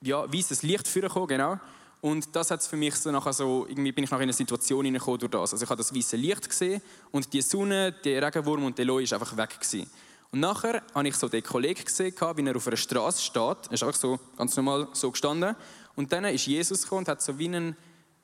ja, 0.02 0.30
weißes 0.32 0.62
Licht 0.62 0.88
vorgekommen, 0.88 1.28
genau. 1.28 1.58
Und 2.00 2.34
das 2.36 2.50
hat 2.50 2.62
für 2.62 2.76
mich 2.76 2.94
so 2.94 3.10
nachher 3.10 3.32
so, 3.32 3.66
irgendwie 3.68 3.90
bin 3.90 4.04
ich 4.04 4.10
nach 4.10 4.18
in 4.18 4.24
eine 4.24 4.32
Situation 4.32 4.84
hineingekommen 4.84 5.18
durch 5.18 5.30
das. 5.30 5.52
Also 5.52 5.64
ich 5.64 5.70
habe 5.70 5.78
das 5.78 5.94
weiße 5.94 6.16
Licht 6.16 6.48
gesehen 6.48 6.80
und 7.10 7.32
die 7.32 7.42
Sonne, 7.42 7.92
der 7.92 8.22
Regenwurm 8.22 8.64
und 8.64 8.78
der 8.78 8.84
Loi 8.84 9.02
ist 9.02 9.12
einfach 9.12 9.36
weg 9.36 9.58
gewesen. 9.58 9.90
Und 10.30 10.40
nachher 10.40 10.82
habe 10.94 11.08
ich 11.08 11.16
so 11.16 11.28
den 11.28 11.42
Kollegen 11.42 11.84
gesehen, 11.84 12.14
wie 12.14 12.46
er 12.46 12.56
auf 12.56 12.66
einer 12.66 12.76
Straße 12.76 13.22
steht. 13.22 13.66
Er 13.68 13.72
ist 13.72 13.82
einfach 13.82 13.98
so 13.98 14.18
ganz 14.36 14.56
normal 14.56 14.88
so 14.92 15.10
gestanden. 15.10 15.56
Und 15.94 16.12
dann 16.12 16.24
ist 16.26 16.46
Jesus 16.46 16.82
gekommen 16.82 17.00
und 17.00 17.08
hat 17.08 17.22
so 17.22 17.38
wie, 17.38 17.46
einen, 17.46 17.76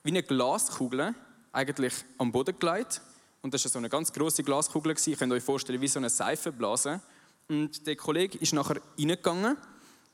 wie 0.03 0.11
eine 0.11 0.23
Glaskugel 0.23 1.15
eigentlich 1.53 1.95
am 2.19 2.33
Boden 2.33 2.59
gelegt. 2.59 3.01
Und 3.41 3.55
das 3.55 3.65
war 3.65 3.71
so 3.71 3.79
eine 3.79 3.89
ganz 3.89 4.13
große 4.13 4.43
Glaskugel. 4.43 4.95
Ihr 5.07 5.17
könnt 5.17 5.33
euch 5.33 5.43
vorstellen, 5.43 5.81
wie 5.81 5.89
so 5.89 5.99
eine 5.99 6.11
Seifenblase. 6.11 7.01
Und 7.49 7.87
der 7.87 7.97
Kollege 7.97 8.39
ist 8.39 8.53
nachher 8.53 8.81
reingegangen. 8.99 9.57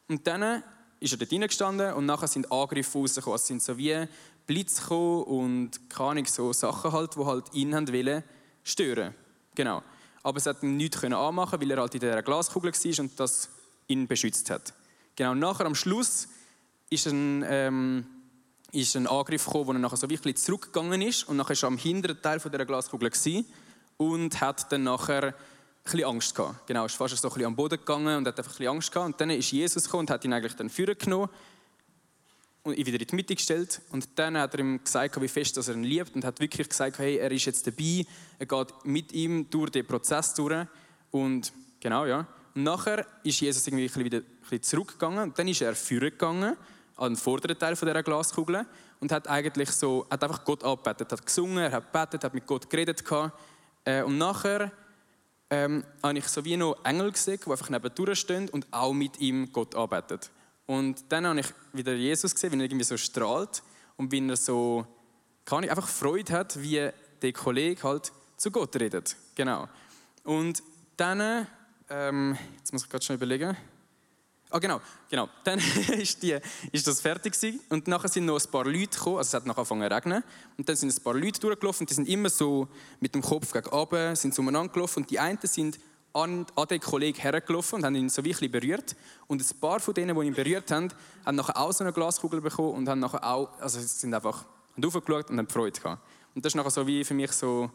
Und 0.09 0.27
dann 0.27 0.63
ist 1.01 1.13
er 1.13 1.19
dort 1.19 1.33
reingestanden 1.33 1.93
und 1.95 2.07
nachher 2.07 2.29
sind 2.29 2.51
Angriffe 2.51 2.99
rausgekommen. 2.99 3.37
Es 3.37 3.47
sind 3.47 3.63
so 3.63 3.77
wie 3.77 4.07
Blitz 4.47 4.81
gekommen 4.81 5.23
und 5.25 5.91
keine 5.91 6.25
so 6.27 6.53
Sachen 6.53 6.93
halt, 6.93 7.15
die 7.15 7.25
halt 7.25 7.55
ihn 7.55 7.73
wollen 7.73 8.25
stören. 8.65 9.15
Genau. 9.55 9.83
Aber 10.29 10.37
es 10.37 10.45
hat 10.45 10.63
ihm 10.63 10.77
nichts 10.77 11.03
anmachen 11.03 11.59
weil 11.59 11.71
er 11.71 11.79
halt 11.79 11.95
in 11.95 12.01
dieser 12.01 12.23
Glaskugel 12.23 12.71
war 12.71 13.01
und 13.01 13.19
das 13.19 13.49
ihn 13.87 14.07
beschützt 14.07 14.51
hat. 14.51 14.75
Genau. 15.17 15.35
nachher 15.35 15.65
am 15.65 15.75
Schluss 15.75 16.29
ist 16.91 17.07
ein, 17.07 17.43
ähm, 17.49 18.07
ist 18.71 18.95
ein 18.95 19.07
Angriff 19.07 19.47
gekommen, 19.47 19.67
wo 19.67 19.73
er 19.73 19.79
nachher 19.79 19.97
so 19.97 20.11
wirklich 20.11 20.37
zurückgegangen 20.37 21.01
ist 21.01 21.27
und 21.29 21.39
nachher 21.39 21.57
er 21.63 21.67
am 21.67 21.79
hinteren 21.79 22.21
Teil 22.21 22.41
dieser 22.41 22.67
Glaskugel 22.67 23.11
und 23.97 24.41
hat 24.41 24.71
dann 24.71 24.83
nachher 24.83 25.35
bisschen 25.83 26.05
Angst 26.05 26.35
gehabt. 26.35 26.67
Genau, 26.67 26.85
ist 26.85 26.95
fast 26.95 27.17
so 27.17 27.29
ein 27.29 27.33
bisschen 27.33 27.47
am 27.47 27.57
Boden 27.57 27.79
gegangen 27.79 28.19
und 28.19 28.27
hat 28.27 28.39
einfach 28.39 28.61
ein 28.61 28.69
Angst 28.69 28.93
gehabt. 28.93 29.07
Und 29.07 29.21
dann 29.23 29.31
ist 29.31 29.51
Jesus 29.51 29.85
gekommen 29.85 30.01
und 30.01 30.11
hat 30.11 30.27
ihn 30.27 30.33
eigentlich 30.35 30.57
dann 30.57 30.69
führen 30.69 30.99
genommen 30.99 31.31
und 32.69 32.79
ihn 32.79 32.87
wieder 32.87 33.01
in 33.01 33.07
die 33.07 33.17
Mitte 33.17 33.35
gestellt. 33.35 33.81
Und 33.91 34.09
dann 34.17 34.37
hat 34.37 34.55
er 34.55 34.61
ihm 34.61 34.83
gesagt, 34.83 35.21
wie 35.21 35.29
fest 35.29 35.57
er 35.57 35.75
ihn 35.75 35.85
liebt 35.85 36.15
und 36.15 36.25
hat 36.25 36.41
wirklich 36.41 36.69
gesagt, 36.69 36.99
hey, 36.99 37.17
er 37.17 37.31
ist 37.33 37.45
jetzt 37.45 37.67
dabei, 37.67 38.07
er 38.39 38.47
geht 38.47 38.85
mit 38.85 39.13
ihm 39.13 39.49
durch 39.51 39.71
den 39.71 39.87
Prozess 39.87 40.35
durch. 40.35 40.67
Und 41.11 41.53
genau, 41.81 42.07
ja. 42.07 42.27
Und 42.55 42.63
nachher 42.63 43.07
ist 43.23 43.41
Jesus 43.41 43.67
irgendwie 43.67 44.05
wieder 44.05 44.23
zurückgegangen 44.63 45.25
und 45.25 45.39
dann 45.39 45.49
ist 45.49 45.61
er 45.63 45.75
führen 45.75 46.11
gegangen 46.11 46.57
an 46.97 47.13
den 47.13 47.17
vorderen 47.17 47.59
Teil 47.59 47.75
dieser 47.75 48.03
Glaskugel 48.03 48.67
und 49.01 49.13
hat 49.13 49.29
eigentlich 49.29 49.71
so, 49.71 50.07
hat 50.11 50.23
einfach 50.23 50.45
Gott 50.45 50.65
angebetet, 50.65 51.13
hat 51.13 51.25
gesungen, 51.25 51.59
er 51.59 51.73
hat 51.73 51.93
gebetet, 51.93 52.25
hat 52.25 52.35
mit 52.35 52.47
Gott 52.47 52.69
geredet 52.69 53.05
äh, 53.85 54.03
und 54.03 54.19
nachher 54.19 54.73
ähm, 55.51 55.85
habe 56.03 56.19
ich 56.19 56.27
so 56.27 56.45
wie 56.45 56.57
noch 56.57 56.85
Engel 56.85 57.13
gesehen, 57.13 57.39
die 57.45 57.51
einfach 57.51 57.71
neben 57.71 58.17
stehen 58.17 58.49
und 58.49 58.67
auch 58.73 58.93
mit 58.93 59.21
ihm 59.21 59.53
Gott 59.53 59.75
arbeiten. 59.75 60.19
Und 60.69 61.03
dann 61.09 61.27
habe 61.27 61.41
ich 61.41 61.47
wieder 61.73 61.95
Jesus 61.95 62.35
gesehen, 62.35 62.53
wie 62.53 62.59
er 62.59 62.65
irgendwie 62.65 62.85
so 62.85 62.99
strahlt 62.99 63.63
und 63.97 64.13
wie 64.13 64.29
er 64.29 64.37
so, 64.37 64.87
kann 65.47 65.65
ich 65.65 65.71
einfach 65.71 65.89
Freude 65.89 66.31
hat, 66.35 66.61
wie 66.61 66.91
der 67.23 67.33
Kollege 67.33 67.83
halt 67.83 68.13
zu 68.37 68.51
Gott 68.51 68.77
redet. 68.77 69.17
Genau. 69.35 69.67
Und 70.25 70.63
dann, 70.99 71.47
ähm, 71.89 72.37
jetzt 72.59 72.75
muss 72.75 72.85
ich 72.85 72.91
gerade 72.91 73.03
schon 73.03 73.17
überlegen, 73.17 73.57
Ah, 74.51 74.59
genau, 74.59 74.81
genau. 75.11 75.29
Dann 75.45 75.59
ist, 75.99 76.23
die, 76.23 76.39
ist 76.73 76.87
das 76.87 77.03
fertig 77.03 77.35
gewesen. 77.35 77.61
und 77.69 77.87
nachher 77.87 78.09
sind 78.09 78.25
noch 78.25 78.43
ein 78.43 78.51
paar 78.51 78.65
Leute 78.65 78.97
gekommen, 78.97 79.19
also 79.19 79.29
es 79.29 79.35
hat 79.35 79.45
nachher 79.47 79.59
angefangen 79.59 79.89
zu 79.89 79.95
regnen 79.95 80.25
und 80.57 80.67
dann 80.67 80.75
sind 80.75 80.91
ein 80.91 81.03
paar 81.03 81.13
Leute 81.13 81.39
durchgelaufen 81.39 81.83
und 81.83 81.91
die 81.91 81.95
sind 81.95 82.09
immer 82.09 82.31
so 82.31 82.67
mit 82.99 83.15
dem 83.15 83.21
Kopf 83.21 83.53
gegen 83.53 83.69
oben, 83.69 84.17
sind 84.17 84.35
so 84.35 84.41
umeinander 84.41 84.73
gelaufen 84.73 85.03
und 85.03 85.11
die 85.11 85.19
einen 85.19 85.39
sind 85.43 85.79
an, 86.13 86.47
den 86.69 86.81
Kollegen 86.81 87.21
hergelaufen 87.21 87.77
und 87.77 87.85
haben 87.85 87.95
ihn 87.95 88.09
so 88.09 88.25
wirklich 88.25 88.51
berührt 88.51 88.97
und 89.27 89.41
ein 89.41 89.61
paar 89.61 89.81
von 89.81 89.95
denen, 89.95 90.19
die 90.19 90.27
ihn 90.27 90.35
berührt 90.35 90.71
haben, 90.71 90.89
haben 91.25 91.37
nachher 91.37 91.57
auch 91.57 91.73
so 91.73 91.85
eine 91.85 91.93
Glaskugel 91.93 92.41
bekommen 92.41 92.75
und 92.75 92.89
haben 92.89 93.01
nachher 93.01 93.25
auch, 93.25 93.51
also 93.61 93.79
sind 93.81 94.15
einfach 94.15 94.45
hochgeschaut 94.77 95.31
und 95.31 95.39
haben 95.39 95.49
Freude 95.49 95.79
gehabt. 95.79 96.03
Und 96.35 96.45
das 96.45 96.51
ist 96.51 96.57
nachher 96.57 96.71
so 96.71 96.87
wie 96.87 97.05
für 97.05 97.15
mich 97.15 97.33
so 97.33 97.71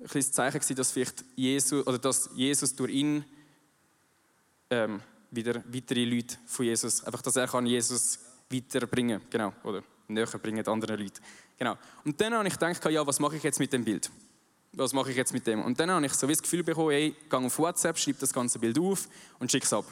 ein 0.00 0.06
kleines 0.06 0.32
Zeichen 0.32 0.58
gewesen, 0.58 0.76
dass 0.76 0.92
vielleicht 0.92 1.24
Jesus, 1.36 1.86
oder 1.86 1.98
dass 1.98 2.30
Jesus 2.34 2.74
durch 2.74 2.92
ihn 2.92 3.24
ähm, 4.70 5.00
wieder 5.30 5.62
weitere 5.66 6.04
Leute 6.04 6.36
von 6.46 6.64
Jesus. 6.64 7.04
Einfach, 7.04 7.22
dass 7.22 7.36
er 7.36 7.46
kann 7.46 7.66
Jesus 7.66 8.18
weiterbringen 8.50 9.20
genau, 9.30 9.52
oder 9.64 9.82
näher 10.08 10.26
bringen 10.26 10.66
anderen 10.66 10.98
Leuten. 10.98 11.20
Genau. 11.58 11.76
Und 12.04 12.20
dann 12.20 12.34
habe 12.34 12.48
ich 12.48 12.54
gedacht, 12.54 12.84
ja, 12.86 13.06
was 13.06 13.20
mache 13.20 13.36
ich 13.36 13.42
jetzt 13.42 13.60
mit 13.60 13.72
dem 13.72 13.84
Bild? 13.84 14.10
Was 14.72 14.92
mache 14.92 15.10
ich 15.10 15.16
jetzt 15.16 15.32
mit 15.32 15.46
dem? 15.46 15.62
Und 15.62 15.80
dann 15.80 15.90
habe 15.90 16.06
ich 16.06 16.12
so 16.14 16.26
das 16.26 16.42
Gefühl 16.42 16.62
bekommen, 16.62 16.90
hey, 16.90 17.14
geh 17.28 17.36
auf 17.36 17.58
WhatsApp, 17.58 17.98
schreib 17.98 18.18
das 18.20 18.32
ganze 18.32 18.58
Bild 18.58 18.78
auf 18.78 19.08
und 19.38 19.50
schick 19.50 19.64
es 19.64 19.72
ab. 19.72 19.84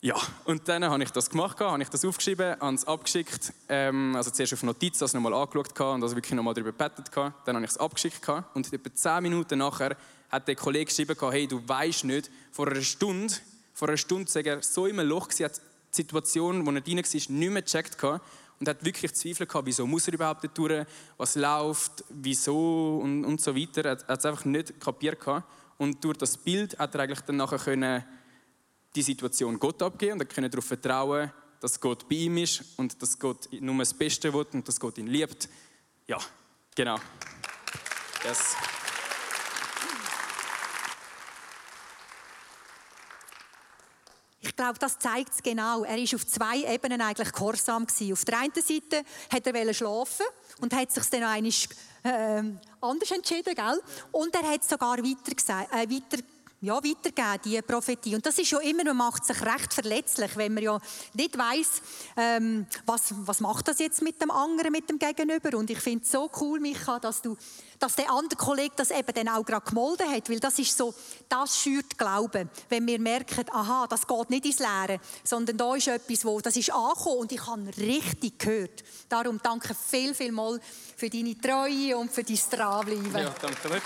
Ja, 0.00 0.14
und 0.44 0.68
dann 0.68 0.84
habe 0.84 1.02
ich 1.02 1.10
das 1.10 1.28
gemacht, 1.30 1.58
habe 1.58 1.82
ich 1.82 1.88
das 1.88 2.04
aufgeschrieben, 2.04 2.60
habe 2.60 2.74
es 2.76 2.86
abgeschickt, 2.86 3.52
ähm, 3.68 4.14
also 4.14 4.30
zuerst 4.30 4.52
auf 4.52 4.62
Notiz, 4.62 4.98
das 4.98 5.14
nochmal 5.14 5.34
angeschaut 5.34 5.80
und 5.80 6.00
das 6.00 6.14
wirklich 6.14 6.34
nochmal 6.34 6.54
darüber 6.54 6.70
gebetet. 6.70 7.10
Dann 7.14 7.56
habe 7.56 7.64
ich 7.64 7.72
es 7.72 7.78
abgeschickt 7.78 8.28
und 8.54 8.72
etwa 8.72 8.94
zehn 8.94 9.22
Minuten 9.22 9.58
nachher 9.58 9.96
hat 10.30 10.46
der 10.46 10.54
Kollege 10.54 10.84
geschrieben, 10.84 11.16
hey, 11.30 11.48
du 11.48 11.66
weißt 11.66 12.04
nicht, 12.04 12.30
vor 12.52 12.68
einer 12.68 12.82
Stunde 12.82 13.34
vor 13.76 13.88
einer 13.88 13.98
Stunde 13.98 14.34
war 14.34 14.46
er 14.46 14.62
so 14.62 14.86
im 14.86 14.98
Loch, 15.00 15.28
er 15.38 15.50
hat 15.50 15.58
die 15.58 15.96
Situation, 15.96 16.64
wo 16.64 16.70
er 16.70 16.80
drin 16.80 16.96
war, 16.96 17.02
nicht 17.04 17.30
mehr 17.30 17.60
gecheckt 17.60 17.98
und 18.58 18.68
hat 18.68 18.84
wirklich 18.84 19.12
Zweifel 19.14 19.46
gehabt, 19.46 19.66
wieso 19.66 19.86
muss 19.86 20.08
er 20.08 20.14
überhaupt 20.14 20.44
da 20.44 20.48
durch, 20.48 20.86
was 21.16 21.34
läuft, 21.34 22.04
wieso 22.08 23.00
und, 23.02 23.24
und 23.24 23.40
so 23.40 23.54
weiter. 23.54 23.84
Er 23.84 23.90
hat 23.92 24.18
es 24.18 24.24
einfach 24.24 24.44
nicht 24.44 24.80
kapiert 24.80 25.20
gehabt. 25.20 25.46
Und 25.78 26.02
durch 26.02 26.16
das 26.16 26.36
Bild 26.38 26.78
hat 26.78 26.94
er 26.94 27.02
eigentlich 27.02 27.20
dann 27.20 27.36
nachher 27.36 27.58
können 27.58 28.04
die 28.94 29.02
Situation 29.02 29.58
Gott 29.58 29.82
abgeben 29.82 30.14
und 30.14 30.20
er 30.22 30.26
konnte 30.26 30.48
darauf 30.48 30.64
vertrauen, 30.64 31.30
dass 31.60 31.80
Gott 31.80 32.08
bei 32.08 32.16
ihm 32.16 32.38
ist 32.38 32.64
und 32.78 33.00
dass 33.00 33.18
Gott 33.18 33.48
nur 33.52 33.76
das 33.78 33.92
Beste 33.92 34.32
will 34.32 34.46
und 34.52 34.66
dass 34.66 34.80
Gott 34.80 34.96
ihn 34.96 35.06
liebt. 35.06 35.48
Ja, 36.06 36.18
genau. 36.74 36.96
Yes. 38.24 38.56
Ich 44.56 44.64
glaube, 44.64 44.78
das 44.78 44.98
zeigt 44.98 45.34
es 45.34 45.42
genau. 45.42 45.84
Er 45.84 45.98
ist 45.98 46.14
auf 46.14 46.26
zwei 46.26 46.62
Ebenen 46.64 47.02
eigentlich 47.02 47.30
gehorsam 47.30 47.86
gewesen. 47.86 48.14
Auf 48.14 48.24
der 48.24 48.38
einen 48.38 48.54
Seite 48.54 49.04
hat 49.30 49.46
er 49.46 49.74
schlafen 49.74 50.24
und 50.62 50.72
hat 50.72 50.90
sich 50.90 51.04
dann 51.10 51.24
einmal 51.24 51.52
äh, 52.02 52.42
anders 52.80 53.10
entschieden, 53.10 53.54
gell? 53.54 53.82
Und 54.12 54.34
er 54.34 54.50
hat 54.50 54.64
sogar 54.64 54.96
weiter, 54.96 55.34
gesagt, 55.34 55.74
äh, 55.74 55.86
weiter 55.90 56.22
ja, 56.66 56.76
weitergeben, 56.76 57.40
diese 57.44 57.62
Prophetie. 57.62 58.14
Und 58.14 58.26
das 58.26 58.38
ist 58.38 58.50
ja 58.50 58.58
immer, 58.58 58.84
man 58.84 58.96
macht 58.96 59.24
sich 59.24 59.40
recht 59.40 59.72
verletzlich, 59.72 60.36
wenn 60.36 60.54
man 60.54 60.62
ja 60.62 60.80
nicht 61.14 61.38
weiß, 61.38 61.82
ähm, 62.16 62.66
was, 62.84 63.14
was 63.18 63.40
macht 63.40 63.68
das 63.68 63.78
jetzt 63.78 64.02
mit 64.02 64.20
dem 64.20 64.30
anderen, 64.30 64.72
mit 64.72 64.90
dem 64.90 64.98
Gegenüber. 64.98 65.56
Und 65.56 65.70
ich 65.70 65.78
finde 65.78 66.04
es 66.04 66.10
so 66.10 66.30
cool, 66.40 66.60
Micha, 66.60 66.98
dass 66.98 67.22
du, 67.22 67.36
dass 67.78 67.94
der 67.94 68.10
andere 68.10 68.36
Kollege 68.36 68.74
das 68.76 68.90
eben 68.90 69.12
dann 69.14 69.28
auch 69.28 69.44
gerade 69.44 69.64
gemolden 69.64 70.10
hat, 70.10 70.28
weil 70.28 70.40
das 70.40 70.58
ist 70.58 70.76
so, 70.76 70.92
das 71.28 71.56
schürt 71.56 71.96
Glauben, 71.96 72.50
wenn 72.68 72.86
wir 72.86 72.98
merken, 72.98 73.44
aha, 73.52 73.86
das 73.88 74.06
geht 74.06 74.30
nicht 74.30 74.46
ins 74.46 74.58
Leere, 74.58 75.00
sondern 75.22 75.56
da 75.56 75.74
ist 75.76 75.86
etwas, 75.86 76.24
wo, 76.24 76.40
das 76.40 76.56
ist 76.56 76.72
angekommen 76.72 77.18
und 77.20 77.32
ich 77.32 77.46
habe 77.46 77.76
richtig 77.76 78.38
gehört. 78.38 78.82
Darum 79.08 79.40
danke 79.42 79.74
viel, 79.74 80.14
viel 80.14 80.32
mal 80.32 80.60
für 80.96 81.08
deine 81.08 81.38
Treue 81.38 81.96
und 81.96 82.10
für 82.10 82.24
dein 82.24 82.38
Dranbleiben. 82.50 83.16
Ja, 83.16 83.34
danke. 83.40 83.82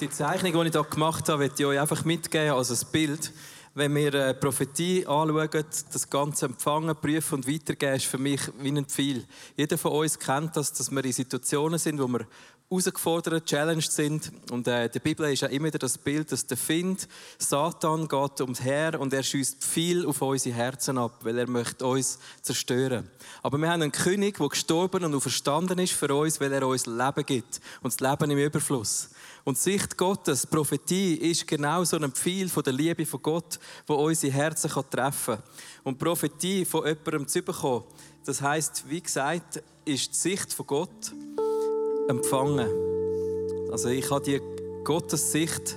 Die 0.00 0.08
Zeichnung, 0.08 0.52
die 0.52 0.68
ich 0.68 0.72
hier 0.72 0.82
gemacht 0.84 1.28
habe, 1.28 1.44
möchte 1.44 1.62
ich 1.62 1.66
euch 1.66 1.78
einfach 1.78 2.06
mitgeben 2.06 2.52
als 2.52 2.70
ein 2.70 2.90
Bild. 2.90 3.32
wenn 3.74 3.94
wir 3.94 4.14
äh, 4.14 4.34
Prophetie 4.34 5.06
anschauen, 5.06 5.48
das 5.92 6.08
ganze 6.08 6.46
Empfangen, 6.46 6.96
Prüfen 6.96 7.34
und 7.34 7.46
Weitergeben 7.46 7.96
ist 7.96 8.06
für 8.06 8.16
mich 8.16 8.40
wie 8.58 8.70
ein 8.70 8.86
Pfeil. 8.86 9.24
Jeder 9.56 9.76
von 9.76 9.92
uns 9.92 10.18
kennt 10.18 10.56
das, 10.56 10.72
dass 10.72 10.90
wir 10.90 11.04
in 11.04 11.12
Situationen 11.12 11.78
sind, 11.78 12.00
wo 12.00 12.08
wir 12.08 12.26
herausgefordert, 12.70 13.44
challenged 13.44 13.92
sind. 13.92 14.32
Und 14.50 14.66
äh, 14.68 14.86
in 14.86 14.92
der 14.92 15.00
Bibel 15.00 15.30
ist 15.30 15.42
ja 15.42 15.48
immer 15.48 15.66
wieder 15.66 15.78
das 15.78 15.98
Bild, 15.98 16.32
dass 16.32 16.46
der 16.46 16.56
Find, 16.56 17.06
Satan, 17.36 18.08
geht 18.08 18.40
ums 18.40 18.62
Her 18.62 18.98
und 18.98 19.12
er 19.12 19.22
schießt 19.22 19.62
viel 19.62 20.06
auf 20.06 20.22
unsere 20.22 20.56
Herzen 20.56 20.96
ab, 20.96 21.18
weil 21.24 21.36
er 21.36 21.48
möchte 21.48 21.84
uns 21.84 22.18
zerstören. 22.40 23.10
Aber 23.42 23.58
wir 23.58 23.68
haben 23.68 23.82
einen 23.82 23.92
König, 23.92 24.38
der 24.38 24.48
gestorben 24.48 25.04
und 25.04 25.20
verstanden 25.20 25.78
ist 25.78 25.92
für 25.92 26.14
uns, 26.14 26.40
weil 26.40 26.52
er 26.52 26.66
uns 26.66 26.86
Leben 26.86 27.26
gibt. 27.26 27.60
Und 27.82 27.92
das 27.92 28.00
Leben 28.00 28.30
im 28.30 28.38
Überfluss. 28.38 29.10
Und 29.44 29.56
die 29.56 29.62
Sicht 29.62 29.96
Gottes, 29.96 30.46
Prophetie, 30.46 31.14
ist 31.14 31.46
genau 31.46 31.84
so 31.84 31.96
ein 31.96 32.12
Pfeil 32.12 32.48
von 32.48 32.62
der 32.62 32.72
Liebe 32.72 33.06
von 33.06 33.22
Gott, 33.22 33.58
wo 33.86 33.94
unsere 33.94 34.32
Herzen 34.32 34.70
treffen 34.90 35.36
kann. 35.36 35.42
Und 35.84 35.98
Prophetie 35.98 36.64
von 36.64 36.86
jemandem 36.86 37.26
zu 37.26 37.42
bekommen, 37.42 37.84
das 38.24 38.42
heißt, 38.42 38.84
wie 38.88 39.00
gesagt, 39.00 39.62
ist 39.84 40.12
die 40.12 40.16
Sicht 40.16 40.52
von 40.52 40.66
Gott 40.66 41.12
empfangen. 42.08 42.68
Also 43.70 43.88
ich 43.88 44.10
habe 44.10 44.24
die 44.24 44.40
Gottes 44.84 45.32
Sicht 45.32 45.76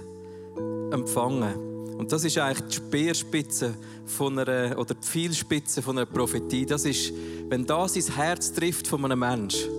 empfangen. 0.91 1.74
Und 1.97 2.11
das 2.11 2.24
ist 2.24 2.38
eigentlich 2.38 2.68
die 2.68 2.76
Speerspitze 2.76 3.76
von 4.05 4.38
einer, 4.38 4.78
oder 4.78 4.93
die 4.95 5.07
Pfeilspitze 5.07 5.82
von 5.82 5.97
einer 5.97 6.05
Prophetie. 6.05 6.66
Das 6.66 6.86
ist, 6.86 7.14
wenn 7.49 7.66
das 7.66 7.95
ins 7.95 8.16
Herz 8.16 8.51
trifft 8.51 8.88
von 8.88 9.05
einem 9.05 9.20
Menschen, 9.20 9.70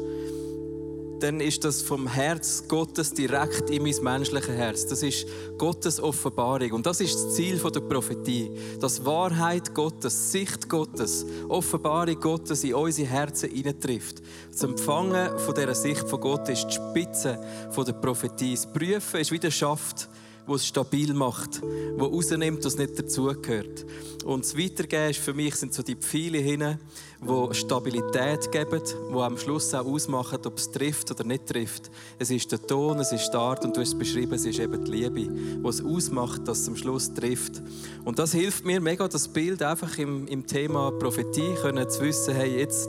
dann 1.24 1.40
ist 1.40 1.64
das 1.64 1.80
vom 1.80 2.06
Herz 2.06 2.64
Gottes 2.68 3.14
direkt 3.14 3.70
in 3.70 3.82
mein 3.82 3.94
menschliches 4.02 4.50
Herz. 4.50 4.86
Das 4.86 5.02
ist 5.02 5.26
Gottes 5.56 5.98
Offenbarung. 5.98 6.72
Und 6.72 6.84
das 6.84 7.00
ist 7.00 7.14
das 7.14 7.34
Ziel 7.34 7.56
der 7.56 7.80
Prophetie. 7.80 8.50
Dass 8.78 9.02
Wahrheit 9.06 9.72
Gottes, 9.72 10.32
Sicht 10.32 10.68
Gottes, 10.68 11.24
Offenbarung 11.48 12.20
Gottes 12.20 12.62
in 12.62 12.74
unsere 12.74 13.08
Herzen 13.08 13.48
hineintrifft. 13.48 14.22
Das 14.52 14.64
Empfangen 14.64 15.38
von 15.38 15.54
dieser 15.54 15.74
Sicht 15.74 16.06
von 16.06 16.20
Gott 16.20 16.46
ist 16.50 16.66
die 16.66 16.74
Spitze 16.74 17.40
der 17.74 17.92
Prophetie. 17.94 18.54
Das 18.54 18.70
Prüfen 18.70 19.20
ist 19.20 19.32
wie 19.32 19.38
der 19.38 19.50
Schaft 19.50 20.10
wo 20.46 20.54
es 20.56 20.66
stabil 20.66 21.14
macht, 21.14 21.62
wo 21.96 22.06
rausnimmt, 22.06 22.64
was 22.64 22.76
nicht 22.76 22.98
dazugehört. 22.98 23.86
Und 24.24 24.44
das 24.44 24.56
Weitergeben 24.56 25.10
ist 25.10 25.20
für 25.20 25.34
mich 25.34 25.54
sind 25.54 25.74
so 25.74 25.82
die 25.82 25.96
Pfeile 25.96 26.38
hin, 26.38 26.78
die 27.20 27.54
Stabilität 27.54 28.50
geben, 28.50 28.82
die 29.10 29.18
am 29.18 29.38
Schluss 29.38 29.74
auch 29.74 29.86
ausmachen, 29.86 30.38
ob 30.44 30.58
es 30.58 30.70
trifft 30.70 31.10
oder 31.10 31.24
nicht 31.24 31.46
trifft. 31.46 31.90
Es 32.18 32.30
ist 32.30 32.50
der 32.52 32.60
Ton, 32.60 32.98
es 33.00 33.12
ist 33.12 33.30
die 33.30 33.36
Art 33.36 33.64
und 33.64 33.76
du 33.76 33.80
hast 33.80 33.88
es 33.88 33.98
beschrieben, 33.98 34.34
es 34.34 34.44
ist 34.44 34.58
eben 34.58 34.84
die 34.84 34.90
Liebe, 34.90 35.28
die 35.30 35.68
es 35.68 35.82
ausmacht, 35.82 36.46
dass 36.46 36.60
es 36.60 36.68
am 36.68 36.76
Schluss 36.76 37.12
trifft. 37.12 37.62
Und 38.04 38.18
das 38.18 38.32
hilft 38.32 38.64
mir 38.64 38.80
mega, 38.80 39.08
das 39.08 39.28
Bild 39.28 39.62
einfach 39.62 39.98
im, 39.98 40.26
im 40.26 40.46
Thema 40.46 40.90
Prophetie 40.92 41.54
können 41.60 41.88
zu 41.88 42.02
wissen, 42.02 42.34
hey, 42.34 42.58
jetzt 42.58 42.88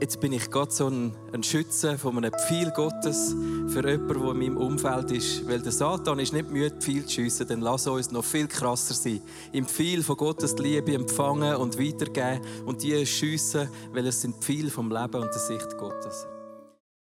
jetzt 0.00 0.20
bin 0.20 0.32
ich 0.32 0.50
Gott 0.50 0.72
so 0.72 0.88
ein, 0.88 1.12
ein 1.32 1.42
Schütze 1.42 1.98
von 1.98 2.16
einem 2.16 2.32
Pfeil 2.32 2.70
Gottes 2.74 3.34
für 3.68 3.88
jemanden, 3.88 4.08
der 4.08 4.30
in 4.30 4.38
meinem 4.38 4.56
Umfeld 4.56 5.10
ist. 5.10 5.48
Weil 5.48 5.60
der 5.60 5.72
Satan 5.72 6.18
ist 6.18 6.32
nicht 6.32 6.50
müde, 6.50 6.76
Pfeil 6.76 7.04
zu 7.04 7.14
schiessen, 7.14 7.46
dann 7.48 7.60
lass 7.60 7.86
uns 7.86 8.10
noch 8.10 8.24
viel 8.24 8.46
krasser 8.46 8.94
sein. 8.94 9.20
Im 9.52 9.66
Pfeil 9.66 10.02
von 10.02 10.16
Gottes 10.16 10.56
Liebe 10.58 10.94
empfangen 10.94 11.56
und 11.56 11.78
weitergeben 11.78 12.40
und 12.66 12.82
die 12.82 13.06
schiessen, 13.06 13.68
weil 13.92 14.06
es 14.06 14.20
sind 14.20 14.36
Pfeil 14.36 14.70
vom 14.70 14.90
Leben 14.90 15.22
und 15.22 15.30
der 15.32 15.40
Sicht 15.40 15.76
Gottes. 15.78 16.26